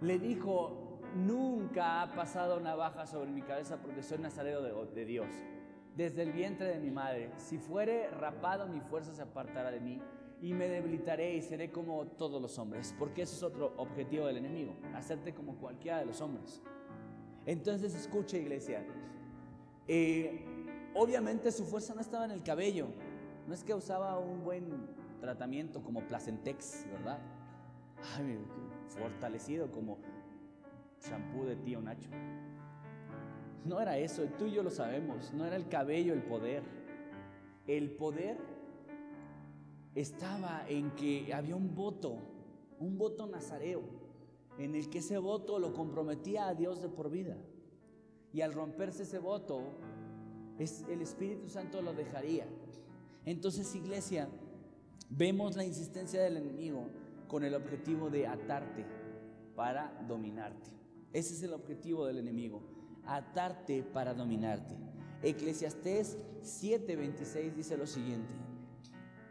le 0.00 0.18
dijo, 0.18 1.00
nunca 1.16 2.02
ha 2.02 2.14
pasado 2.14 2.60
navaja 2.60 3.04
sobre 3.06 3.30
mi 3.30 3.42
cabeza 3.42 3.78
porque 3.82 4.02
soy 4.02 4.18
nazareo 4.18 4.62
de, 4.62 4.94
de 4.94 5.04
Dios, 5.04 5.26
desde 5.96 6.22
el 6.22 6.32
vientre 6.32 6.68
de 6.68 6.78
mi 6.78 6.90
madre. 6.90 7.32
Si 7.36 7.58
fuere 7.58 8.10
rapado, 8.10 8.68
mi 8.68 8.80
fuerza 8.80 9.12
se 9.12 9.22
apartará 9.22 9.72
de 9.72 9.80
mí 9.80 10.00
y 10.40 10.54
me 10.54 10.68
debilitaré 10.68 11.34
y 11.34 11.42
seré 11.42 11.72
como 11.72 12.06
todos 12.06 12.40
los 12.40 12.56
hombres, 12.60 12.94
porque 12.96 13.22
ese 13.22 13.34
es 13.34 13.42
otro 13.42 13.74
objetivo 13.76 14.26
del 14.26 14.36
enemigo, 14.36 14.76
hacerte 14.94 15.34
como 15.34 15.56
cualquiera 15.56 15.98
de 15.98 16.06
los 16.06 16.20
hombres. 16.20 16.62
Entonces 17.48 17.94
escucha 17.94 18.36
iglesia, 18.36 18.84
eh, 19.86 20.44
obviamente 20.94 21.50
su 21.50 21.64
fuerza 21.64 21.94
no 21.94 22.02
estaba 22.02 22.26
en 22.26 22.30
el 22.30 22.42
cabello, 22.42 22.88
no 23.46 23.54
es 23.54 23.64
que 23.64 23.72
usaba 23.72 24.18
un 24.18 24.44
buen 24.44 24.66
tratamiento 25.22 25.82
como 25.82 26.06
Placentex, 26.06 26.84
¿verdad? 26.92 27.18
ay, 28.18 28.38
fortalecido 28.88 29.72
como 29.72 29.96
champú 31.00 31.46
de 31.46 31.56
tío 31.56 31.80
Nacho. 31.80 32.10
No 33.64 33.80
era 33.80 33.96
eso, 33.96 34.24
tú 34.38 34.44
y 34.44 34.52
yo 34.52 34.62
lo 34.62 34.68
sabemos, 34.68 35.32
no 35.32 35.46
era 35.46 35.56
el 35.56 35.68
cabello 35.68 36.12
el 36.12 36.24
poder, 36.24 36.62
el 37.66 37.92
poder 37.92 38.36
estaba 39.94 40.66
en 40.68 40.90
que 40.96 41.32
había 41.32 41.56
un 41.56 41.74
voto, 41.74 42.18
un 42.78 42.98
voto 42.98 43.26
nazareo, 43.26 43.97
en 44.58 44.74
el 44.74 44.90
que 44.90 44.98
ese 44.98 45.18
voto 45.18 45.58
lo 45.58 45.72
comprometía 45.72 46.48
a 46.48 46.54
Dios 46.54 46.82
de 46.82 46.88
por 46.88 47.10
vida. 47.10 47.36
Y 48.32 48.40
al 48.40 48.52
romperse 48.52 49.04
ese 49.04 49.18
voto, 49.18 49.62
el 50.58 51.00
Espíritu 51.00 51.48
Santo 51.48 51.80
lo 51.80 51.94
dejaría. 51.94 52.46
Entonces, 53.24 53.74
iglesia, 53.74 54.28
vemos 55.08 55.56
la 55.56 55.64
insistencia 55.64 56.20
del 56.22 56.36
enemigo 56.36 56.86
con 57.28 57.44
el 57.44 57.54
objetivo 57.54 58.10
de 58.10 58.26
atarte 58.26 58.84
para 59.54 59.92
dominarte. 60.06 60.70
Ese 61.12 61.34
es 61.34 61.42
el 61.42 61.52
objetivo 61.52 62.06
del 62.06 62.18
enemigo, 62.18 62.62
atarte 63.06 63.82
para 63.82 64.14
dominarte. 64.14 64.76
Eclesiastés 65.22 66.18
7:26 66.42 67.54
dice 67.54 67.76
lo 67.76 67.86
siguiente. 67.86 68.34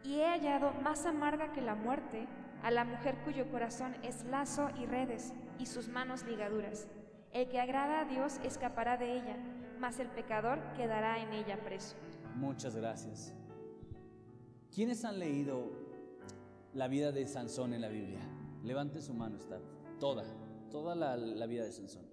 Y 0.03 0.15
he 0.15 0.25
hallado 0.25 0.73
más 0.81 1.05
amarga 1.05 1.51
que 1.51 1.61
la 1.61 1.75
muerte 1.75 2.27
a 2.67 2.71
la 2.71 2.83
mujer 2.83 3.15
cuyo 3.23 3.49
corazón 3.49 3.95
es 4.03 4.25
lazo 4.25 4.67
y 4.77 4.85
redes 4.85 5.31
y 5.57 5.67
sus 5.67 5.87
manos 5.87 6.25
ligaduras. 6.25 6.89
El 7.31 7.47
que 7.47 7.61
agrada 7.61 8.01
a 8.01 8.05
Dios 8.05 8.41
escapará 8.43 8.97
de 8.97 9.13
ella, 9.13 9.37
mas 9.79 10.01
el 10.01 10.09
pecador 10.09 10.59
quedará 10.75 11.23
en 11.23 11.31
ella 11.31 11.63
preso. 11.63 11.95
Muchas 12.35 12.75
gracias. 12.75 13.33
¿Quiénes 14.69 15.05
han 15.05 15.17
leído 15.17 15.71
la 16.73 16.89
vida 16.89 17.13
de 17.13 17.25
Sansón 17.25 17.73
en 17.73 17.79
la 17.79 17.87
Biblia? 17.87 18.19
Levante 18.65 19.01
su 19.01 19.13
mano, 19.13 19.37
está 19.37 19.61
toda, 19.97 20.25
toda 20.69 20.93
la, 20.93 21.45
vida 21.45 21.63
de 21.63 21.71
Sansón. 21.71 22.05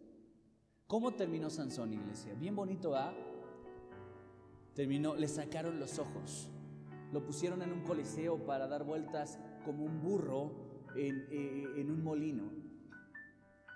¿Cómo 0.87 1.15
terminó 1.15 1.51
Sansón, 1.51 1.93
iglesia? 1.95 2.33
Bien 2.35 2.55
bonito, 2.55 2.91
¿va? 2.91 3.13
Terminó, 4.73 5.17
le 5.17 5.27
sacaron 5.27 5.81
los 5.81 5.99
ojos, 5.99 6.49
lo 7.13 7.25
pusieron 7.25 7.61
en 7.63 7.73
un 7.73 7.83
coliseo 7.83 8.39
para 8.47 8.69
dar 8.69 8.85
vueltas 8.85 9.41
como 9.65 9.85
un 9.85 10.01
burro 10.01 10.53
en, 10.95 11.27
eh, 11.31 11.81
en 11.81 11.91
un 11.91 12.03
molino 12.05 12.65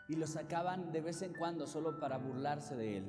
y 0.08 0.16
lo 0.16 0.26
sacaban 0.26 0.90
de 0.90 1.02
vez 1.02 1.22
en 1.22 1.34
cuando 1.34 1.66
solo 1.66 1.98
para 1.98 2.16
burlarse 2.18 2.74
de 2.74 2.96
él. 2.98 3.04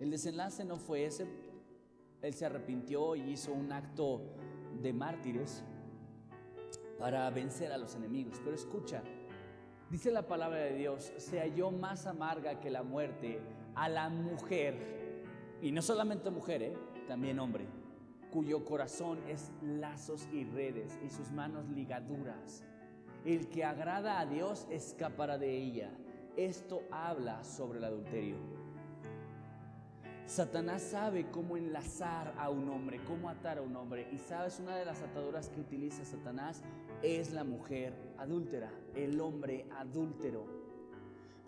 El 0.00 0.10
desenlace 0.10 0.64
no 0.64 0.78
fue 0.78 1.04
ese, 1.04 1.28
él 2.22 2.34
se 2.34 2.46
arrepintió 2.46 3.14
y 3.14 3.22
hizo 3.22 3.52
un 3.52 3.72
acto 3.72 4.20
de 4.82 4.92
mártires 4.92 5.62
para 6.98 7.30
vencer 7.30 7.72
a 7.72 7.78
los 7.78 7.94
enemigos. 7.94 8.40
Pero 8.42 8.54
escucha, 8.54 9.02
dice 9.90 10.10
la 10.10 10.26
palabra 10.26 10.58
de 10.58 10.74
Dios, 10.74 11.12
se 11.16 11.40
halló 11.40 11.70
más 11.70 12.06
amarga 12.06 12.58
que 12.60 12.70
la 12.70 12.82
muerte 12.82 13.40
a 13.76 13.88
la 13.88 14.08
mujer, 14.08 15.24
y 15.62 15.70
no 15.70 15.82
solamente 15.82 16.30
mujer, 16.30 16.62
¿eh? 16.62 16.76
también 17.06 17.38
hombre, 17.38 17.66
cuyo 18.32 18.64
corazón 18.64 19.18
es 19.28 19.50
lazos 19.62 20.28
y 20.32 20.44
redes 20.44 20.98
y 21.04 21.08
sus 21.08 21.30
manos 21.30 21.68
ligaduras. 21.68 22.64
El 23.24 23.48
que 23.48 23.64
agrada 23.64 24.20
a 24.20 24.26
Dios 24.26 24.66
escapará 24.70 25.38
de 25.38 25.56
ella. 25.56 25.90
Esto 26.36 26.82
habla 26.90 27.42
sobre 27.42 27.78
el 27.78 27.84
adulterio. 27.84 28.36
Satanás 30.26 30.82
sabe 30.82 31.30
cómo 31.30 31.56
enlazar 31.56 32.34
a 32.36 32.50
un 32.50 32.68
hombre, 32.68 33.00
cómo 33.06 33.30
atar 33.30 33.58
a 33.58 33.62
un 33.62 33.74
hombre. 33.76 34.08
Y 34.12 34.18
sabes, 34.18 34.60
una 34.60 34.76
de 34.76 34.84
las 34.84 35.00
ataduras 35.00 35.48
que 35.48 35.60
utiliza 35.60 36.04
Satanás 36.04 36.62
es 37.02 37.32
la 37.32 37.44
mujer 37.44 37.94
adúltera, 38.18 38.70
el 38.94 39.20
hombre 39.22 39.66
adúltero. 39.78 40.57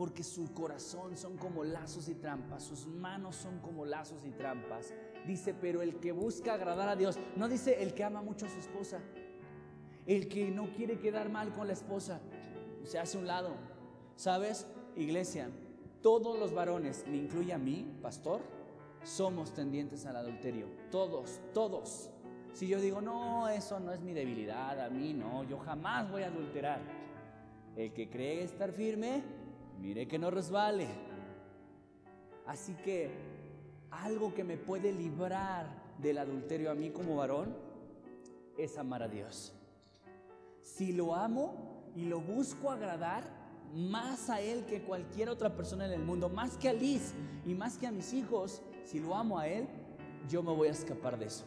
Porque 0.00 0.22
su 0.22 0.54
corazón 0.54 1.14
son 1.14 1.36
como 1.36 1.62
lazos 1.62 2.08
y 2.08 2.14
trampas, 2.14 2.62
sus 2.62 2.86
manos 2.86 3.36
son 3.36 3.58
como 3.58 3.84
lazos 3.84 4.24
y 4.24 4.30
trampas. 4.30 4.94
Dice, 5.26 5.52
pero 5.52 5.82
el 5.82 5.96
que 5.96 6.10
busca 6.10 6.54
agradar 6.54 6.88
a 6.88 6.96
Dios, 6.96 7.18
no 7.36 7.50
dice 7.50 7.82
el 7.82 7.92
que 7.92 8.02
ama 8.02 8.22
mucho 8.22 8.46
a 8.46 8.48
su 8.48 8.58
esposa, 8.58 9.02
el 10.06 10.26
que 10.30 10.50
no 10.50 10.72
quiere 10.72 10.98
quedar 10.98 11.28
mal 11.28 11.52
con 11.52 11.66
la 11.66 11.74
esposa, 11.74 12.18
se 12.82 12.98
hace 12.98 13.18
un 13.18 13.26
lado. 13.26 13.50
¿Sabes, 14.16 14.66
iglesia? 14.96 15.50
Todos 16.00 16.38
los 16.38 16.54
varones, 16.54 17.04
me 17.06 17.18
incluye 17.18 17.52
a 17.52 17.58
mí, 17.58 17.98
pastor, 18.00 18.40
somos 19.02 19.52
tendientes 19.52 20.06
al 20.06 20.16
adulterio. 20.16 20.66
Todos, 20.90 21.40
todos. 21.52 22.08
Si 22.54 22.66
yo 22.68 22.80
digo, 22.80 23.02
no, 23.02 23.50
eso 23.50 23.78
no 23.78 23.92
es 23.92 24.00
mi 24.00 24.14
debilidad, 24.14 24.80
a 24.80 24.88
mí 24.88 25.12
no, 25.12 25.44
yo 25.44 25.58
jamás 25.58 26.10
voy 26.10 26.22
a 26.22 26.28
adulterar. 26.28 26.80
El 27.76 27.92
que 27.92 28.08
cree 28.08 28.42
estar 28.42 28.72
firme, 28.72 29.39
mire 29.80 30.06
que 30.06 30.18
no 30.18 30.30
resbale. 30.30 30.88
Así 32.46 32.74
que 32.84 33.10
algo 33.90 34.34
que 34.34 34.44
me 34.44 34.56
puede 34.56 34.92
librar 34.92 35.66
del 35.98 36.18
adulterio 36.18 36.70
a 36.70 36.74
mí 36.74 36.90
como 36.90 37.16
varón 37.16 37.54
es 38.56 38.78
amar 38.78 39.02
a 39.02 39.08
Dios. 39.08 39.54
Si 40.62 40.92
lo 40.92 41.14
amo 41.14 41.90
y 41.94 42.04
lo 42.04 42.20
busco 42.20 42.70
agradar 42.70 43.24
más 43.74 44.30
a 44.30 44.40
Él 44.40 44.64
que 44.66 44.82
cualquier 44.82 45.28
otra 45.28 45.54
persona 45.54 45.86
en 45.86 45.92
el 45.92 46.02
mundo, 46.02 46.28
más 46.28 46.56
que 46.56 46.68
a 46.68 46.72
Liz 46.72 47.14
y 47.46 47.54
más 47.54 47.78
que 47.78 47.86
a 47.86 47.92
mis 47.92 48.12
hijos, 48.12 48.62
si 48.84 48.98
lo 48.98 49.14
amo 49.14 49.38
a 49.38 49.48
Él, 49.48 49.68
yo 50.28 50.42
me 50.42 50.52
voy 50.52 50.68
a 50.68 50.72
escapar 50.72 51.18
de 51.18 51.26
eso. 51.26 51.44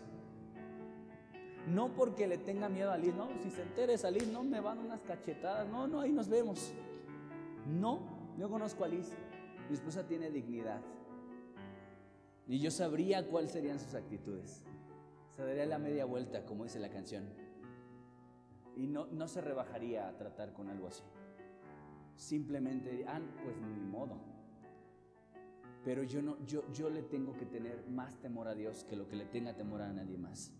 No 1.67 1.93
porque 1.95 2.27
le 2.27 2.37
tenga 2.37 2.67
miedo 2.69 2.91
a 2.91 2.97
Liz, 2.97 3.13
no, 3.13 3.29
si 3.41 3.49
se 3.49 3.61
entere 3.61 3.95
a 3.95 4.11
Liz, 4.11 4.27
no 4.27 4.43
me 4.43 4.59
van 4.59 4.79
unas 4.79 5.01
cachetadas, 5.01 5.67
no, 5.67 5.87
no, 5.87 6.01
ahí 6.01 6.11
nos 6.11 6.27
vemos. 6.27 6.73
No, 7.65 7.99
yo 8.37 8.49
conozco 8.49 8.83
a 8.83 8.87
Liz, 8.87 9.11
mi 9.69 9.75
esposa 9.75 10.05
tiene 10.07 10.29
dignidad. 10.29 10.81
Y 12.47 12.59
yo 12.59 12.71
sabría 12.71 13.27
cuáles 13.27 13.51
serían 13.51 13.79
sus 13.79 13.95
actitudes. 13.95 14.63
Se 15.35 15.43
daría 15.43 15.65
la 15.65 15.79
media 15.79 16.05
vuelta, 16.05 16.45
como 16.45 16.63
dice 16.63 16.79
la 16.79 16.89
canción. 16.89 17.25
Y 18.75 18.87
no, 18.87 19.07
no 19.07 19.27
se 19.27 19.41
rebajaría 19.41 20.07
a 20.07 20.17
tratar 20.17 20.53
con 20.53 20.69
algo 20.69 20.87
así. 20.87 21.03
Simplemente, 22.15 23.05
ah, 23.07 23.21
pues 23.43 23.55
ni 23.57 23.79
modo. 23.79 24.17
Pero 25.85 26.03
yo, 26.03 26.21
no, 26.21 26.37
yo, 26.45 26.63
yo 26.71 26.89
le 26.89 27.03
tengo 27.03 27.33
que 27.33 27.45
tener 27.45 27.85
más 27.89 28.15
temor 28.19 28.47
a 28.47 28.55
Dios 28.55 28.83
que 28.83 28.95
lo 28.95 29.07
que 29.07 29.15
le 29.15 29.25
tenga 29.25 29.55
temor 29.55 29.81
a 29.81 29.91
nadie 29.91 30.17
más. 30.17 30.51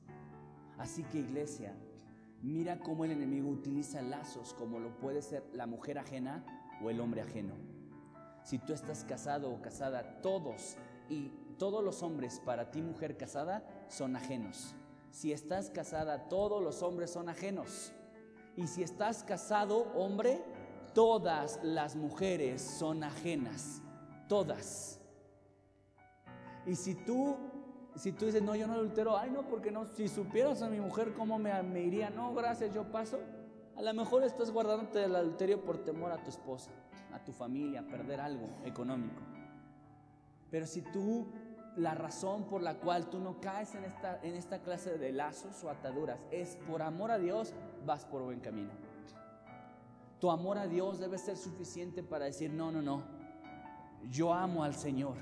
Así 0.78 1.04
que 1.04 1.20
iglesia, 1.20 1.76
mira 2.42 2.80
cómo 2.80 3.06
el 3.06 3.12
enemigo 3.12 3.50
utiliza 3.50 4.02
lazos 4.02 4.54
como 4.54 4.80
lo 4.80 4.98
puede 4.98 5.22
ser 5.22 5.44
la 5.54 5.66
mujer 5.66 5.98
ajena 5.98 6.44
o 6.82 6.90
el 6.90 7.00
hombre 7.00 7.22
ajeno. 7.22 7.56
Si 8.44 8.60
tú 8.60 8.74
estás 8.74 9.04
casado 9.04 9.52
o 9.52 9.62
casada, 9.62 10.22
todos 10.22 10.78
y 11.10 11.32
todos 11.58 11.84
los 11.84 12.04
hombres 12.04 12.42
para 12.46 12.72
ti 12.72 12.82
mujer 12.82 13.18
casada 13.18 13.64
son 13.88 14.16
ajenos. 14.16 14.76
Si 15.12 15.32
estás 15.32 15.70
casada, 15.70 16.28
todos 16.28 16.62
los 16.62 16.82
hombres 16.82 17.12
son 17.12 17.30
ajenos. 17.30 17.94
Y 18.56 18.68
si 18.68 18.84
estás 18.84 19.24
casado, 19.24 19.92
hombre, 19.96 20.44
todas 20.94 21.60
las 21.64 21.96
mujeres 21.96 22.62
son 22.62 23.04
ajenas. 23.04 23.82
Todas. 24.28 25.00
Y 26.66 26.76
si 26.76 26.96
tú, 26.96 27.38
si 27.96 28.12
tú 28.12 28.26
dices, 28.26 28.42
no, 28.42 28.56
yo 28.56 28.68
no 28.68 28.74
adultero, 28.74 29.18
ay, 29.18 29.30
no, 29.32 29.48
porque 29.48 29.72
no, 29.72 29.86
si 29.86 30.08
supieras 30.08 30.62
a 30.62 30.70
mi 30.70 30.80
mujer 30.80 31.14
cómo 31.14 31.38
me, 31.38 31.62
me 31.64 31.82
iría, 31.82 32.10
no, 32.10 32.34
gracias, 32.34 32.74
yo 32.74 32.84
paso. 32.92 33.20
A 33.76 33.82
lo 33.82 33.94
mejor 33.94 34.24
estás 34.24 34.52
guardándote 34.52 35.00
del 35.00 35.16
adulterio 35.16 35.64
por 35.64 35.84
temor 35.84 36.12
a 36.12 36.24
tu 36.24 36.30
esposa, 36.30 36.72
a 37.12 37.24
tu 37.24 37.32
familia, 37.32 37.82
a 37.82 37.88
perder 37.88 38.22
algo 38.22 38.48
económico. 38.66 39.22
Pero 40.52 40.68
si 40.68 40.82
tú, 40.82 41.26
la 41.76 41.96
razón 41.96 42.44
por 42.44 42.62
la 42.62 42.76
cual 42.76 43.10
tú 43.10 43.20
no 43.20 43.42
caes 43.42 43.74
en 43.74 43.84
esta, 43.84 44.20
en 44.22 44.36
esta 44.36 44.60
clase 44.60 45.00
de 45.00 45.12
lazos 45.12 45.64
o 45.64 45.70
ataduras 45.70 46.20
es 46.30 46.58
por 46.68 46.84
amor 46.84 47.10
a 47.10 47.18
Dios, 47.18 47.54
vas 47.86 48.06
por 48.06 48.22
buen 48.22 48.40
camino. 48.40 48.72
Tu 50.20 50.30
amor 50.30 50.60
a 50.60 50.68
Dios 50.68 51.00
debe 51.00 51.18
ser 51.18 51.36
suficiente 51.36 52.04
para 52.04 52.26
decir, 52.26 52.52
no, 52.52 52.72
no, 52.72 52.84
no, 52.84 53.04
yo 54.10 54.34
amo 54.34 54.64
al 54.64 54.76
Señor. 54.76 55.16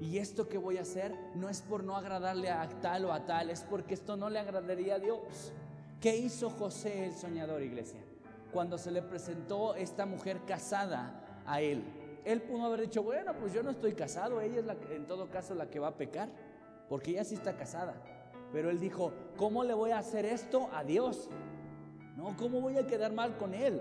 Y 0.00 0.18
esto 0.18 0.48
que 0.48 0.58
voy 0.58 0.78
a 0.78 0.82
hacer 0.82 1.14
no 1.34 1.48
es 1.48 1.62
por 1.62 1.84
no 1.84 1.96
agradarle 1.96 2.50
a 2.50 2.68
tal 2.80 3.04
o 3.04 3.12
a 3.12 3.26
tal, 3.26 3.50
es 3.50 3.62
porque 3.62 3.94
esto 3.94 4.16
no 4.16 4.30
le 4.30 4.38
agradaría 4.38 4.96
a 4.96 4.98
Dios. 4.98 5.52
¿Qué 6.00 6.14
hizo 6.14 6.50
José 6.50 7.06
el 7.06 7.14
soñador, 7.14 7.62
iglesia? 7.62 8.00
Cuando 8.52 8.76
se 8.76 8.90
le 8.90 9.00
presentó 9.00 9.74
esta 9.74 10.04
mujer 10.04 10.40
casada 10.46 11.42
a 11.46 11.62
él. 11.62 11.82
Él 12.24 12.42
pudo 12.42 12.66
haber 12.66 12.82
dicho, 12.82 13.02
bueno, 13.02 13.32
pues 13.38 13.52
yo 13.54 13.62
no 13.62 13.70
estoy 13.70 13.94
casado, 13.94 14.40
ella 14.40 14.58
es 14.58 14.66
la 14.66 14.76
en 14.90 15.06
todo 15.06 15.30
caso 15.30 15.54
la 15.54 15.70
que 15.70 15.78
va 15.78 15.88
a 15.88 15.96
pecar, 15.96 16.28
porque 16.88 17.12
ella 17.12 17.24
sí 17.24 17.34
está 17.34 17.56
casada. 17.56 17.94
Pero 18.52 18.68
él 18.68 18.78
dijo, 18.78 19.12
¿cómo 19.36 19.64
le 19.64 19.74
voy 19.74 19.92
a 19.92 19.98
hacer 19.98 20.26
esto 20.26 20.68
a 20.72 20.84
Dios? 20.84 21.30
No, 22.16 22.36
¿cómo 22.36 22.60
voy 22.60 22.76
a 22.76 22.86
quedar 22.86 23.12
mal 23.12 23.38
con 23.38 23.54
él? 23.54 23.80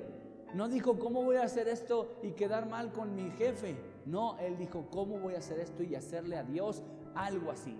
No 0.53 0.69
dijo, 0.69 0.97
¿cómo 0.97 1.23
voy 1.23 1.35
a 1.35 1.43
hacer 1.43 1.67
esto 1.67 2.17
y 2.23 2.31
quedar 2.31 2.69
mal 2.69 2.93
con 2.93 3.13
mi 3.13 3.29
jefe? 3.31 3.75
No, 4.05 4.37
él 4.39 4.57
dijo, 4.57 4.87
¿cómo 4.89 5.19
voy 5.19 5.35
a 5.35 5.39
hacer 5.39 5.59
esto 5.59 5.83
y 5.83 5.95
hacerle 5.95 6.37
a 6.37 6.43
Dios 6.43 6.81
algo 7.13 7.51
así? 7.51 7.77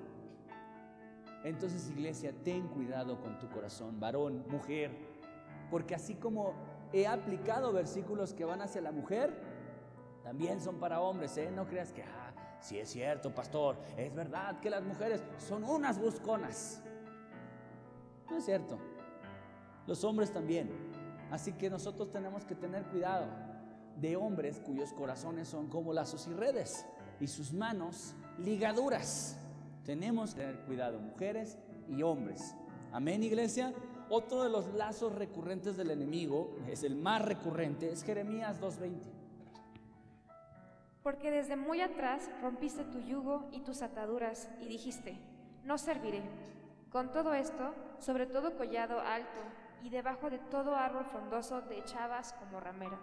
Entonces, 1.46 1.92
iglesia, 1.92 2.34
ten 2.44 2.68
cuidado 2.68 3.22
con 3.22 3.38
tu 3.38 3.48
corazón, 3.50 4.00
varón, 4.00 4.44
mujer, 4.50 4.90
porque 5.70 5.94
así 5.94 6.16
como 6.16 6.54
he 6.92 7.06
aplicado 7.06 7.72
versículos 7.72 8.34
que 8.34 8.44
van 8.46 8.64
hacia 8.64 8.82
la 8.82 8.92
mujer, 8.92 9.32
también 10.24 10.60
son 10.60 10.80
para 10.80 11.02
hombres, 11.02 11.38
¿eh? 11.38 11.52
No 11.52 11.68
creas 11.68 11.94
que, 11.94 12.02
ah, 12.02 12.34
Si 12.60 12.80
es 12.80 12.90
cierto, 12.90 13.36
pastor, 13.36 13.78
es 13.96 14.16
verdad 14.16 14.60
que 14.60 14.72
las 14.72 14.84
mujeres 14.84 15.24
son 15.38 15.64
unas 15.64 16.00
busconas. 16.00 16.82
No 18.28 18.38
es 18.38 18.46
cierto. 18.46 18.80
Los 19.86 20.04
hombres 20.04 20.34
también. 20.34 20.72
Así 21.30 21.54
que 21.54 21.70
nosotros 21.70 22.12
tenemos 22.12 22.44
que 22.44 22.56
tener 22.56 22.86
cuidado 22.86 23.28
de 23.98 24.16
hombres 24.16 24.60
cuyos 24.60 24.94
corazones 24.94 25.48
son 25.48 25.68
como 25.68 25.94
lazos 25.94 26.26
y 26.28 26.34
redes 26.34 26.88
y 27.20 27.28
sus 27.28 27.54
manos 27.54 28.16
ligaduras. 28.40 29.38
Tenemos 29.86 30.34
que 30.34 30.42
tener 30.42 30.60
cuidado, 30.62 31.00
mujeres 31.00 31.58
y 31.88 32.02
hombres. 32.02 32.56
Amén, 32.92 33.24
iglesia. 33.24 33.74
Otro 34.10 34.44
de 34.44 34.50
los 34.50 34.74
lazos 34.74 35.14
recurrentes 35.14 35.78
del 35.78 35.92
enemigo, 35.92 36.56
es 36.68 36.84
el 36.84 36.96
más 36.96 37.22
recurrente, 37.24 37.92
es 37.92 38.04
Jeremías 38.04 38.60
2.20. 38.62 39.00
Porque 41.04 41.30
desde 41.30 41.56
muy 41.56 41.82
atrás 41.82 42.30
rompiste 42.42 42.84
tu 42.84 43.00
yugo 43.00 43.48
y 43.52 43.62
tus 43.62 43.84
ataduras 43.84 44.50
y 44.60 44.68
dijiste, 44.68 45.20
no 45.64 45.78
serviré. 45.78 46.24
Con 46.90 47.12
todo 47.12 47.34
esto, 47.34 47.76
sobre 48.00 48.26
todo 48.26 48.58
collado 48.58 49.00
alto 49.02 49.42
y 49.84 49.90
debajo 49.90 50.30
de 50.30 50.40
todo 50.40 50.76
árbol 50.76 51.06
frondoso 51.06 51.62
te 51.64 51.78
echabas 51.78 52.34
como 52.34 52.60
ramera. 52.60 53.00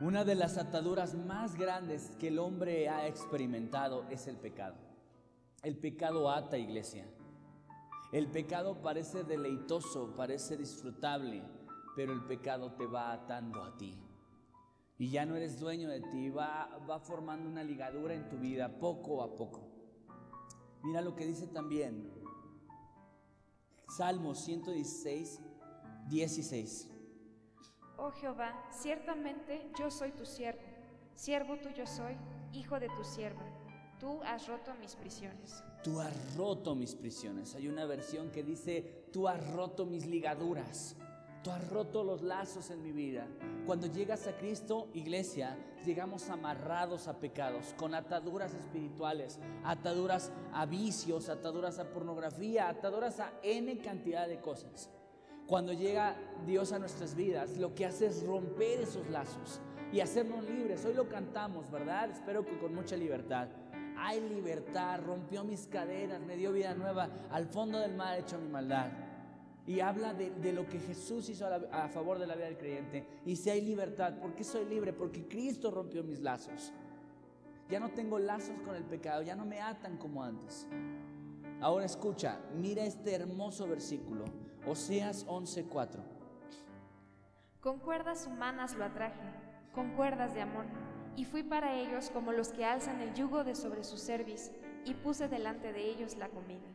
Una 0.00 0.24
de 0.24 0.36
las 0.36 0.56
ataduras 0.56 1.14
más 1.14 1.54
grandes 1.54 2.12
que 2.18 2.28
el 2.28 2.38
hombre 2.38 2.88
ha 2.88 3.06
experimentado 3.06 4.06
es 4.08 4.26
el 4.26 4.36
pecado. 4.36 4.91
El 5.62 5.78
pecado 5.78 6.28
ata, 6.28 6.58
iglesia. 6.58 7.06
El 8.10 8.28
pecado 8.28 8.82
parece 8.82 9.22
deleitoso, 9.22 10.16
parece 10.16 10.56
disfrutable, 10.56 11.44
pero 11.94 12.12
el 12.12 12.24
pecado 12.24 12.72
te 12.72 12.84
va 12.84 13.12
atando 13.12 13.62
a 13.62 13.76
ti. 13.76 13.96
Y 14.98 15.10
ya 15.10 15.24
no 15.24 15.36
eres 15.36 15.60
dueño 15.60 15.88
de 15.88 16.00
ti, 16.00 16.30
va, 16.30 16.68
va 16.90 16.98
formando 16.98 17.48
una 17.48 17.62
ligadura 17.62 18.12
en 18.14 18.28
tu 18.28 18.38
vida 18.38 18.80
poco 18.80 19.22
a 19.22 19.36
poco. 19.36 19.68
Mira 20.82 21.00
lo 21.00 21.14
que 21.14 21.26
dice 21.26 21.46
también 21.46 22.12
Salmo 23.88 24.34
116, 24.34 25.40
16. 26.08 26.90
Oh 27.98 28.10
Jehová, 28.10 28.66
ciertamente 28.70 29.70
yo 29.78 29.92
soy 29.92 30.10
tu 30.10 30.26
siervo, 30.26 30.60
siervo 31.14 31.56
tuyo 31.58 31.86
soy, 31.86 32.16
hijo 32.52 32.80
de 32.80 32.88
tu 32.88 33.04
sierva. 33.04 33.61
Tú 34.02 34.20
has 34.24 34.48
roto 34.48 34.74
mis 34.80 34.96
prisiones. 34.96 35.62
Tú 35.84 36.00
has 36.00 36.36
roto 36.36 36.74
mis 36.74 36.92
prisiones. 36.92 37.54
Hay 37.54 37.68
una 37.68 37.86
versión 37.86 38.32
que 38.32 38.42
dice, 38.42 39.06
tú 39.12 39.28
has 39.28 39.48
roto 39.52 39.86
mis 39.86 40.06
ligaduras. 40.06 40.96
Tú 41.44 41.52
has 41.52 41.70
roto 41.70 42.02
los 42.02 42.20
lazos 42.20 42.70
en 42.70 42.82
mi 42.82 42.90
vida. 42.90 43.28
Cuando 43.64 43.86
llegas 43.86 44.26
a 44.26 44.36
Cristo, 44.36 44.88
iglesia, 44.92 45.56
llegamos 45.86 46.30
amarrados 46.30 47.06
a 47.06 47.20
pecados, 47.20 47.74
con 47.76 47.94
ataduras 47.94 48.54
espirituales, 48.54 49.38
ataduras 49.62 50.32
a 50.52 50.66
vicios, 50.66 51.28
ataduras 51.28 51.78
a 51.78 51.88
pornografía, 51.88 52.68
ataduras 52.68 53.20
a 53.20 53.32
N 53.44 53.78
cantidad 53.78 54.26
de 54.26 54.40
cosas. 54.40 54.90
Cuando 55.46 55.72
llega 55.72 56.16
Dios 56.44 56.72
a 56.72 56.80
nuestras 56.80 57.14
vidas, 57.14 57.56
lo 57.56 57.72
que 57.72 57.86
hace 57.86 58.06
es 58.06 58.26
romper 58.26 58.80
esos 58.80 59.08
lazos 59.10 59.60
y 59.92 60.00
hacernos 60.00 60.44
libres. 60.44 60.84
Hoy 60.84 60.94
lo 60.94 61.08
cantamos, 61.08 61.70
¿verdad? 61.70 62.10
Espero 62.10 62.44
que 62.44 62.58
con 62.58 62.74
mucha 62.74 62.96
libertad. 62.96 63.46
Hay 64.04 64.20
libertad, 64.20 65.00
rompió 65.00 65.44
mis 65.44 65.68
cadenas, 65.68 66.20
me 66.20 66.36
dio 66.36 66.52
vida 66.52 66.74
nueva, 66.74 67.08
al 67.30 67.46
fondo 67.46 67.78
del 67.78 67.94
mar 67.94 68.18
hecho 68.18 68.36
mi 68.36 68.48
maldad. 68.48 68.90
Y 69.64 69.78
habla 69.78 70.12
de, 70.12 70.52
lo 70.52 70.68
que 70.68 70.80
Jesús 70.80 71.28
hizo 71.28 71.46
a, 71.46 71.84
a, 71.84 71.88
favor 71.88 72.18
de 72.18 72.26
la 72.26 72.34
vida 72.34 72.46
del 72.46 72.58
creyente. 72.58 73.06
Y 73.24 73.36
si 73.36 73.48
hay 73.50 73.60
libertad, 73.60 74.14
¿por 74.18 74.34
qué 74.34 74.42
soy 74.42 74.64
libre? 74.64 74.92
Porque 74.92 75.28
Cristo 75.28 75.70
rompió 75.70 76.02
mis 76.02 76.18
lazos. 76.18 76.72
Ya 77.70 77.78
no 77.78 77.90
tengo 77.90 78.18
lazos 78.18 78.58
con 78.64 78.74
el 78.74 78.82
pecado, 78.82 79.22
ya 79.22 79.36
no 79.36 79.44
me 79.44 79.60
atan 79.60 79.96
como 79.98 80.24
antes. 80.24 80.66
Ahora 81.60 81.84
escucha, 81.84 82.40
mira 82.56 82.82
este 82.82 83.14
hermoso 83.14 83.68
versículo. 83.68 84.24
Oseas 84.66 85.24
11:4. 85.28 86.02
Con 87.60 87.78
cuerdas 87.78 88.26
humanas 88.26 88.74
lo 88.74 88.84
atraje, 88.84 89.30
con 89.72 89.94
cuerdas 89.94 90.34
de 90.34 90.40
amor, 90.40 90.64
y 91.16 91.24
fui 91.24 91.42
para 91.42 91.74
ellos 91.74 92.10
como 92.10 92.32
los 92.32 92.48
que 92.52 92.64
alzan 92.64 93.00
el 93.00 93.14
yugo 93.14 93.44
de 93.44 93.54
sobre 93.54 93.84
su 93.84 93.96
cerviz, 93.96 94.50
y 94.84 94.94
puse 94.94 95.28
delante 95.28 95.72
de 95.72 95.90
ellos 95.90 96.16
la 96.16 96.28
comida. 96.28 96.66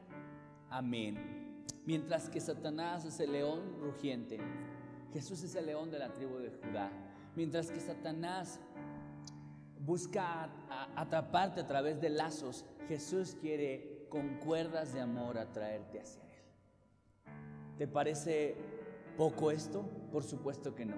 Amén. 0.69 1.65
Mientras 1.85 2.29
que 2.29 2.39
Satanás 2.39 3.05
es 3.05 3.19
el 3.19 3.31
león 3.31 3.77
rugiente, 3.79 4.39
Jesús 5.13 5.43
es 5.43 5.55
el 5.55 5.65
león 5.65 5.89
de 5.89 5.99
la 5.99 6.13
tribu 6.13 6.37
de 6.37 6.51
Judá. 6.51 6.91
Mientras 7.35 7.71
que 7.71 7.79
Satanás 7.79 8.59
busca 9.79 10.49
atraparte 10.95 11.61
a 11.61 11.67
través 11.67 12.01
de 12.01 12.09
lazos, 12.09 12.65
Jesús 12.87 13.37
quiere 13.39 14.07
con 14.09 14.35
cuerdas 14.39 14.93
de 14.93 15.01
amor 15.01 15.37
atraerte 15.37 16.01
hacia 16.01 16.23
Él. 16.23 16.43
¿Te 17.77 17.87
parece 17.87 18.55
poco 19.17 19.51
esto? 19.51 19.83
Por 20.11 20.23
supuesto 20.23 20.75
que 20.75 20.85
no. 20.85 20.95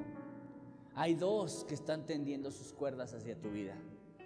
Hay 0.95 1.15
dos 1.15 1.65
que 1.65 1.73
están 1.73 2.05
tendiendo 2.05 2.51
sus 2.51 2.73
cuerdas 2.73 3.13
hacia 3.13 3.39
tu 3.39 3.49
vida. 3.49 3.75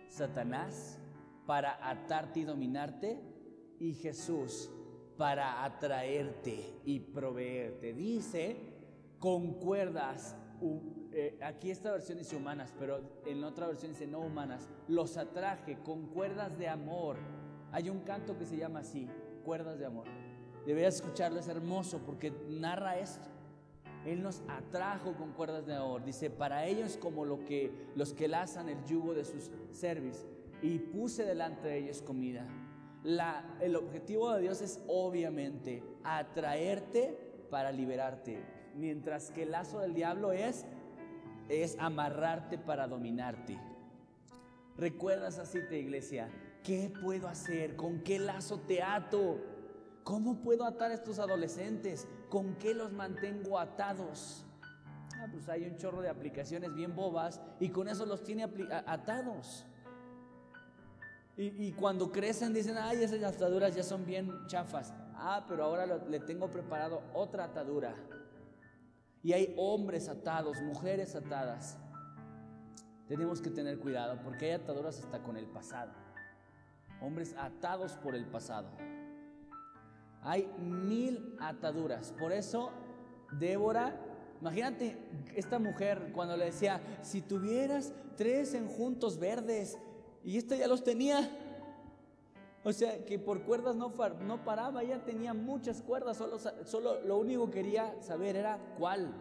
Satanás 0.07 0.99
para 1.45 1.89
atarte 1.89 2.41
y 2.41 2.43
dominarte 2.43 3.19
y 3.79 3.93
Jesús 3.93 4.69
para 5.17 5.63
atraerte 5.63 6.79
y 6.85 6.99
proveerte. 6.99 7.93
Dice 7.93 8.57
con 9.19 9.53
cuerdas, 9.53 10.35
eh, 11.11 11.37
aquí 11.41 11.71
esta 11.71 11.91
versión 11.91 12.17
dice 12.17 12.35
humanas, 12.35 12.73
pero 12.79 13.01
en 13.25 13.43
otra 13.43 13.67
versión 13.67 13.91
dice 13.91 14.07
no 14.07 14.19
humanas, 14.19 14.69
los 14.87 15.17
atraje 15.17 15.77
con 15.79 16.07
cuerdas 16.07 16.57
de 16.57 16.67
amor. 16.67 17.17
Hay 17.71 17.89
un 17.89 18.01
canto 18.01 18.37
que 18.37 18.45
se 18.45 18.57
llama 18.57 18.79
así, 18.79 19.07
cuerdas 19.43 19.79
de 19.79 19.85
amor. 19.85 20.05
Deberías 20.65 20.95
escucharlo, 20.95 21.39
es 21.39 21.47
hermoso 21.47 21.99
porque 22.05 22.31
narra 22.49 22.97
esto. 22.97 23.27
Él 24.05 24.21
nos 24.21 24.41
atrajo 24.47 25.13
con 25.13 25.31
cuerdas 25.31 25.65
de 25.65 25.75
amor. 25.75 26.03
Dice, 26.03 26.29
para 26.29 26.65
ellos 26.65 26.97
como 26.97 27.25
lo 27.25 27.45
que, 27.45 27.71
los 27.95 28.13
que 28.13 28.27
lazan 28.27 28.69
el 28.69 28.83
yugo 28.85 29.13
de 29.13 29.25
sus 29.25 29.49
cerviz. 29.71 30.25
Y 30.61 30.79
puse 30.79 31.25
delante 31.25 31.67
de 31.67 31.77
ellos 31.79 32.01
comida. 32.01 32.47
El 33.59 33.75
objetivo 33.75 34.33
de 34.33 34.41
Dios 34.41 34.61
es 34.61 34.79
obviamente 34.87 35.83
atraerte 36.03 37.17
para 37.49 37.71
liberarte. 37.71 38.41
Mientras 38.75 39.31
que 39.31 39.43
el 39.43 39.51
lazo 39.51 39.79
del 39.79 39.93
diablo 39.93 40.31
es, 40.31 40.65
es 41.49 41.77
amarrarte 41.79 42.57
para 42.57 42.87
dominarte. 42.87 43.59
¿Recuerdas 44.77 45.37
así, 45.37 45.59
te 45.69 45.77
iglesia? 45.79 46.29
¿Qué 46.63 46.91
puedo 47.01 47.27
hacer? 47.27 47.75
¿Con 47.75 47.99
qué 48.01 48.19
lazo 48.19 48.59
te 48.59 48.81
ato? 48.81 49.37
¿Cómo 50.03 50.41
puedo 50.41 50.65
atar 50.65 50.91
a 50.91 50.95
estos 50.95 51.19
adolescentes? 51.19 52.07
¿Con 52.33 52.55
qué 52.55 52.73
los 52.73 52.91
mantengo 52.91 53.59
atados? 53.59 54.43
Ah, 55.19 55.27
pues 55.31 55.47
hay 55.49 55.65
un 55.67 55.77
chorro 55.77 56.01
de 56.01 56.09
aplicaciones 56.09 56.73
bien 56.73 56.95
bobas 56.95 57.39
y 57.59 57.69
con 57.69 57.87
eso 57.87 58.07
los 58.07 58.23
tiene 58.23 58.49
atados. 58.87 59.67
Y, 61.37 61.71
cuando 61.73 62.11
crecen 62.11 62.51
dicen, 62.51 62.75
ay, 62.75 63.03
esas 63.03 63.21
ataduras 63.21 63.75
ya 63.75 63.83
son 63.83 64.03
bien 64.03 64.31
chafas. 64.47 64.95
Ah, 65.13 65.45
pero 65.47 65.63
ahora 65.63 65.85
le 65.85 66.19
tengo 66.21 66.49
preparado 66.49 67.03
otra 67.13 67.43
atadura. 67.43 67.93
Y 69.21 69.33
hay 69.33 69.53
hombres 69.55 70.09
atados, 70.09 70.59
mujeres 70.63 71.15
atadas. 71.15 71.77
Tenemos 73.07 73.41
que 73.41 73.51
tener 73.51 73.77
cuidado 73.77 74.19
porque 74.23 74.45
hay 74.45 74.51
ataduras 74.53 74.97
hasta 74.97 75.21
con 75.21 75.37
el 75.37 75.45
pasado. 75.45 75.91
Hombres 76.99 77.35
atados 77.37 77.91
por 77.91 78.15
el 78.15 78.25
pasado. 78.25 78.71
Hay 80.23 80.49
mil 80.57 81.35
ataduras. 81.39 82.13
Por 82.13 82.31
eso, 82.31 82.71
Débora, 83.31 83.99
imagínate 84.41 84.97
esta 85.35 85.59
mujer 85.59 86.11
cuando 86.13 86.37
le 86.37 86.45
decía, 86.45 86.81
si 87.01 87.21
tuvieras 87.21 87.93
tres 88.15 88.53
enjuntos 88.53 89.17
verdes, 89.17 89.77
y 90.23 90.37
esta 90.37 90.55
ya 90.55 90.67
los 90.67 90.83
tenía. 90.83 91.29
O 92.63 92.71
sea, 92.71 93.03
que 93.03 93.19
por 93.19 93.43
cuerdas 93.43 93.75
no, 93.75 93.93
no 94.25 94.43
paraba, 94.45 94.83
ella 94.83 95.03
tenía 95.03 95.33
muchas 95.33 95.81
cuerdas, 95.81 96.15
solo, 96.15 96.37
solo 96.63 97.01
lo 97.01 97.17
único 97.17 97.47
que 97.47 97.61
quería 97.61 98.01
saber 98.01 98.37
era 98.37 98.57
cuál. 98.77 99.13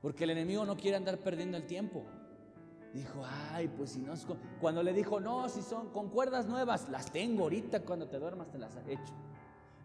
Porque 0.00 0.24
el 0.24 0.30
enemigo 0.30 0.64
no 0.64 0.76
quiere 0.76 0.96
andar 0.96 1.18
perdiendo 1.18 1.56
el 1.56 1.66
tiempo. 1.66 2.04
Dijo, 2.94 3.22
ay, 3.52 3.68
pues 3.68 3.90
si 3.90 4.00
no 4.00 4.12
es 4.12 4.26
Cuando 4.60 4.82
le 4.82 4.92
dijo, 4.92 5.20
no, 5.20 5.48
si 5.48 5.62
son 5.62 5.90
con 5.90 6.10
cuerdas 6.10 6.46
nuevas, 6.46 6.88
las 6.88 7.10
tengo 7.10 7.44
ahorita, 7.44 7.80
cuando 7.80 8.08
te 8.08 8.18
duermas 8.18 8.50
te 8.50 8.58
las 8.58 8.76
he 8.76 8.92
hecho. 8.92 9.14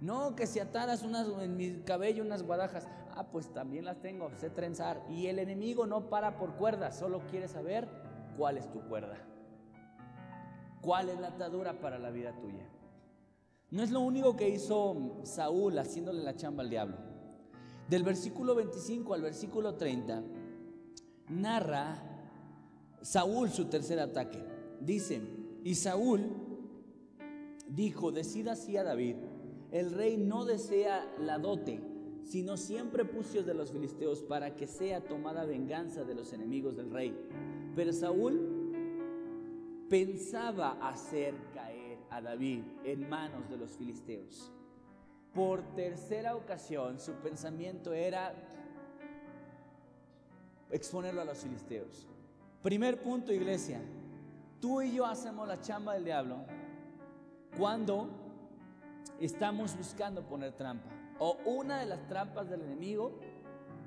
No, 0.02 0.36
que 0.36 0.46
si 0.48 0.60
ataras 0.60 1.04
unas, 1.04 1.28
en 1.42 1.56
mi 1.58 1.82
cabello 1.82 2.24
unas 2.24 2.44
guadajas. 2.44 2.88
Ah, 3.12 3.28
pues 3.32 3.54
también 3.54 3.86
las 3.86 4.02
tengo, 4.02 4.30
sé 4.38 4.50
trenzar. 4.50 5.02
Y 5.10 5.28
el 5.28 5.40
enemigo 5.40 5.86
no 5.86 6.10
para 6.10 6.38
por 6.38 6.56
cuerdas, 6.56 6.98
solo 6.98 7.22
quiere 7.30 7.48
saber 7.48 7.88
cuál 8.38 8.58
es 8.58 8.70
tu 8.72 8.82
cuerda. 8.82 9.18
¿Cuál 10.82 11.10
es 11.10 11.20
la 11.20 11.30
atadura 11.30 11.80
para 11.80 11.98
la 11.98 12.12
vida 12.12 12.34
tuya? 12.40 12.70
No 13.72 13.82
es 13.82 13.92
lo 13.92 14.02
único 14.02 14.36
que 14.36 14.50
hizo 14.50 15.22
Saúl 15.24 15.78
haciéndole 15.80 16.24
la 16.24 16.36
chamba 16.36 16.64
al 16.64 16.70
diablo. 16.70 16.98
Del 17.90 18.04
versículo 18.04 18.54
25 18.56 19.14
al 19.14 19.22
versículo 19.22 19.76
30, 19.76 20.24
narra 21.30 22.04
Saúl 23.02 23.50
su 23.50 23.66
tercer 23.66 24.00
ataque. 24.00 24.44
Dice, 24.80 25.22
Y 25.64 25.76
Saúl 25.76 26.30
dijo, 27.68 28.12
decida 28.12 28.54
así 28.54 28.78
a 28.78 28.84
David, 28.84 29.16
el 29.76 29.92
rey 29.92 30.16
no 30.16 30.46
desea 30.46 31.06
la 31.20 31.38
dote, 31.38 31.82
sino 32.24 32.56
siempre 32.56 33.04
pucios 33.04 33.46
de 33.46 33.54
los 33.54 33.74
filisteos 33.74 34.24
para 34.24 34.56
que 34.56 34.68
sea 34.68 35.04
tomada 35.04 35.44
venganza 35.44 36.06
de 36.06 36.16
los 36.16 36.32
enemigos 36.32 36.78
del 36.78 36.90
rey. 36.92 37.14
Pero 37.76 37.92
Saúl 37.92 38.72
pensaba 39.90 40.78
hacer 40.82 41.36
caer 41.54 41.98
a 42.10 42.22
David 42.22 42.64
en 42.86 43.10
manos 43.10 43.50
de 43.50 43.58
los 43.58 43.72
filisteos. 43.72 44.50
Por 45.34 45.62
tercera 45.76 46.38
ocasión 46.38 46.98
su 46.98 47.12
pensamiento 47.16 47.92
era 47.92 48.34
exponerlo 50.72 51.20
a 51.20 51.26
los 51.26 51.40
filisteos. 51.40 52.08
Primer 52.64 53.04
punto, 53.04 53.34
iglesia. 53.34 53.82
Tú 54.62 54.82
y 54.82 54.94
yo 54.94 55.06
hacemos 55.06 55.46
la 55.46 55.60
chamba 55.60 55.96
del 55.96 56.06
diablo 56.06 56.46
cuando 57.58 58.25
estamos 59.20 59.78
buscando 59.78 60.24
poner 60.24 60.54
trampa. 60.54 60.90
O 61.20 61.38
una 61.46 61.80
de 61.80 61.86
las 61.86 62.06
trampas 62.08 62.50
del 62.50 62.62
enemigo, 62.62 63.20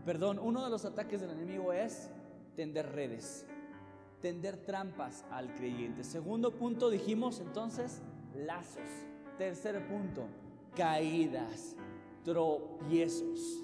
perdón, 0.04 0.38
uno 0.38 0.64
de 0.64 0.70
los 0.70 0.84
ataques 0.84 1.20
del 1.20 1.30
enemigo 1.30 1.72
es 1.72 2.10
tender 2.56 2.90
redes, 2.92 3.46
tender 4.20 4.56
trampas 4.56 5.24
al 5.30 5.54
creyente. 5.54 6.04
Segundo 6.04 6.52
punto, 6.52 6.90
dijimos 6.90 7.40
entonces, 7.40 8.00
lazos. 8.34 8.88
Tercer 9.36 9.86
punto, 9.86 10.26
caídas, 10.74 11.76
tropiezos. 12.24 13.62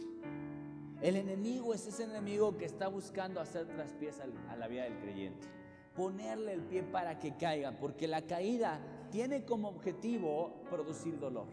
El 1.01 1.17
enemigo 1.17 1.75
es 1.75 1.87
ese 1.87 2.05
enemigo 2.05 2.57
que 2.57 2.65
está 2.65 2.89
buscando 2.89 3.41
hacer 3.41 3.67
traspiés 3.67 4.21
a 4.49 4.57
la 4.57 4.69
vida 4.69 4.85
del 4.85 4.97
creyente. 4.99 5.49
Ponerle 5.97 6.53
el 6.53 6.63
pie 6.63 6.83
para 6.83 7.19
que 7.19 7.37
caiga, 7.37 7.73
porque 7.73 8.09
la 8.09 8.23
caída 8.23 8.81
tiene 9.15 9.45
como 9.45 9.69
objetivo 9.69 10.65
producir 10.69 11.21
dolor. 11.21 11.47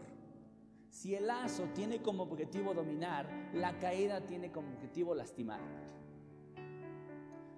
Si 0.90 1.14
el 1.14 1.28
lazo 1.28 1.62
tiene 1.72 2.02
como 2.02 2.24
objetivo 2.24 2.74
dominar, 2.74 3.24
la 3.54 3.78
caída 3.78 4.20
tiene 4.26 4.50
como 4.50 4.72
objetivo 4.72 5.14
lastimar. 5.14 5.60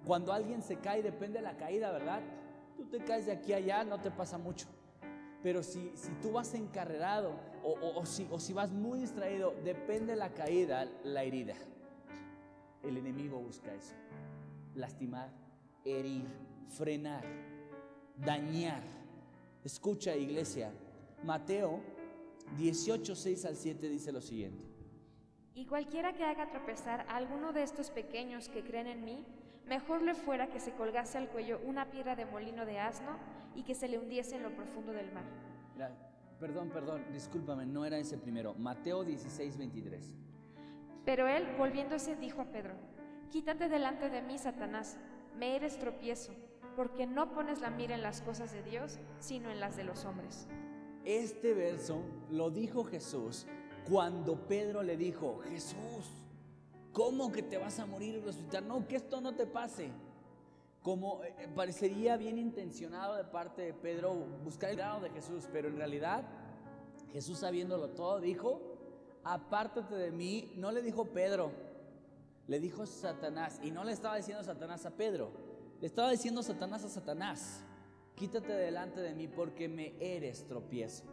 Cuando 0.05 0.31
alguien 0.31 0.61
se 0.61 0.77
cae, 0.77 1.01
depende 1.01 1.39
de 1.39 1.41
la 1.41 1.57
caída, 1.57 1.91
¿verdad? 1.91 2.21
Tú 2.77 2.85
te 2.85 2.99
caes 2.99 3.25
de 3.25 3.31
aquí 3.31 3.51
a 3.53 3.57
allá, 3.57 3.83
no 3.83 3.99
te 3.99 4.11
pasa 4.11 4.37
mucho. 4.37 4.67
Pero 5.41 5.63
si, 5.63 5.91
si 5.95 6.11
tú 6.21 6.33
vas 6.33 6.53
encarrerado 6.53 7.31
o, 7.63 8.05
si, 8.05 8.27
o 8.29 8.39
si 8.39 8.53
vas 8.53 8.71
muy 8.71 8.99
distraído, 8.99 9.55
depende 9.63 10.13
de 10.13 10.19
la 10.19 10.35
caída, 10.35 10.85
la 11.03 11.23
herida. 11.23 11.55
El 12.83 12.97
enemigo 12.97 13.39
busca 13.39 13.73
eso. 13.73 13.95
Lastimar, 14.75 15.31
herir, 15.83 16.27
frenar, 16.67 17.23
dañar. 18.17 18.94
Escucha, 19.65 20.15
iglesia. 20.15 20.71
Mateo 21.23 21.81
18, 22.55 23.15
6 23.15 23.45
al 23.45 23.55
7 23.55 23.89
dice 23.89 24.11
lo 24.11 24.21
siguiente. 24.21 24.63
Y 25.55 25.65
cualquiera 25.65 26.13
que 26.13 26.23
haga 26.23 26.51
tropezar 26.51 27.01
a 27.09 27.15
alguno 27.15 27.51
de 27.51 27.63
estos 27.63 27.89
pequeños 27.89 28.47
que 28.47 28.63
creen 28.63 28.85
en 28.85 29.03
mí, 29.03 29.25
mejor 29.65 30.03
le 30.03 30.13
fuera 30.13 30.49
que 30.49 30.59
se 30.59 30.73
colgase 30.73 31.17
al 31.17 31.29
cuello 31.29 31.59
una 31.65 31.89
piedra 31.89 32.15
de 32.15 32.27
molino 32.27 32.63
de 32.67 32.77
asno 32.77 33.17
y 33.55 33.63
que 33.63 33.73
se 33.73 33.87
le 33.87 33.97
hundiese 33.97 34.35
en 34.35 34.43
lo 34.43 34.55
profundo 34.55 34.91
del 34.91 35.11
mar. 35.11 35.25
perdón, 36.39 36.69
perdón, 36.69 37.03
discúlpame, 37.11 37.65
no 37.65 37.85
era 37.85 37.97
ese 37.97 38.19
primero. 38.19 38.53
Mateo 38.53 39.03
16, 39.03 39.57
23. 39.57 40.13
Pero 41.05 41.27
él, 41.27 41.43
volviéndose, 41.57 42.15
dijo 42.17 42.41
a 42.41 42.51
Pedro, 42.51 42.75
Quítate 43.31 43.67
delante 43.67 44.11
de 44.11 44.21
mí, 44.21 44.37
Satanás, 44.37 44.95
me 45.39 45.55
eres 45.55 45.79
tropiezo, 45.79 46.33
porque 46.75 47.07
no 47.07 47.31
pones 47.33 47.61
la 47.61 47.69
mira 47.69 47.95
en 47.95 48.01
las 48.01 48.21
cosas 48.21 48.51
de 48.51 48.63
Dios, 48.63 48.99
sino 49.19 49.49
en 49.49 49.59
las 49.59 49.75
de 49.75 49.83
los 49.83 50.05
hombres. 50.05 50.47
Este 51.03 51.53
verso 51.53 52.01
lo 52.31 52.49
dijo 52.49 52.83
Jesús 52.83 53.45
cuando 53.87 54.47
Pedro 54.47 54.81
le 54.81 54.97
dijo, 54.97 55.39
Jesús, 55.49 56.09
¿cómo 56.91 57.31
que 57.31 57.43
te 57.43 57.57
vas 57.57 57.79
a 57.79 57.85
morir 57.85 58.15
y 58.15 58.19
resucitar? 58.19 58.63
No, 58.63 58.87
que 58.87 58.95
esto 58.95 59.21
no 59.21 59.35
te 59.35 59.45
pase. 59.45 59.91
Como 60.81 61.23
eh, 61.23 61.33
eh, 61.39 61.47
parecería 61.55 62.17
bien 62.17 62.37
intencionado 62.37 63.15
de 63.15 63.23
parte 63.23 63.61
de 63.61 63.73
Pedro 63.73 64.13
buscar 64.43 64.71
el 64.71 64.77
grado 64.77 65.01
de 65.01 65.09
Jesús, 65.11 65.47
pero 65.51 65.67
en 65.67 65.77
realidad 65.77 66.23
Jesús 67.11 67.39
sabiéndolo 67.39 67.89
todo 67.89 68.19
dijo, 68.19 68.59
apártate 69.23 69.95
de 69.95 70.11
mí, 70.11 70.53
no 70.57 70.71
le 70.71 70.81
dijo 70.81 71.05
Pedro, 71.05 71.51
le 72.47 72.59
dijo 72.59 72.85
Satanás, 72.85 73.59
y 73.63 73.71
no 73.71 73.83
le 73.83 73.91
estaba 73.91 74.17
diciendo 74.17 74.43
Satanás 74.43 74.85
a 74.85 74.91
Pedro, 74.91 75.31
estaba 75.85 76.11
diciendo 76.11 76.41
Satanás 76.43 76.83
a 76.83 76.89
Satanás 76.89 77.63
quítate 78.15 78.53
delante 78.53 79.01
de 79.01 79.13
mí 79.13 79.27
porque 79.27 79.67
me 79.67 79.93
eres 79.99 80.47
tropiezo. 80.47 81.03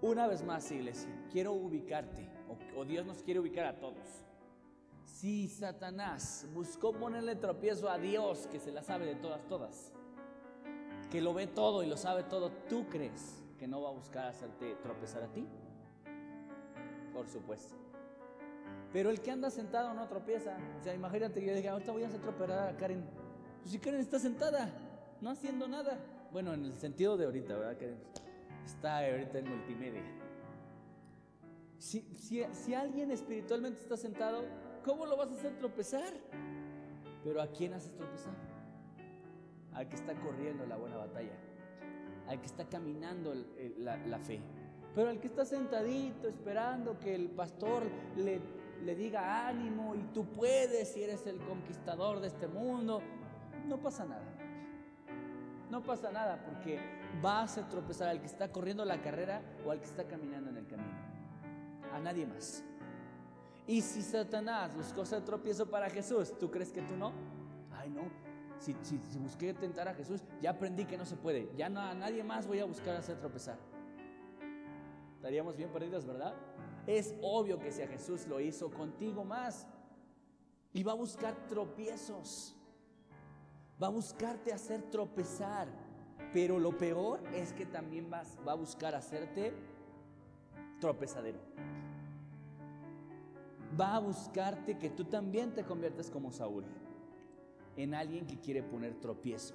Una 0.00 0.26
vez 0.26 0.42
más, 0.42 0.70
iglesia, 0.70 1.10
quiero 1.30 1.52
ubicarte, 1.52 2.26
o, 2.76 2.84
Dios 2.84 3.04
nos 3.04 3.22
quiere 3.22 3.40
ubicar 3.40 3.66
a 3.66 3.78
todos. 3.78 4.24
Si 5.04 5.48
Satanás 5.48 6.46
buscó 6.54 6.92
ponerle 6.92 7.36
tropiezo 7.36 7.90
a 7.90 7.98
Dios, 7.98 8.46
que 8.46 8.58
se 8.58 8.72
la 8.72 8.82
sabe 8.82 9.04
de 9.04 9.16
todas, 9.16 9.46
todas, 9.46 9.92
que 11.10 11.20
lo 11.20 11.34
ve 11.34 11.46
todo 11.46 11.82
y 11.82 11.86
lo 11.86 11.96
sabe 11.96 12.22
todo, 12.22 12.50
¿tú 12.68 12.86
crees 12.88 13.42
que 13.58 13.68
no 13.68 13.82
va 13.82 13.90
a 13.90 13.92
buscar 13.92 14.26
hacerte 14.26 14.74
tropezar 14.76 15.22
a 15.24 15.28
ti? 15.28 15.46
Por 17.12 17.28
supuesto. 17.28 17.74
Pero 18.92 19.10
el 19.10 19.20
que 19.20 19.30
anda 19.30 19.50
sentado 19.50 19.92
no 19.92 20.08
tropieza. 20.08 20.56
O 20.80 20.82
sea, 20.82 20.94
imagínate 20.94 21.40
que 21.40 21.46
yo 21.46 21.54
diga, 21.54 21.72
ahorita 21.72 21.92
voy 21.92 22.04
a 22.04 22.06
hacer 22.06 22.20
tropezar 22.20 22.68
a 22.68 22.76
Karen. 22.76 23.04
Pues 23.60 23.72
si 23.72 23.78
Karen 23.78 24.00
está 24.00 24.18
sentada, 24.18 24.70
no 25.20 25.30
haciendo 25.30 25.68
nada. 25.68 25.98
Bueno, 26.32 26.54
en 26.54 26.64
el 26.64 26.74
sentido 26.74 27.16
de 27.16 27.26
ahorita, 27.26 27.56
¿verdad? 27.56 27.76
Que 27.76 27.94
está 28.64 28.98
ahorita 28.98 29.38
en 29.38 29.48
multimedia. 29.48 30.02
Si, 31.78 32.02
si, 32.52 32.74
alguien 32.74 33.10
espiritualmente 33.10 33.80
está 33.80 33.96
sentado, 33.96 34.44
¿cómo 34.84 35.06
lo 35.06 35.16
vas 35.16 35.30
a 35.30 35.32
hacer 35.32 35.58
tropezar? 35.58 36.12
Pero 37.24 37.40
¿a 37.40 37.46
quién 37.48 37.72
haces 37.72 37.96
tropezar? 37.96 38.34
Al 39.72 39.88
que 39.88 39.96
está 39.96 40.14
corriendo 40.14 40.66
la 40.66 40.76
buena 40.76 40.98
batalla, 40.98 41.32
al 42.28 42.38
que 42.38 42.46
está 42.46 42.68
caminando 42.68 43.34
la, 43.78 43.96
la 43.96 44.18
fe. 44.18 44.40
Pero 44.94 45.08
al 45.08 45.20
que 45.20 45.28
está 45.28 45.44
sentadito 45.44 46.28
esperando 46.28 46.98
que 46.98 47.14
el 47.14 47.30
pastor 47.30 47.84
le, 48.16 48.40
le 48.84 48.94
diga 48.94 49.48
ánimo 49.48 49.94
y 49.94 50.02
tú 50.12 50.26
puedes 50.26 50.96
y 50.96 51.02
eres 51.02 51.26
el 51.26 51.38
conquistador 51.38 52.20
de 52.20 52.28
este 52.28 52.46
mundo, 52.46 53.00
no 53.66 53.78
pasa 53.78 54.04
nada 54.04 54.40
no 55.70 55.82
pasa 55.82 56.10
nada 56.10 56.42
porque 56.44 56.80
vas 57.22 57.56
a 57.56 57.68
tropezar 57.68 58.08
al 58.08 58.20
que 58.20 58.26
está 58.26 58.50
corriendo 58.50 58.84
la 58.84 59.00
carrera 59.00 59.40
o 59.64 59.70
al 59.70 59.78
que 59.78 59.86
está 59.86 60.04
caminando 60.04 60.50
en 60.50 60.56
el 60.56 60.66
camino. 60.66 60.98
A 61.92 62.00
nadie 62.00 62.26
más. 62.26 62.64
Y 63.66 63.80
si 63.80 64.02
Satanás 64.02 64.74
buscó 64.74 65.02
hacer 65.02 65.24
tropiezo 65.24 65.70
para 65.70 65.88
Jesús, 65.88 66.36
¿tú 66.38 66.50
crees 66.50 66.72
que 66.72 66.82
tú 66.82 66.96
no? 66.96 67.12
Ay, 67.70 67.88
no. 67.88 68.02
Si, 68.58 68.76
si, 68.82 68.98
busqué 69.18 69.54
tentar 69.54 69.88
a 69.88 69.94
Jesús, 69.94 70.22
ya 70.42 70.50
aprendí 70.50 70.84
que 70.84 70.98
no 70.98 71.06
se 71.06 71.16
puede. 71.16 71.48
Ya 71.56 71.68
no, 71.68 71.80
a 71.80 71.94
nadie 71.94 72.22
más 72.24 72.46
voy 72.46 72.58
a 72.58 72.64
buscar 72.64 72.96
hacer 72.96 73.18
tropezar. 73.18 73.56
Estaríamos 75.14 75.56
bien 75.56 75.70
perdidos, 75.70 76.04
¿verdad? 76.04 76.34
Es 76.86 77.14
obvio 77.22 77.58
que 77.58 77.70
si 77.70 77.82
a 77.82 77.86
Jesús 77.86 78.26
lo 78.26 78.40
hizo 78.40 78.70
contigo 78.70 79.24
más, 79.24 79.68
y 80.72 80.82
va 80.82 80.92
a 80.92 80.96
buscar 80.96 81.34
tropiezos 81.48 82.56
va 83.82 83.86
a 83.86 83.90
buscarte 83.90 84.52
hacer 84.52 84.82
tropezar, 84.90 85.68
pero 86.32 86.58
lo 86.58 86.76
peor 86.76 87.20
es 87.34 87.52
que 87.52 87.66
también 87.66 88.10
vas, 88.10 88.38
va 88.46 88.52
a 88.52 88.56
buscar 88.56 88.94
hacerte 88.94 89.52
tropezadero. 90.80 91.38
Va 93.80 93.96
a 93.96 94.00
buscarte 94.00 94.76
que 94.76 94.90
tú 94.90 95.04
también 95.04 95.54
te 95.54 95.64
conviertas 95.64 96.10
como 96.10 96.30
Saúl, 96.30 96.64
en 97.76 97.94
alguien 97.94 98.26
que 98.26 98.38
quiere 98.38 98.62
poner 98.62 98.94
tropiezo. 99.00 99.54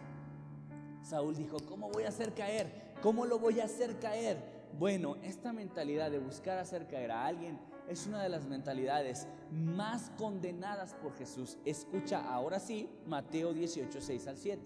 Saúl 1.04 1.36
dijo, 1.36 1.58
¿cómo 1.68 1.90
voy 1.90 2.04
a 2.04 2.10
hacer 2.10 2.34
caer? 2.34 2.94
¿Cómo 3.04 3.26
lo 3.26 3.38
voy 3.38 3.60
a 3.60 3.66
hacer 3.66 4.00
caer? 4.00 4.55
Bueno, 4.78 5.16
esta 5.24 5.54
mentalidad 5.54 6.12
de 6.12 6.20
buscar 6.20 6.58
hacer 6.58 6.86
caer 6.88 7.10
a 7.12 7.26
alguien 7.26 7.58
es 7.88 8.08
una 8.08 8.22
de 8.22 8.28
las 8.28 8.46
mentalidades 8.46 9.26
más 9.50 10.12
condenadas 10.18 10.94
por 10.96 11.16
Jesús. 11.16 11.58
Escucha 11.64 12.20
ahora 12.30 12.60
sí 12.60 12.90
Mateo 13.08 13.54
18, 13.54 14.02
6 14.02 14.28
al 14.28 14.38
7. 14.38 14.62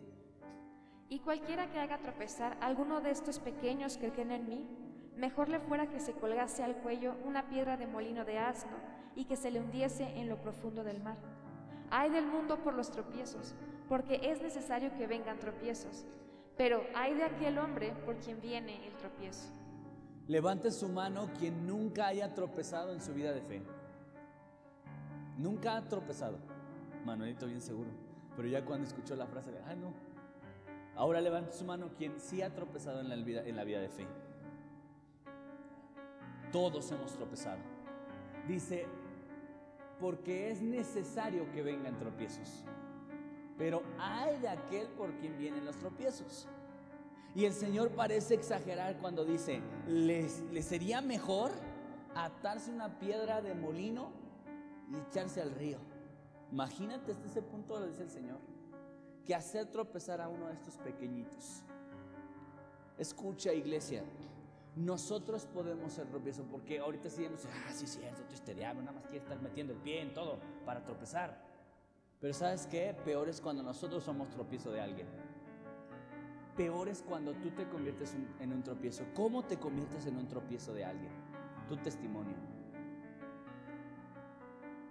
Y 1.09 1.19
cualquiera 1.19 1.69
que 1.69 1.77
haga 1.77 1.99
tropezar 1.99 2.57
alguno 2.59 3.01
de 3.01 3.11
estos 3.11 3.37
pequeños 3.37 3.97
que 3.97 4.11
creen 4.11 4.31
en 4.31 4.49
mí, 4.49 4.67
mejor 5.15 5.47
le 5.47 5.59
fuera 5.59 5.87
que 5.87 5.99
se 5.99 6.13
colgase 6.13 6.63
al 6.63 6.77
cuello 6.77 7.15
una 7.23 7.47
piedra 7.47 7.77
de 7.77 7.85
molino 7.85 8.25
de 8.25 8.39
asno 8.39 8.77
y 9.15 9.25
que 9.25 9.35
se 9.35 9.51
le 9.51 9.59
hundiese 9.59 10.05
en 10.17 10.27
lo 10.27 10.41
profundo 10.41 10.83
del 10.83 11.03
mar. 11.03 11.17
Hay 11.91 12.09
del 12.09 12.25
mundo 12.25 12.63
por 12.63 12.73
los 12.73 12.89
tropiezos, 12.89 13.53
porque 13.87 14.21
es 14.23 14.41
necesario 14.41 14.91
que 14.97 15.05
vengan 15.05 15.37
tropiezos, 15.37 16.07
pero 16.57 16.81
hay 16.95 17.13
de 17.13 17.25
aquel 17.25 17.59
hombre 17.59 17.93
por 18.05 18.15
quien 18.17 18.41
viene 18.41 18.87
el 18.87 18.93
tropiezo. 18.97 19.58
Levante 20.29 20.69
su 20.69 20.87
mano 20.87 21.27
quien 21.39 21.65
nunca 21.65 22.05
haya 22.05 22.35
tropezado 22.35 22.93
en 22.93 23.01
su 23.01 23.15
vida 23.15 23.33
de 23.33 23.41
fe. 23.41 23.63
Nunca 25.39 25.75
ha 25.75 25.81
tropezado. 25.81 26.37
Manuelito 27.03 27.47
bien 27.47 27.61
seguro. 27.61 27.89
Pero 28.35 28.47
ya 28.47 28.63
cuando 28.63 28.85
escuchó 28.85 29.15
la 29.15 29.25
frase 29.25 29.49
ay 29.65 29.75
no, 29.77 29.91
Ahora 30.95 31.19
levante 31.19 31.51
su 31.53 31.65
mano 31.65 31.89
quien 31.97 32.19
sí 32.19 32.43
ha 32.43 32.53
tropezado 32.53 33.01
en 33.01 33.09
la 33.09 33.15
vida, 33.15 33.43
en 33.43 33.55
la 33.55 33.63
vida 33.63 33.79
de 33.79 33.89
fe. 33.89 34.05
Todos 36.51 36.91
hemos 36.91 37.11
tropezado. 37.13 37.61
Dice, 38.47 38.85
porque 39.99 40.51
es 40.51 40.61
necesario 40.61 41.51
que 41.53 41.63
vengan 41.63 41.97
tropiezos. 41.97 42.65
Pero 43.57 43.81
hay 43.97 44.37
de 44.41 44.49
aquel 44.49 44.89
por 44.89 45.11
quien 45.13 45.39
vienen 45.39 45.65
los 45.65 45.77
tropiezos. 45.77 46.47
Y 47.35 47.45
el 47.45 47.53
Señor 47.53 47.91
parece 47.91 48.33
exagerar 48.33 48.97
cuando 48.97 49.23
dice, 49.23 49.61
¿les, 49.87 50.43
sería 50.61 51.01
mejor 51.01 51.51
atarse 52.15 52.71
una 52.71 52.99
piedra 52.99 53.41
de 53.41 53.53
molino 53.53 54.11
y 54.91 54.97
echarse 54.97 55.41
al 55.41 55.51
río? 55.51 55.77
Imagínate 56.51 57.11
hasta 57.11 57.27
ese 57.27 57.41
punto, 57.41 57.79
lo 57.79 57.87
dice 57.87 58.03
el 58.03 58.09
Señor, 58.09 58.39
que 59.25 59.35
hacer 59.35 59.67
tropezar 59.67 60.19
a 60.21 60.27
uno 60.27 60.47
de 60.47 60.53
estos 60.53 60.77
pequeñitos. 60.77 61.61
Escucha, 62.97 63.53
iglesia, 63.53 64.03
nosotros 64.75 65.45
podemos 65.45 65.93
ser 65.93 66.07
tropiezo, 66.07 66.43
porque 66.43 66.79
ahorita 66.79 67.09
sí 67.09 67.23
decimos, 67.23 67.45
ah, 67.67 67.71
sí 67.71 67.85
cierto, 67.85 68.23
tú 68.23 68.33
histeriano, 68.33 68.81
nada 68.81 68.93
más 68.93 69.03
quieres 69.03 69.23
estar 69.23 69.39
metiendo 69.39 69.73
el 69.73 69.79
pie 69.79 70.01
en 70.01 70.13
todo 70.13 70.39
para 70.65 70.83
tropezar. 70.83 71.39
Pero 72.19 72.33
¿sabes 72.33 72.67
qué? 72.67 72.95
Peor 73.05 73.29
es 73.29 73.39
cuando 73.39 73.63
nosotros 73.63 74.03
somos 74.03 74.29
tropiezo 74.29 74.71
de 74.71 74.81
alguien. 74.81 75.07
Peor 76.59 76.89
es 76.89 77.01
cuando 77.01 77.31
tú 77.35 77.51
te 77.51 77.69
conviertes 77.69 78.13
en 78.41 78.51
un 78.51 78.61
tropiezo. 78.61 79.05
¿Cómo 79.13 79.45
te 79.45 79.57
conviertes 79.57 80.05
en 80.07 80.17
un 80.17 80.27
tropiezo 80.27 80.73
de 80.73 80.83
alguien? 80.83 81.13
Tu 81.69 81.77
testimonio. 81.77 82.35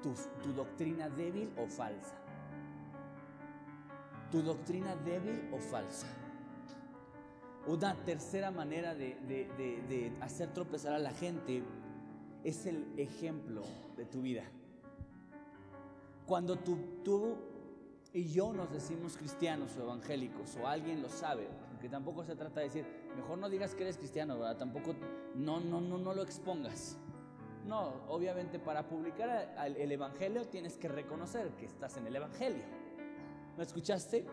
Tu, 0.03 0.14
doctrina 0.55 1.11
débil 1.11 1.53
o 1.59 1.66
falsa. 1.66 2.14
Tu 4.33 4.41
doctrina 4.41 4.97
débil 4.97 5.47
o 5.53 5.59
falsa. 5.59 6.07
Una 7.66 7.95
tercera 8.03 8.51
manera 8.51 8.95
de, 8.95 10.16
hacer 10.23 10.55
tropezar 10.55 10.95
a 10.95 10.99
la 10.99 11.11
gente 11.11 11.62
es 12.45 12.64
el 12.64 12.95
ejemplo 12.97 13.61
de 13.95 14.07
tu 14.07 14.23
vida. 14.23 14.45
Cuando 16.25 16.57
tú 16.57 17.37
y 18.13 18.25
yo 18.25 18.53
nos 18.53 18.71
decimos 18.73 19.17
cristianos 19.17 19.77
o 19.77 19.83
evangélicos 19.83 20.57
o 20.57 20.67
alguien 20.67 21.03
lo 21.03 21.09
sabe, 21.09 21.49
porque 21.71 21.89
tampoco 21.89 22.25
se 22.25 22.37
trata 22.37 22.61
de 22.61 22.67
decir, 22.67 22.87
mejor 23.17 23.39
no 23.39 23.49
digas 23.49 23.75
que 23.75 23.83
eres 23.83 23.99
cristiano, 23.99 24.39
¿verdad? 24.39 24.57
Tampoco, 24.57 24.95
no, 25.35 25.61
no, 25.61 25.81
no, 25.81 25.99
no 25.99 26.15
lo 26.15 26.23
expongas. 26.23 26.97
No, 27.67 27.93
obviamente 28.09 28.59
para 28.59 28.89
publicar 28.89 29.55
el 29.77 29.93
evangelio 29.93 30.47
tienes 30.47 30.79
que 30.79 30.89
reconocer 30.89 31.51
que 31.51 31.67
estás 31.67 31.97
en 31.99 32.07
el 32.07 32.17
evangelio. 32.17 32.65
¿Me 33.57 33.65
escuchaste? 33.65 34.25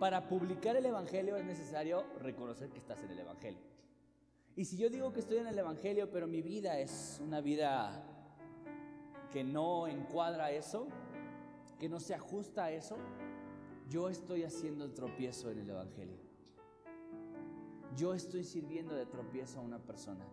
para 0.00 0.26
publicar 0.26 0.74
el 0.76 0.86
Evangelio 0.86 1.36
es 1.36 1.44
necesario 1.44 2.06
reconocer 2.20 2.70
que 2.70 2.78
estás 2.78 3.02
en 3.02 3.10
el 3.10 3.18
Evangelio. 3.18 3.60
Y 4.56 4.64
si 4.64 4.78
yo 4.78 4.88
digo 4.88 5.12
que 5.12 5.20
estoy 5.20 5.36
en 5.36 5.46
el 5.46 5.58
Evangelio, 5.58 6.10
pero 6.10 6.26
mi 6.26 6.40
vida 6.40 6.80
es 6.80 7.20
una 7.22 7.42
vida 7.42 8.02
que 9.30 9.44
no 9.44 9.86
encuadra 9.86 10.52
eso, 10.52 10.88
que 11.80 11.88
no 11.88 11.98
se 11.98 12.14
ajusta 12.14 12.64
a 12.64 12.70
eso, 12.70 12.98
yo 13.88 14.10
estoy 14.10 14.44
haciendo 14.44 14.84
el 14.84 14.92
tropiezo 14.92 15.50
en 15.50 15.60
el 15.60 15.70
Evangelio. 15.70 16.18
Yo 17.96 18.12
estoy 18.14 18.44
sirviendo 18.44 18.94
de 18.94 19.06
tropiezo 19.06 19.58
a 19.58 19.62
una 19.62 19.78
persona. 19.78 20.24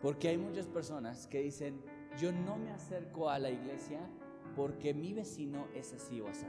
Porque 0.00 0.28
hay 0.28 0.38
muchas 0.38 0.68
personas 0.68 1.26
que 1.26 1.40
dicen, 1.40 1.82
yo 2.16 2.32
no 2.32 2.56
me 2.56 2.70
acerco 2.70 3.28
a 3.28 3.40
la 3.40 3.50
iglesia 3.50 4.08
porque 4.54 4.94
mi 4.94 5.12
vecino 5.12 5.66
es 5.74 5.92
así 5.92 6.20
o 6.20 6.28
así. 6.28 6.46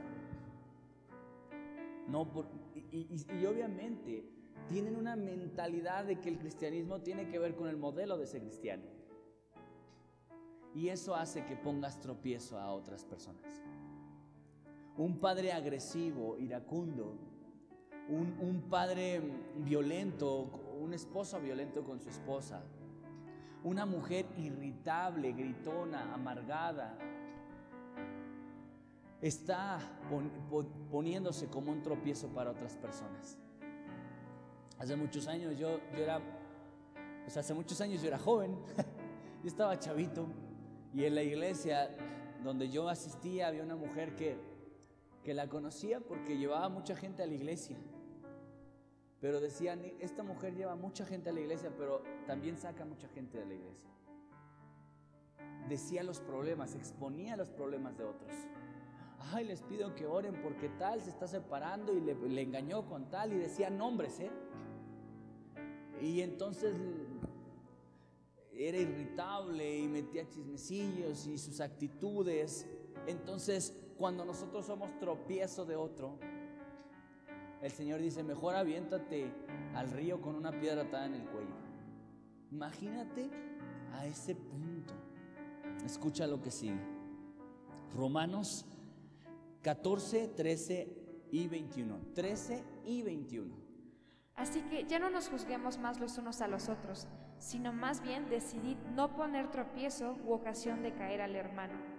No 2.08 2.30
y, 2.92 3.46
obviamente 3.46 4.24
tienen 4.68 4.96
una 4.96 5.16
mentalidad 5.16 6.04
de 6.04 6.20
que 6.20 6.28
el 6.28 6.38
cristianismo 6.38 7.00
tiene 7.00 7.28
que 7.28 7.38
ver 7.40 7.56
con 7.56 7.68
el 7.68 7.76
modelo 7.76 8.16
de 8.16 8.24
ese 8.24 8.40
cristiano. 8.40 8.84
Y 10.72 10.88
eso 10.88 11.16
hace 11.16 11.44
que 11.44 11.56
pongas 11.56 12.00
tropiezo 12.00 12.58
a 12.58 12.72
otras 12.72 13.04
personas. 13.04 13.65
Un 14.98 15.18
padre 15.18 15.52
agresivo, 15.52 16.38
iracundo, 16.38 17.14
un, 18.08 18.36
un 18.40 18.62
padre 18.70 19.20
violento, 19.58 20.50
un 20.80 20.94
esposo 20.94 21.40
violento 21.40 21.84
con 21.84 22.00
su 22.00 22.08
esposa, 22.08 22.62
una 23.64 23.84
mujer 23.84 24.26
irritable, 24.36 25.32
gritona, 25.32 26.14
amargada, 26.14 26.96
está 29.20 29.78
poniéndose 30.90 31.48
como 31.48 31.72
un 31.72 31.82
tropiezo 31.82 32.28
para 32.28 32.50
otras 32.50 32.76
personas. 32.76 33.38
Hace 34.78 34.94
muchos 34.94 35.26
años 35.26 35.58
yo, 35.58 35.80
yo 35.96 36.02
era, 36.02 36.20
pues 37.24 37.36
hace 37.36 37.54
muchos 37.54 37.80
años 37.80 38.02
yo 38.02 38.08
era 38.08 38.18
joven, 38.18 38.56
yo 39.42 39.48
estaba 39.48 39.78
chavito 39.78 40.26
y 40.92 41.04
en 41.04 41.14
la 41.14 41.22
iglesia 41.22 41.90
donde 42.44 42.68
yo 42.68 42.88
asistía 42.88 43.48
había 43.48 43.62
una 43.62 43.76
mujer 43.76 44.14
que, 44.14 44.38
que 45.26 45.34
la 45.34 45.48
conocía 45.48 45.98
porque 45.98 46.38
llevaba 46.38 46.68
mucha 46.68 46.94
gente 46.94 47.24
a 47.24 47.26
la 47.26 47.34
iglesia. 47.34 47.76
Pero 49.20 49.40
decían, 49.40 49.82
esta 49.98 50.22
mujer 50.22 50.54
lleva 50.54 50.76
mucha 50.76 51.04
gente 51.04 51.30
a 51.30 51.32
la 51.32 51.40
iglesia, 51.40 51.72
pero 51.76 52.04
también 52.28 52.56
saca 52.56 52.84
mucha 52.84 53.08
gente 53.08 53.36
de 53.36 53.46
la 53.46 53.54
iglesia. 53.54 53.90
Decía 55.68 56.04
los 56.04 56.20
problemas, 56.20 56.76
exponía 56.76 57.36
los 57.36 57.50
problemas 57.50 57.98
de 57.98 58.04
otros 58.04 58.32
ay, 59.32 59.44
les 59.44 59.62
pido 59.62 59.94
que 59.94 60.06
oren 60.06 60.40
porque 60.42 60.68
tal 60.68 61.02
se 61.02 61.10
está 61.10 61.26
separando 61.26 61.92
y 61.92 62.00
le, 62.00 62.40
engañó 62.40 62.86
con 62.86 63.10
tal 63.10 63.32
y 63.32 63.38
decía 63.38 63.70
nombres, 63.70 64.20
¿eh? 64.20 64.30
Y 66.00 66.20
entonces 66.20 66.76
era 68.52 68.78
irritable 68.78 69.78
y 69.78 69.88
metía 69.88 70.28
chismecillos 70.28 71.26
y 71.26 71.38
sus 71.38 71.60
actitudes. 71.60 72.66
Entonces, 73.06 73.74
cuando 73.96 74.24
nosotros 74.24 74.66
somos 74.66 74.96
tropiezo 74.98 75.64
de 75.64 75.76
otro, 75.76 76.18
el 77.62 77.70
Señor 77.70 78.00
dice, 78.00 78.22
mejor 78.22 78.54
aviéntate 78.54 79.32
al 79.74 79.90
río 79.90 80.20
con 80.20 80.34
una 80.34 80.52
piedra 80.52 80.82
atada 80.82 81.06
en 81.06 81.14
el 81.14 81.24
cuello. 81.24 81.54
Imagínate 82.50 83.30
a 83.92 84.06
ese 84.06 84.34
punto. 84.34 84.94
Escucha 85.84 86.26
lo 86.26 86.40
que 86.40 86.50
sigue. 86.50 86.80
Romanos 87.94 88.66
14, 89.62 90.28
13 90.28 91.26
y 91.30 91.48
21. 91.48 91.98
13 92.14 92.64
y 92.84 93.02
21. 93.02 93.54
Así 94.36 94.60
que 94.62 94.84
ya 94.84 94.98
no 94.98 95.08
nos 95.10 95.28
juzguemos 95.28 95.78
más 95.78 95.98
los 95.98 96.18
unos 96.18 96.42
a 96.42 96.48
los 96.48 96.68
otros, 96.68 97.08
sino 97.38 97.72
más 97.72 98.02
bien 98.02 98.28
decidid 98.28 98.76
no 98.94 99.16
poner 99.16 99.50
tropiezo 99.50 100.18
u 100.24 100.32
ocasión 100.32 100.82
de 100.82 100.92
caer 100.92 101.22
al 101.22 101.34
hermano. 101.34 101.95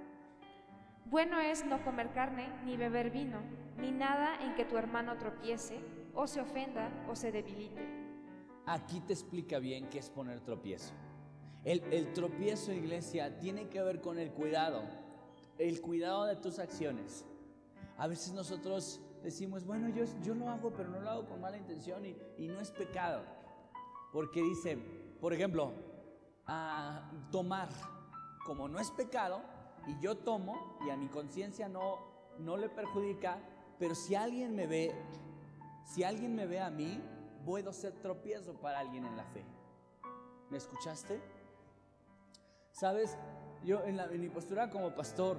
Bueno 1.10 1.40
es 1.40 1.66
no 1.66 1.82
comer 1.86 2.12
carne, 2.12 2.50
ni 2.66 2.76
beber 2.76 3.12
vino, 3.12 3.40
ni 3.78 3.92
nada 3.92 4.44
en 4.44 4.56
que 4.56 4.66
tu 4.66 4.78
hermano 4.78 5.18
tropiece, 5.18 5.80
o 6.14 6.28
se 6.28 6.42
ofenda, 6.42 6.92
o 7.10 7.16
se 7.16 7.32
debilite. 7.32 7.82
Aquí 8.66 9.00
te 9.00 9.14
explica 9.14 9.58
bien 9.60 9.88
qué 9.90 10.00
es 10.00 10.10
poner 10.10 10.42
tropiezo. 10.42 10.94
El, 11.64 11.82
el 11.94 12.12
tropiezo, 12.12 12.74
iglesia, 12.74 13.40
tiene 13.40 13.70
que 13.70 13.82
ver 13.82 14.02
con 14.02 14.20
el 14.20 14.32
cuidado, 14.32 14.84
el 15.58 15.80
cuidado 15.80 16.26
de 16.26 16.36
tus 16.36 16.60
acciones. 16.60 17.26
A 17.98 18.08
veces 18.08 18.34
nosotros 18.34 19.00
decimos, 19.24 19.66
bueno, 19.66 19.88
yo, 19.88 20.04
yo 20.22 20.36
lo 20.36 20.50
hago, 20.50 20.74
pero 20.74 20.90
no 20.90 21.00
lo 21.00 21.10
hago 21.10 21.26
con 21.26 21.40
mala 21.40 21.56
intención 21.56 22.04
y, 22.06 22.48
no 22.50 22.60
es 22.60 22.70
pecado. 22.72 23.24
Porque 24.12 24.42
dice, 24.42 24.78
por 25.22 25.34
ejemplo, 25.34 25.72
a 26.46 27.10
tomar, 27.32 27.70
como 28.46 28.68
no 28.68 28.78
es 28.78 28.92
pecado, 28.92 29.42
y 29.88 30.00
yo 30.00 30.18
tomo 30.18 30.78
y 30.86 30.90
a 30.90 30.98
mi 30.98 31.08
conciencia 31.08 31.70
no, 31.70 31.98
no 32.40 32.58
le 32.58 32.70
perjudica, 32.70 33.40
pero 33.80 33.96
si 33.96 34.16
alguien 34.16 34.56
me 34.56 34.68
ve, 34.68 34.94
si 35.86 36.04
alguien 36.04 36.36
me 36.36 36.46
ve 36.46 36.60
a 36.60 36.70
mí, 36.70 37.02
puedo 37.46 37.72
ser 37.72 37.94
tropiezo 37.94 38.54
para 38.54 38.80
alguien 38.80 39.06
en 39.06 39.16
la 39.16 39.24
fe. 39.26 39.44
¿Me 40.50 40.58
escuchaste? 40.58 41.22
Sabes, 42.72 43.18
yo 43.64 43.84
en, 43.86 44.00
en 44.00 44.22
mi 44.22 44.30
postura 44.30 44.70
como 44.70 44.94
pastor, 44.94 45.38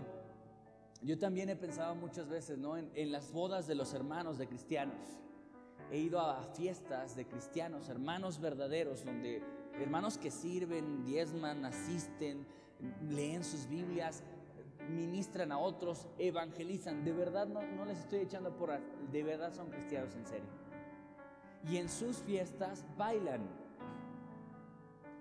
yo 1.02 1.18
también 1.18 1.48
he 1.48 1.56
pensado 1.56 1.94
muchas 1.94 2.28
veces 2.28 2.58
¿no? 2.58 2.76
en, 2.76 3.12
las 3.12 3.32
bodas 3.32 3.66
de 3.66 3.74
los 3.74 3.94
hermanos 3.94 4.38
de 4.38 4.48
cristianos. 4.48 4.96
He 5.90 5.98
ido 5.98 6.20
a 6.20 6.42
fiestas 6.54 7.14
de 7.14 7.26
cristianos, 7.26 7.88
hermanos 7.88 8.40
verdaderos, 8.40 9.04
donde 9.04 9.42
hermanos 9.80 10.18
que 10.18 10.30
sirven, 10.30 11.04
diezman, 11.04 11.64
asisten, 11.64 12.46
leen 13.08 13.44
sus 13.44 13.66
Biblias, 13.68 14.24
ministran 14.89 15.52
a 15.52 15.59
otros, 15.59 16.09
evangelizan. 16.19 17.05
De 17.05 17.12
verdad 17.12 17.47
no, 17.47 17.62
no 17.62 17.85
les 17.85 17.98
estoy 17.98 18.20
echando 18.20 18.56
por... 18.56 18.70
De 19.10 19.23
verdad 19.23 19.52
son 19.52 19.70
cristianos 19.70 20.15
en 20.15 20.27
serio. 20.27 20.48
Y 21.69 21.77
en 21.77 21.89
sus 21.89 22.19
fiestas 22.19 22.85
bailan. 22.97 23.40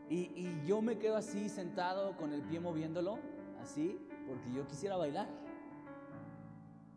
Y, 0.09 0.31
y 0.35 0.63
yo 0.65 0.81
me 0.81 0.97
quedo 0.97 1.17
así 1.17 1.49
sentado 1.49 2.15
con 2.15 2.31
el 2.31 2.41
pie 2.43 2.59
moviéndolo, 2.59 3.19
así, 3.61 3.99
porque 4.27 4.51
yo 4.53 4.65
quisiera 4.65 4.95
bailar. 4.95 5.27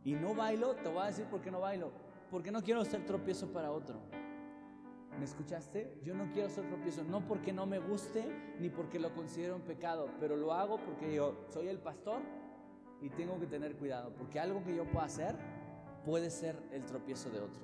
Y 0.04 0.14
no 0.14 0.34
bailo, 0.34 0.74
te 0.76 0.88
voy 0.88 1.02
a 1.02 1.06
decir 1.06 1.26
por 1.26 1.40
qué 1.40 1.50
no 1.50 1.60
bailo. 1.60 1.92
porque 2.30 2.52
no 2.52 2.62
quiero 2.62 2.84
ser 2.84 3.04
tropiezo 3.04 3.48
para 3.52 3.72
otro. 3.72 3.98
¿Me 5.18 5.24
escuchaste? 5.24 5.98
Yo 6.04 6.14
no 6.14 6.30
quiero 6.32 6.48
ser 6.48 6.66
tropiezo, 6.68 7.02
no 7.04 7.26
porque 7.26 7.52
no 7.52 7.66
me 7.66 7.78
guste 7.78 8.24
ni 8.58 8.70
porque 8.70 8.98
lo 8.98 9.12
considero 9.12 9.56
un 9.56 9.62
pecado, 9.62 10.08
pero 10.20 10.36
lo 10.36 10.52
hago 10.52 10.78
porque 10.78 11.12
yo 11.14 11.44
soy 11.48 11.68
el 11.68 11.78
pastor 11.78 12.22
y 13.00 13.08
tengo 13.10 13.38
que 13.38 13.46
tener 13.46 13.76
cuidado, 13.76 14.12
porque 14.16 14.38
algo 14.38 14.62
que 14.62 14.74
yo 14.74 14.84
pueda 14.84 15.06
hacer 15.06 15.36
puede 16.04 16.30
ser 16.30 16.56
el 16.72 16.84
tropiezo 16.84 17.30
de 17.30 17.40
otro. 17.40 17.62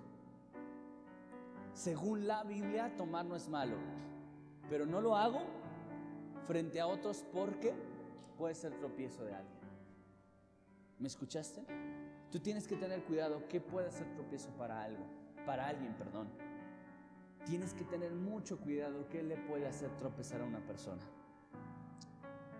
Según 1.72 2.26
la 2.26 2.42
Biblia, 2.42 2.94
tomar 2.96 3.26
no 3.26 3.36
es 3.36 3.48
malo, 3.48 3.76
pero 4.70 4.86
no 4.86 5.00
lo 5.00 5.14
hago 5.16 5.40
frente 6.46 6.80
a 6.80 6.86
otros 6.86 7.24
porque 7.32 7.74
puede 8.38 8.54
ser 8.54 8.72
tropiezo 8.78 9.24
de 9.24 9.34
alguien. 9.34 9.56
¿Me 10.98 11.08
escuchaste? 11.08 11.62
Tú 12.30 12.40
tienes 12.40 12.66
que 12.66 12.76
tener 12.76 13.02
cuidado 13.04 13.42
qué 13.48 13.60
puede 13.60 13.90
ser 13.90 14.12
tropiezo 14.14 14.50
para 14.50 14.82
algo, 14.82 15.04
para 15.44 15.66
alguien, 15.66 15.92
perdón. 15.94 16.28
Tienes 17.44 17.74
que 17.74 17.84
tener 17.84 18.12
mucho 18.12 18.58
cuidado 18.58 19.06
qué 19.10 19.22
le 19.22 19.36
puede 19.36 19.66
hacer 19.66 19.90
tropezar 19.98 20.40
a 20.40 20.44
una 20.44 20.60
persona. 20.60 21.02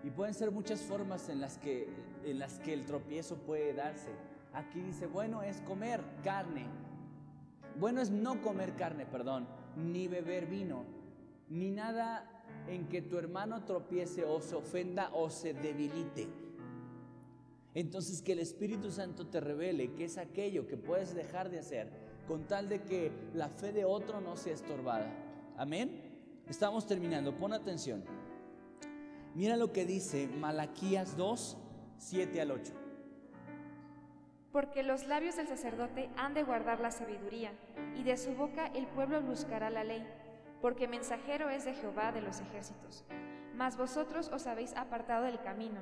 Y 0.07 0.09
pueden 0.09 0.33
ser 0.33 0.51
muchas 0.51 0.79
formas 0.83 1.27
en 1.27 1.41
las 1.41 1.57
que, 1.57 1.85
en 2.23 2.39
las 2.39 2.59
que 2.59 2.71
el 2.71 2.85
tropiezo 2.85 3.35
puede 3.39 3.73
darse. 3.73 4.07
Aquí 4.53 4.79
dice, 4.79 5.05
bueno, 5.05 5.43
es 5.43 5.59
comer 5.63 6.01
carne. 6.23 6.65
Bueno, 7.77 7.99
es 7.99 8.09
no 8.09 8.41
comer 8.41 8.77
carne, 8.77 9.05
perdón, 9.05 9.49
ni 9.75 10.07
beber 10.07 10.45
vino, 10.45 10.85
ni 11.49 11.71
nada 11.71 12.25
en 12.69 12.87
que 12.87 13.01
tu 13.01 13.17
hermano 13.17 13.65
tropiece 13.65 14.23
o 14.23 14.39
se 14.39 14.55
ofenda 14.55 15.09
o 15.13 15.29
se 15.29 15.53
debilite. 15.53 16.29
Entonces 17.73 18.21
que 18.21 18.31
el 18.31 18.39
Espíritu 18.39 18.91
Santo 18.91 19.27
te 19.27 19.41
revele 19.41 19.93
qué 19.93 20.05
es 20.05 20.17
aquello 20.17 20.67
que 20.67 20.77
puedes 20.77 21.15
dejar 21.15 21.49
de 21.49 21.59
hacer 21.59 21.91
con 22.29 22.47
tal 22.47 22.69
de 22.69 22.81
que 22.81 23.11
la 23.33 23.49
fe 23.49 23.73
de 23.73 23.83
otro 23.83 24.21
no 24.21 24.37
sea 24.37 24.53
estorbada. 24.53 25.13
Amén. 25.57 26.01
Estamos 26.47 26.87
terminando, 26.87 27.37
pon 27.37 27.51
atención. 27.51 28.05
Mira 29.37 29.55
lo 29.55 29.71
que 29.71 29.85
dice 29.85 30.27
Malaquías 30.27 31.15
2, 31.15 31.57
7 31.99 32.41
al 32.41 32.49
8. 32.49 32.73
Porque 34.51 34.81
los 34.81 35.05
labios 35.05 35.35
del 35.35 35.47
sacerdote 35.47 36.09
han 36.17 36.33
de 36.33 36.41
guardar 36.41 36.79
la 36.79 36.89
sabiduría, 36.89 37.51
y 37.95 38.01
de 38.01 38.17
su 38.17 38.33
boca 38.33 38.65
el 38.73 38.87
pueblo 38.87 39.21
buscará 39.21 39.69
la 39.69 39.83
ley 39.83 40.03
porque 40.59 40.87
mensajero 40.87 41.51
es 41.51 41.65
de 41.65 41.75
Jehová 41.75 42.11
de 42.11 42.21
los 42.21 42.39
ejércitos. 42.39 43.05
Mas 43.53 43.77
vosotros 43.77 44.31
os 44.33 44.47
habéis 44.47 44.75
apartado 44.75 45.25
del 45.25 45.39
camino, 45.39 45.81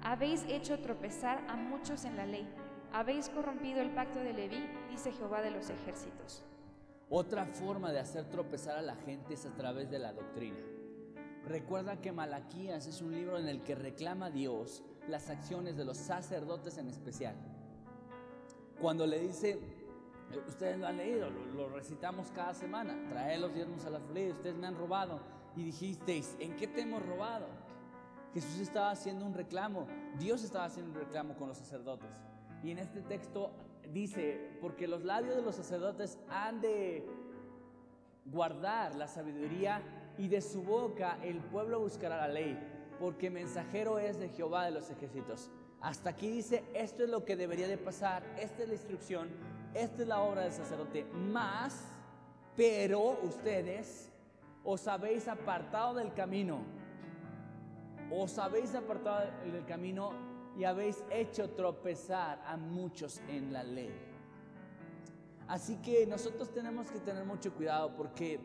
habéis 0.00 0.44
hecho 0.44 0.78
tropezar 0.78 1.44
a 1.48 1.56
muchos 1.56 2.04
en 2.04 2.16
la 2.16 2.24
ley, 2.24 2.48
habéis 2.92 3.28
corrompido 3.30 3.80
el 3.80 3.90
pacto 3.90 4.20
de 4.20 4.32
Leví, 4.32 4.64
dice 4.90 5.10
Jehová 5.10 5.42
de 5.42 5.50
los 5.50 5.70
ejércitos. 5.70 6.44
Otra 7.10 7.46
forma 7.46 7.90
de 7.90 7.98
hacer 7.98 8.26
tropezar 8.26 8.78
a 8.78 8.82
la 8.82 8.94
gente 8.94 9.34
es 9.34 9.44
a 9.44 9.50
través 9.56 9.90
de 9.90 9.98
la 9.98 10.12
doctrina. 10.12 10.71
Recuerda 11.46 12.00
que 12.00 12.12
Malaquías 12.12 12.86
es 12.86 13.02
un 13.02 13.12
libro 13.12 13.38
en 13.38 13.48
el 13.48 13.62
que 13.62 13.74
reclama 13.74 14.26
a 14.26 14.30
Dios 14.30 14.82
las 15.08 15.28
acciones 15.28 15.76
de 15.76 15.84
los 15.84 15.96
sacerdotes 15.96 16.78
en 16.78 16.88
especial. 16.88 17.34
Cuando 18.80 19.06
le 19.06 19.18
dice, 19.18 19.58
Ustedes 20.48 20.78
lo 20.78 20.86
han 20.86 20.96
leído, 20.96 21.28
lo, 21.30 21.68
recitamos 21.68 22.30
cada 22.30 22.54
semana. 22.54 22.96
Trae 23.10 23.38
los 23.38 23.52
diezmos 23.54 23.84
a 23.84 23.90
la 23.90 24.00
flor, 24.00 24.32
ustedes 24.32 24.56
me 24.56 24.66
han 24.66 24.76
robado. 24.76 25.20
Y 25.56 25.64
dijisteis, 25.64 26.36
¿en 26.40 26.56
qué 26.56 26.66
te 26.66 26.82
hemos 26.82 27.04
robado? 27.04 27.46
Jesús 28.32 28.60
estaba 28.60 28.90
haciendo 28.90 29.26
un 29.26 29.34
reclamo, 29.34 29.86
Dios 30.18 30.42
estaba 30.42 30.64
haciendo 30.64 30.92
un 30.92 30.98
reclamo 30.98 31.36
con 31.36 31.48
los 31.48 31.58
sacerdotes. 31.58 32.08
Y 32.62 32.70
en 32.70 32.78
este 32.78 33.02
texto 33.02 33.52
dice, 33.92 34.56
porque 34.62 34.88
los 34.88 35.04
labios 35.04 35.36
de 35.36 35.42
los 35.42 35.54
sacerdotes 35.54 36.18
han 36.30 36.62
de 36.62 37.06
guardar 38.24 38.94
la 38.94 39.06
sabiduría 39.06 39.82
y 40.18 40.28
de 40.28 40.40
su 40.40 40.62
boca 40.62 41.18
el 41.22 41.38
pueblo 41.38 41.80
buscará 41.80 42.16
la 42.16 42.28
ley, 42.28 42.58
porque 42.98 43.30
mensajero 43.30 43.98
es 43.98 44.18
de 44.18 44.28
Jehová 44.28 44.64
de 44.64 44.72
los 44.72 44.90
ejércitos. 44.90 45.50
Hasta 45.80 46.10
aquí 46.10 46.30
dice, 46.30 46.64
esto 46.74 47.04
es 47.04 47.10
lo 47.10 47.24
que 47.24 47.36
debería 47.36 47.66
de 47.66 47.78
pasar, 47.78 48.22
esta 48.38 48.62
es 48.62 48.68
la 48.68 48.74
instrucción, 48.74 49.28
esta 49.74 50.02
es 50.02 50.08
la 50.08 50.20
obra 50.20 50.42
del 50.42 50.52
sacerdote. 50.52 51.04
Más, 51.04 51.84
pero 52.56 53.18
ustedes 53.22 54.12
os 54.64 54.86
habéis 54.86 55.26
apartado 55.26 55.94
del 55.94 56.12
camino. 56.12 56.60
Os 58.10 58.38
habéis 58.38 58.74
apartado 58.74 59.26
del 59.44 59.64
camino 59.64 60.12
y 60.56 60.64
habéis 60.64 61.02
hecho 61.10 61.50
tropezar 61.50 62.42
a 62.46 62.56
muchos 62.56 63.20
en 63.28 63.52
la 63.52 63.64
ley. 63.64 63.92
Así 65.48 65.76
que 65.76 66.06
nosotros 66.06 66.52
tenemos 66.52 66.90
que 66.90 67.00
tener 67.00 67.24
mucho 67.24 67.52
cuidado 67.52 67.94
porque 67.96 68.38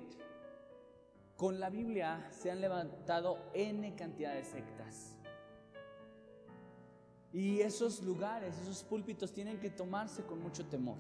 con 1.38 1.60
la 1.60 1.70
Biblia 1.70 2.28
se 2.32 2.50
han 2.52 2.60
levantado 2.60 3.38
N 3.54 3.96
cantidad 3.96 4.34
de 4.34 4.44
sectas. 4.44 5.16
Y 7.32 7.62
esos 7.62 8.02
lugares, 8.02 8.58
esos 8.60 8.84
púlpitos 8.84 9.32
tienen 9.32 9.60
que 9.60 9.70
tomarse 9.70 10.24
con 10.24 10.42
mucho 10.42 10.66
temor. 10.66 10.98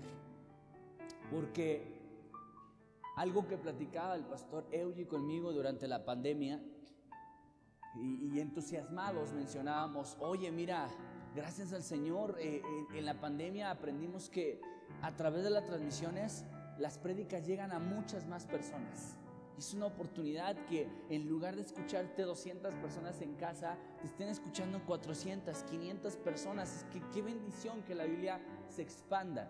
Porque 1.31 1.97
algo 3.15 3.47
que 3.47 3.57
platicaba 3.57 4.15
el 4.15 4.25
pastor 4.25 4.67
Eugi 4.71 5.05
conmigo 5.05 5.51
durante 5.51 5.87
la 5.87 6.05
pandemia 6.05 6.61
y, 7.95 8.39
entusiasmados 8.39 9.33
mencionábamos, 9.33 10.17
oye 10.19 10.51
mira, 10.51 10.87
gracias 11.33 11.73
al 11.73 11.81
Señor 11.81 12.37
eh, 12.39 12.61
en 12.93 13.05
la 13.05 13.19
pandemia 13.19 13.71
aprendimos 13.71 14.29
que 14.29 14.61
a 15.01 15.15
través 15.15 15.43
de 15.43 15.49
las 15.49 15.65
transmisiones 15.65 16.45
las 16.77 16.99
prédicas 16.99 17.47
llegan 17.47 17.71
a 17.71 17.79
muchas 17.79 18.27
más 18.27 18.45
personas. 18.45 19.17
Es 19.57 19.73
una 19.73 19.87
oportunidad 19.87 20.55
que 20.67 20.87
en 21.09 21.27
lugar 21.27 21.55
de 21.55 21.63
escucharte 21.63 22.21
200 22.21 22.75
personas 22.75 23.21
en 23.21 23.33
casa, 23.35 23.75
te 23.99 24.05
estén 24.05 24.29
escuchando 24.29 24.79
400, 24.85 25.63
500 25.63 26.15
personas. 26.17 26.75
Es 26.75 26.83
que 26.85 27.01
qué 27.11 27.23
bendición 27.23 27.81
que 27.81 27.95
la 27.95 28.03
Biblia 28.03 28.39
se 28.69 28.83
expanda. 28.83 29.49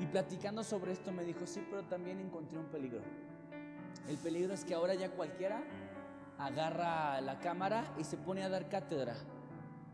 Y 0.00 0.06
platicando 0.06 0.64
sobre 0.64 0.92
esto 0.92 1.12
me 1.12 1.24
dijo, 1.24 1.46
sí, 1.46 1.62
pero 1.68 1.82
también 1.84 2.20
encontré 2.20 2.58
un 2.58 2.66
peligro. 2.66 3.02
El 4.08 4.16
peligro 4.16 4.54
es 4.54 4.64
que 4.64 4.74
ahora 4.74 4.94
ya 4.94 5.10
cualquiera 5.10 5.62
agarra 6.38 7.20
la 7.20 7.38
cámara 7.38 7.94
y 7.98 8.04
se 8.04 8.16
pone 8.16 8.44
a 8.44 8.48
dar 8.48 8.68
cátedra. 8.68 9.14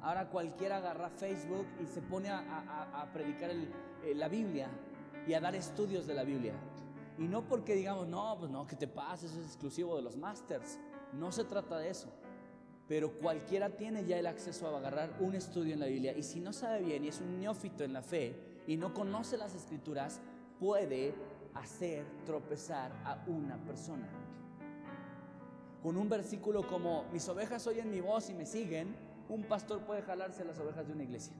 Ahora 0.00 0.28
cualquiera 0.28 0.76
agarra 0.76 1.10
Facebook 1.10 1.66
y 1.82 1.86
se 1.86 2.02
pone 2.02 2.28
a, 2.28 3.08
predicar 3.12 3.50
eh, 3.50 4.14
la 4.14 4.28
Biblia 4.28 4.68
y 5.26 5.34
a 5.34 5.40
dar 5.40 5.54
estudios 5.56 6.06
de 6.06 6.14
la 6.14 6.24
Biblia. 6.24 6.54
Y 7.18 7.28
no 7.28 7.46
porque 7.46 7.74
digamos, 7.74 8.08
no, 8.08 8.36
pues 8.38 8.50
no, 8.50 8.66
que 8.66 8.76
te 8.76 8.88
pasa, 8.88 9.26
eso 9.26 9.38
es 9.40 9.46
exclusivo 9.46 9.96
de 9.96 10.02
los 10.02 10.16
masters. 10.16 10.78
No 11.12 11.30
se 11.30 11.44
trata 11.44 11.78
de 11.78 11.90
eso. 11.90 12.08
Pero 12.88 13.12
cualquiera 13.18 13.70
tiene 13.70 14.04
ya 14.04 14.18
el 14.18 14.26
acceso 14.26 14.66
a 14.66 14.78
agarrar 14.78 15.16
un 15.20 15.34
estudio 15.34 15.74
en 15.74 15.80
la 15.80 15.86
Biblia. 15.86 16.16
Y 16.16 16.22
si 16.22 16.40
no 16.40 16.52
sabe 16.52 16.82
bien 16.82 17.04
y 17.04 17.08
es 17.08 17.20
un 17.20 17.38
neófito 17.38 17.84
en 17.84 17.92
la 17.92 18.02
fe 18.02 18.34
y 18.66 18.76
no 18.76 18.92
conoce 18.92 19.36
las 19.36 19.54
escrituras, 19.54 20.20
puede 20.58 21.14
hacer 21.54 22.04
tropezar 22.24 22.92
a 23.04 23.22
una 23.26 23.56
persona. 23.64 24.08
Con 25.82 25.96
un 25.96 26.08
versículo 26.08 26.66
como, 26.66 27.04
mis 27.12 27.28
ovejas 27.28 27.66
oyen 27.66 27.90
mi 27.90 28.00
voz 28.00 28.30
y 28.30 28.34
me 28.34 28.46
siguen, 28.46 28.94
un 29.28 29.42
pastor 29.44 29.80
puede 29.80 30.02
jalarse 30.02 30.44
las 30.44 30.58
ovejas 30.58 30.86
de 30.86 30.92
una 30.92 31.02
iglesia 31.02 31.34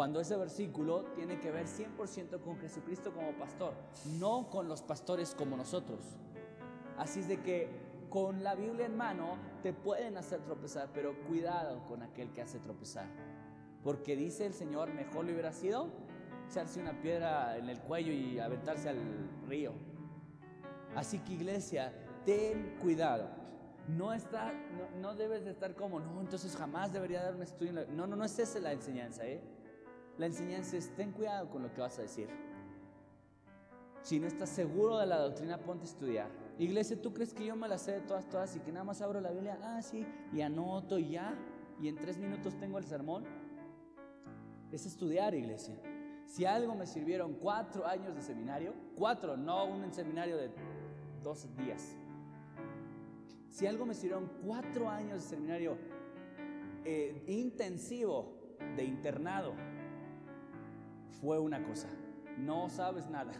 cuando 0.00 0.18
ese 0.18 0.34
versículo 0.34 1.04
tiene 1.14 1.38
que 1.40 1.50
ver 1.50 1.66
100% 1.66 2.40
con 2.40 2.56
Jesucristo 2.56 3.12
como 3.12 3.32
pastor, 3.32 3.74
no 4.18 4.48
con 4.48 4.66
los 4.66 4.80
pastores 4.80 5.34
como 5.34 5.58
nosotros. 5.58 6.00
Así 6.96 7.20
es 7.20 7.28
de 7.28 7.42
que 7.42 7.68
con 8.08 8.42
la 8.42 8.54
Biblia 8.54 8.86
en 8.86 8.96
mano 8.96 9.36
te 9.62 9.74
pueden 9.74 10.16
hacer 10.16 10.40
tropezar, 10.40 10.88
pero 10.94 11.14
cuidado 11.28 11.84
con 11.84 12.02
aquel 12.02 12.32
que 12.32 12.40
hace 12.40 12.58
tropezar. 12.60 13.08
Porque 13.84 14.16
dice 14.16 14.46
el 14.46 14.54
Señor, 14.54 14.90
mejor 14.94 15.26
le 15.26 15.32
hubiera 15.32 15.52
sido 15.52 15.90
echarse 16.48 16.80
una 16.80 16.98
piedra 17.02 17.58
en 17.58 17.68
el 17.68 17.78
cuello 17.80 18.10
y 18.10 18.38
aventarse 18.38 18.88
al 18.88 18.96
río. 19.48 19.74
Así 20.96 21.18
que 21.18 21.34
iglesia, 21.34 21.92
ten 22.24 22.74
cuidado. 22.80 23.28
No, 23.86 24.14
está, 24.14 24.50
no, 24.98 25.14
debes 25.14 25.44
de 25.44 25.50
estar 25.50 25.74
como, 25.74 26.00
no, 26.00 26.22
entonces 26.22 26.56
jamás 26.56 26.90
debería 26.90 27.22
dar 27.22 27.34
un 27.34 27.42
estudio. 27.42 27.86
No, 27.90 28.06
no, 28.06 28.16
no 28.16 28.24
es 28.24 28.38
esa 28.38 28.60
la 28.60 28.72
enseñanza, 28.72 29.26
¿eh? 29.26 29.59
La 30.20 30.26
enseñanza 30.26 30.76
es, 30.76 30.94
ten 30.94 31.12
cuidado 31.12 31.48
con 31.48 31.62
lo 31.62 31.72
que 31.72 31.80
vas 31.80 31.98
a 31.98 32.02
decir. 32.02 32.28
Si 34.02 34.20
no 34.20 34.26
estás 34.26 34.50
seguro 34.50 34.98
de 34.98 35.06
la 35.06 35.16
doctrina, 35.16 35.56
ponte 35.56 35.86
a 35.86 35.88
estudiar. 35.88 36.30
Iglesia, 36.58 37.00
¿tú 37.00 37.14
crees 37.14 37.32
que 37.32 37.46
yo 37.46 37.56
me 37.56 37.66
la 37.66 37.78
sé 37.78 37.92
de 37.92 38.00
todas, 38.02 38.28
todas 38.28 38.54
y 38.54 38.60
que 38.60 38.70
nada 38.70 38.84
más 38.84 39.00
abro 39.00 39.22
la 39.22 39.30
Biblia? 39.30 39.58
Ah, 39.62 39.80
sí, 39.80 40.06
y 40.30 40.42
anoto 40.42 40.98
y 40.98 41.12
ya, 41.12 41.34
y 41.80 41.88
en 41.88 41.96
tres 41.96 42.18
minutos 42.18 42.54
tengo 42.58 42.76
el 42.76 42.84
sermón. 42.84 43.24
Es 44.70 44.84
estudiar, 44.84 45.34
iglesia. 45.34 45.80
Si 46.26 46.44
algo 46.44 46.74
me 46.74 46.86
sirvieron 46.86 47.36
cuatro 47.36 47.86
años 47.86 48.14
de 48.14 48.20
seminario, 48.20 48.74
cuatro, 48.96 49.38
no 49.38 49.64
un 49.64 49.90
seminario 49.90 50.36
de 50.36 50.50
dos 51.22 51.48
días. 51.56 51.96
Si 53.48 53.66
algo 53.66 53.86
me 53.86 53.94
sirvieron 53.94 54.30
cuatro 54.44 54.86
años 54.86 55.22
de 55.22 55.28
seminario 55.30 55.78
eh, 56.84 57.24
intensivo 57.26 58.58
de 58.76 58.84
internado, 58.84 59.54
fue 61.20 61.38
una 61.38 61.62
cosa, 61.62 61.88
no 62.38 62.68
sabes 62.68 63.08
nada. 63.08 63.32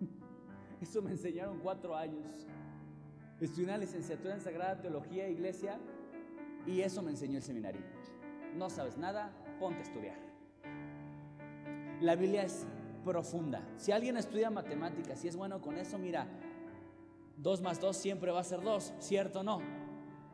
Eso 0.80 1.02
me 1.02 1.10
enseñaron 1.10 1.58
cuatro 1.58 1.96
años. 1.96 2.46
Estudié 3.40 3.64
una 3.64 3.78
licenciatura 3.78 4.34
en 4.34 4.40
Sagrada 4.40 4.80
Teología 4.80 5.26
e 5.26 5.32
Iglesia 5.32 5.78
y 6.66 6.82
eso 6.82 7.00
me 7.00 7.10
enseñó 7.10 7.38
el 7.38 7.42
seminario. 7.42 7.80
No 8.54 8.68
sabes 8.68 8.98
nada, 8.98 9.32
ponte 9.58 9.78
a 9.78 9.82
estudiar. 9.82 10.18
La 12.02 12.16
Biblia 12.16 12.42
es 12.42 12.66
profunda. 13.02 13.62
Si 13.78 13.92
alguien 13.92 14.18
estudia 14.18 14.50
matemáticas 14.50 15.24
y 15.24 15.28
es 15.28 15.36
bueno 15.36 15.62
con 15.62 15.78
eso, 15.78 15.98
mira, 15.98 16.26
2 17.38 17.62
más 17.62 17.80
2 17.80 17.96
siempre 17.96 18.30
va 18.30 18.40
a 18.40 18.44
ser 18.44 18.60
2, 18.60 18.94
¿cierto 18.98 19.40
o 19.40 19.42
no? 19.42 19.60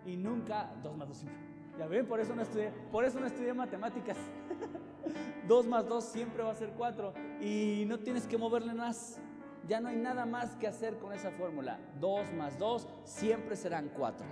Y 0.05 0.17
nunca 0.17 0.75
2 0.83 0.97
más 0.97 1.09
2 1.09 1.17
siempre. 1.17 1.46
Ya 1.79 1.87
ven, 1.87 2.07
por 2.07 2.21
eso 2.21 2.35
no 2.35 2.43
estudié, 2.43 2.71
por 2.91 3.05
eso 3.05 3.21
no 3.21 3.27
estudié 3.27 3.53
matemáticas. 3.53 4.17
2 5.49 5.67
más 5.67 5.87
2 5.87 6.05
siempre 6.05 6.43
va 6.43 6.53
a 6.53 6.55
ser 6.55 6.71
4 6.77 7.13
y 7.41 7.85
no 7.87 7.99
tienes 7.99 8.27
que 8.27 8.39
moverle 8.39 8.75
más. 8.75 9.19
Ya 9.69 9.81
no 9.81 9.89
hay 9.89 9.97
nada 9.97 10.27
más 10.27 10.57
que 10.57 10.67
hacer 10.67 10.99
con 10.99 11.13
esa 11.13 11.31
fórmula. 11.33 11.79
2 12.01 12.33
más 12.35 12.59
2 12.59 12.87
siempre 13.05 13.57
serán 13.57 13.91
4. 13.95 14.27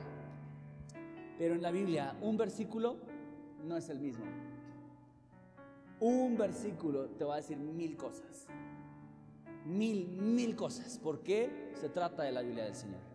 Pero 1.38 1.54
en 1.54 1.62
la 1.62 1.70
Biblia 1.70 2.16
un 2.20 2.36
versículo 2.36 2.96
no 3.64 3.76
es 3.76 3.88
el 3.88 3.98
mismo. 3.98 4.24
Un 6.00 6.36
versículo 6.36 7.08
te 7.10 7.24
va 7.24 7.34
a 7.34 7.36
decir 7.38 7.56
mil 7.56 7.96
cosas. 7.96 8.46
Mil, 9.64 10.08
mil 10.08 10.54
cosas. 10.56 10.98
¿Por 10.98 11.20
qué? 11.20 11.72
Se 11.80 11.88
trata 11.88 12.22
de 12.22 12.32
la 12.32 12.42
Biblia 12.42 12.64
del 12.64 12.74
Señor. 12.74 13.13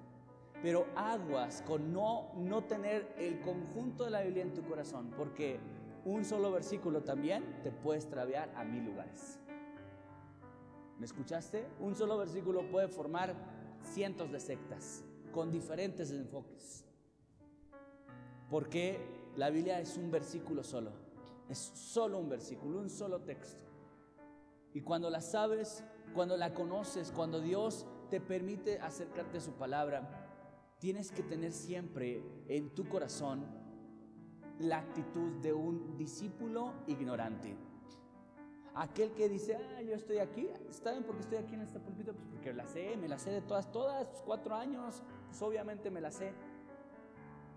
Pero 0.62 0.88
aguas 0.96 1.62
con 1.62 1.94
no, 1.94 2.32
no 2.36 2.64
tener 2.64 3.14
el 3.18 3.40
conjunto 3.42 4.04
de 4.04 4.12
la 4.12 4.22
Biblia 4.22 4.44
en 4.44 4.54
tu 4.54 4.64
corazón, 4.64 5.12
porque 5.16 5.60
un 6.06 6.26
solo 6.26 6.52
versículo 6.52 7.02
también 7.04 7.62
te 7.64 7.72
puede 7.72 8.00
extraviar 8.00 8.52
a 8.56 8.64
mil 8.64 8.86
lugares. 8.86 9.40
¿Me 10.98 11.06
escuchaste? 11.06 11.66
Un 11.80 11.96
solo 11.96 12.18
versículo 12.18 12.70
puede 12.70 12.90
formar 12.90 13.34
cientos 13.82 14.32
de 14.32 14.40
sectas 14.40 15.04
con 15.32 15.50
diferentes 15.50 16.12
enfoques. 16.12 16.84
Porque 18.50 19.00
la 19.38 19.50
Biblia 19.50 19.80
es 19.80 19.96
un 19.96 20.12
versículo 20.12 20.64
solo. 20.64 20.92
Es 21.48 21.58
solo 21.58 22.20
un 22.20 22.28
versículo, 22.28 22.80
un 22.80 22.90
solo 22.90 23.22
texto. 23.22 23.64
Y 24.74 24.82
cuando 24.82 25.10
la 25.10 25.22
sabes, 25.22 25.84
cuando 26.14 26.36
la 26.36 26.54
conoces, 26.54 27.12
cuando 27.12 27.40
Dios 27.40 27.86
te 28.10 28.20
permite 28.20 28.80
acercarte 28.80 29.38
a 29.38 29.42
su 29.42 29.54
palabra, 29.54 30.29
tienes 30.80 31.12
que 31.12 31.24
tener 31.24 31.52
siempre 31.52 32.24
en 32.48 32.70
tu 32.70 32.88
corazón 32.88 33.46
la 34.60 34.80
actitud 34.80 35.34
de 35.42 35.54
un 35.54 35.98
discípulo 35.98 36.74
ignorante. 36.88 37.56
Aquel 38.76 39.12
que 39.12 39.28
dice, 39.28 39.56
ah, 39.56 39.82
yo 39.82 39.96
estoy 39.96 40.20
aquí, 40.20 40.48
está 40.70 40.92
bien 40.92 41.04
porque 41.04 41.22
estoy 41.22 41.38
aquí 41.38 41.56
en 41.56 41.62
este 41.62 41.80
púlpito, 41.80 42.14
pues 42.14 42.28
porque 42.28 42.54
la 42.54 42.66
sé, 42.66 42.96
me 42.98 43.08
la 43.08 43.18
sé 43.18 43.32
de 43.32 43.42
todas, 43.42 43.72
todas, 43.72 44.08
cuatro 44.26 44.56
años, 44.56 45.04
pues 45.28 45.42
obviamente 45.42 45.92
me 45.92 46.00
la 46.00 46.12
sé. 46.12 46.34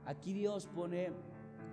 Aquí 0.04 0.32
Dios 0.32 0.66
pone 0.66 1.12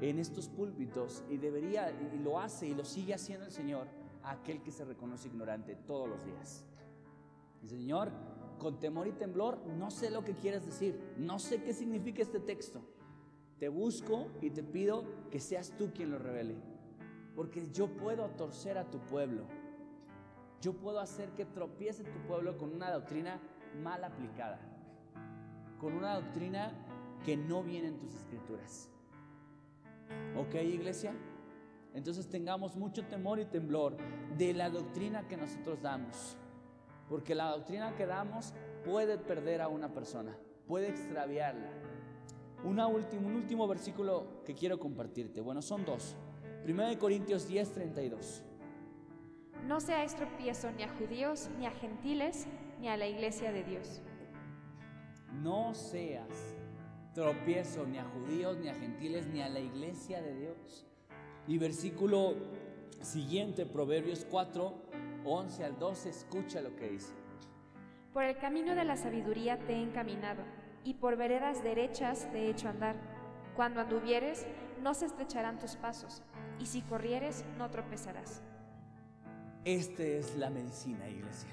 en 0.01 0.19
estos 0.19 0.49
púlpitos 0.49 1.23
y 1.29 1.37
debería, 1.37 1.89
y 2.13 2.19
lo 2.19 2.39
hace 2.39 2.67
y 2.67 2.75
lo 2.75 2.85
sigue 2.85 3.13
haciendo 3.13 3.45
el 3.45 3.51
Señor, 3.51 3.87
aquel 4.23 4.61
que 4.61 4.71
se 4.71 4.85
reconoce 4.85 5.29
ignorante 5.29 5.75
todos 5.75 6.07
los 6.07 6.23
días. 6.23 6.63
El 7.63 7.69
Señor, 7.69 8.11
con 8.59 8.79
temor 8.79 9.07
y 9.07 9.13
temblor, 9.13 9.65
no 9.65 9.89
sé 9.89 10.11
lo 10.11 10.23
que 10.23 10.35
quieres 10.35 10.65
decir, 10.65 10.99
no 11.17 11.39
sé 11.39 11.63
qué 11.63 11.73
significa 11.73 12.21
este 12.21 12.39
texto. 12.39 12.81
Te 13.57 13.69
busco 13.69 14.27
y 14.41 14.51
te 14.51 14.63
pido 14.63 15.03
que 15.31 15.39
seas 15.39 15.73
tú 15.77 15.91
quien 15.93 16.11
lo 16.11 16.19
revele. 16.19 16.55
Porque 17.35 17.69
yo 17.71 17.87
puedo 17.87 18.29
torcer 18.31 18.77
a 18.77 18.89
tu 18.89 18.99
pueblo. 18.99 19.43
Yo 20.61 20.73
puedo 20.73 20.99
hacer 20.99 21.29
que 21.31 21.45
tropiece 21.45 22.03
tu 22.03 22.19
pueblo 22.27 22.57
con 22.57 22.73
una 22.73 22.91
doctrina 22.91 23.39
mal 23.81 24.03
aplicada. 24.03 24.59
Con 25.79 25.93
una 25.93 26.15
doctrina 26.15 26.71
que 27.25 27.35
no 27.35 27.63
viene 27.63 27.87
en 27.87 27.99
tus 27.99 28.13
escrituras. 28.13 28.89
¿Ok, 30.37 30.55
iglesia? 30.55 31.13
Entonces 31.93 32.29
tengamos 32.29 32.75
mucho 32.75 33.05
temor 33.05 33.39
y 33.39 33.45
temblor 33.45 33.97
de 34.37 34.53
la 34.53 34.69
doctrina 34.69 35.27
que 35.27 35.37
nosotros 35.37 35.81
damos. 35.81 36.37
Porque 37.09 37.35
la 37.35 37.49
doctrina 37.51 37.95
que 37.95 38.05
damos 38.05 38.53
puede 38.85 39.17
perder 39.17 39.61
a 39.61 39.67
una 39.67 39.91
persona, 39.91 40.37
puede 40.67 40.89
extraviarla. 40.89 41.69
Una 42.63 42.87
última, 42.87 43.27
un 43.27 43.35
último 43.35 43.67
versículo 43.67 44.43
que 44.45 44.53
quiero 44.53 44.79
compartirte. 44.79 45.41
Bueno, 45.41 45.61
son 45.61 45.85
dos. 45.85 46.15
1 46.67 46.99
Corintios 46.99 47.47
10, 47.47 47.71
32. 47.71 48.43
No 49.67 49.79
seáis 49.79 50.15
tropiezo 50.15 50.71
ni 50.71 50.83
a 50.83 50.89
judíos, 50.89 51.49
ni 51.57 51.65
a 51.65 51.71
gentiles, 51.71 52.47
ni 52.79 52.89
a 52.89 52.97
la 52.97 53.07
iglesia 53.07 53.51
de 53.51 53.63
Dios. 53.63 54.01
No 55.41 55.73
seas 55.73 56.55
tropiezo 57.13 57.85
ni 57.85 57.97
a 57.97 58.05
judíos, 58.05 58.57
ni 58.57 58.69
a 58.69 58.73
gentiles, 58.73 59.27
ni 59.27 59.41
a 59.41 59.49
la 59.49 59.59
iglesia 59.59 60.21
de 60.21 60.35
Dios. 60.35 60.85
Y 61.47 61.57
versículo 61.57 62.35
siguiente, 63.01 63.65
Proverbios 63.65 64.25
4, 64.29 64.88
11 65.25 65.65
al 65.65 65.79
12, 65.79 66.09
escucha 66.09 66.61
lo 66.61 66.75
que 66.75 66.89
dice. 66.89 67.13
Por 68.13 68.23
el 68.23 68.37
camino 68.37 68.75
de 68.75 68.85
la 68.85 68.97
sabiduría 68.97 69.59
te 69.59 69.73
he 69.73 69.81
encaminado, 69.81 70.43
y 70.83 70.95
por 70.95 71.17
veredas 71.17 71.63
derechas 71.63 72.29
te 72.31 72.39
he 72.39 72.49
hecho 72.49 72.69
andar. 72.69 72.95
Cuando 73.55 73.81
anduvieres, 73.81 74.45
no 74.81 74.93
se 74.93 75.05
estrecharán 75.05 75.59
tus 75.59 75.75
pasos, 75.75 76.23
y 76.59 76.65
si 76.65 76.81
corrieres, 76.81 77.45
no 77.57 77.69
tropezarás. 77.69 78.41
Esta 79.65 80.03
es 80.03 80.37
la 80.37 80.49
medicina, 80.49 81.07
iglesia. 81.09 81.49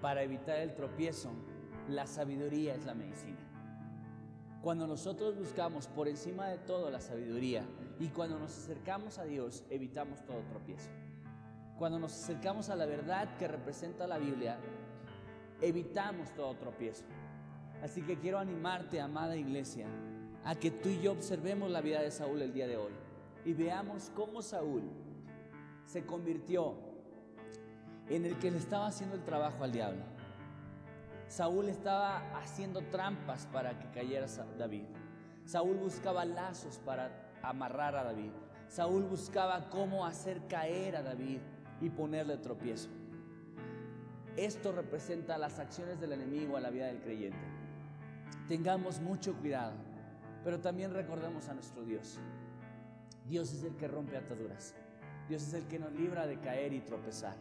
Para 0.00 0.22
evitar 0.22 0.58
el 0.58 0.74
tropiezo, 0.74 1.32
la 1.88 2.06
sabiduría 2.06 2.74
es 2.74 2.84
la 2.84 2.94
medicina. 2.94 3.38
Cuando 4.62 4.86
nosotros 4.86 5.36
buscamos 5.36 5.88
por 5.88 6.08
encima 6.08 6.48
de 6.48 6.58
todo 6.58 6.90
la 6.90 7.00
sabiduría 7.00 7.66
y 7.98 8.08
cuando 8.08 8.38
nos 8.38 8.56
acercamos 8.56 9.18
a 9.18 9.24
Dios, 9.24 9.64
evitamos 9.68 10.24
todo 10.24 10.40
tropiezo. 10.50 10.90
Cuando 11.78 11.98
nos 11.98 12.12
acercamos 12.12 12.70
a 12.70 12.76
la 12.76 12.86
verdad 12.86 13.36
que 13.36 13.48
representa 13.48 14.06
la 14.06 14.18
Biblia, 14.18 14.58
evitamos 15.60 16.30
todo 16.34 16.54
tropiezo. 16.54 17.04
Así 17.82 18.02
que 18.02 18.18
quiero 18.18 18.38
animarte, 18.38 19.00
amada 19.00 19.36
iglesia, 19.36 19.86
a 20.44 20.54
que 20.54 20.70
tú 20.70 20.88
y 20.88 21.00
yo 21.00 21.12
observemos 21.12 21.70
la 21.70 21.80
vida 21.80 22.00
de 22.00 22.10
Saúl 22.10 22.42
el 22.42 22.52
día 22.52 22.68
de 22.68 22.76
hoy 22.76 22.92
y 23.44 23.52
veamos 23.52 24.10
cómo 24.14 24.40
Saúl 24.40 24.82
se 25.84 26.06
convirtió 26.06 26.76
en 28.08 28.24
el 28.24 28.38
que 28.38 28.50
le 28.50 28.58
estaba 28.58 28.86
haciendo 28.86 29.16
el 29.16 29.24
trabajo 29.24 29.64
al 29.64 29.72
diablo. 29.72 30.02
Saúl 31.26 31.68
estaba 31.68 32.22
haciendo 32.38 32.82
trampas 32.82 33.46
para 33.46 33.78
que 33.78 33.90
cayera 33.90 34.26
David. 34.56 34.84
Saúl 35.44 35.76
buscaba 35.76 36.24
lazos 36.24 36.78
para 36.78 37.10
amarrar 37.42 37.96
a 37.96 38.04
David. 38.04 38.30
Saúl 38.68 39.02
buscaba 39.04 39.68
cómo 39.70 40.06
hacer 40.06 40.46
caer 40.46 40.96
a 40.96 41.02
David 41.02 41.40
y 41.84 41.90
ponerle 41.90 42.38
tropiezo. 42.38 42.88
Esto 44.36 44.72
representa 44.72 45.38
las 45.38 45.58
acciones 45.58 46.00
del 46.00 46.12
enemigo 46.12 46.56
a 46.56 46.60
la 46.60 46.70
vida 46.70 46.86
del 46.86 47.00
creyente. 47.00 47.38
Tengamos 48.48 49.00
mucho 49.00 49.34
cuidado, 49.34 49.74
pero 50.42 50.60
también 50.60 50.92
recordemos 50.92 51.48
a 51.48 51.54
nuestro 51.54 51.84
Dios. 51.84 52.18
Dios 53.28 53.52
es 53.52 53.64
el 53.64 53.76
que 53.76 53.86
rompe 53.86 54.16
ataduras. 54.16 54.74
Dios 55.28 55.42
es 55.42 55.54
el 55.54 55.64
que 55.64 55.78
nos 55.78 55.92
libra 55.92 56.26
de 56.26 56.38
caer 56.40 56.72
y 56.72 56.80
tropezar. 56.80 57.36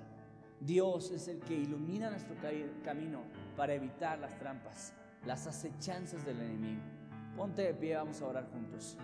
Dios 0.60 1.12
es 1.12 1.28
el 1.28 1.40
que 1.40 1.56
ilumina 1.56 2.10
nuestro 2.10 2.36
camino 2.84 3.22
para 3.58 3.74
evitar 3.74 4.20
las 4.20 4.38
trampas, 4.38 4.94
las 5.26 5.48
acechanzas 5.48 6.26
del 6.26 6.40
enemigo. 6.40 6.82
Ponte 7.36 7.64
de 7.64 7.74
pie, 7.74 7.96
vamos 7.96 8.22
a 8.22 8.28
orar 8.28 8.50
juntos. 8.52 8.98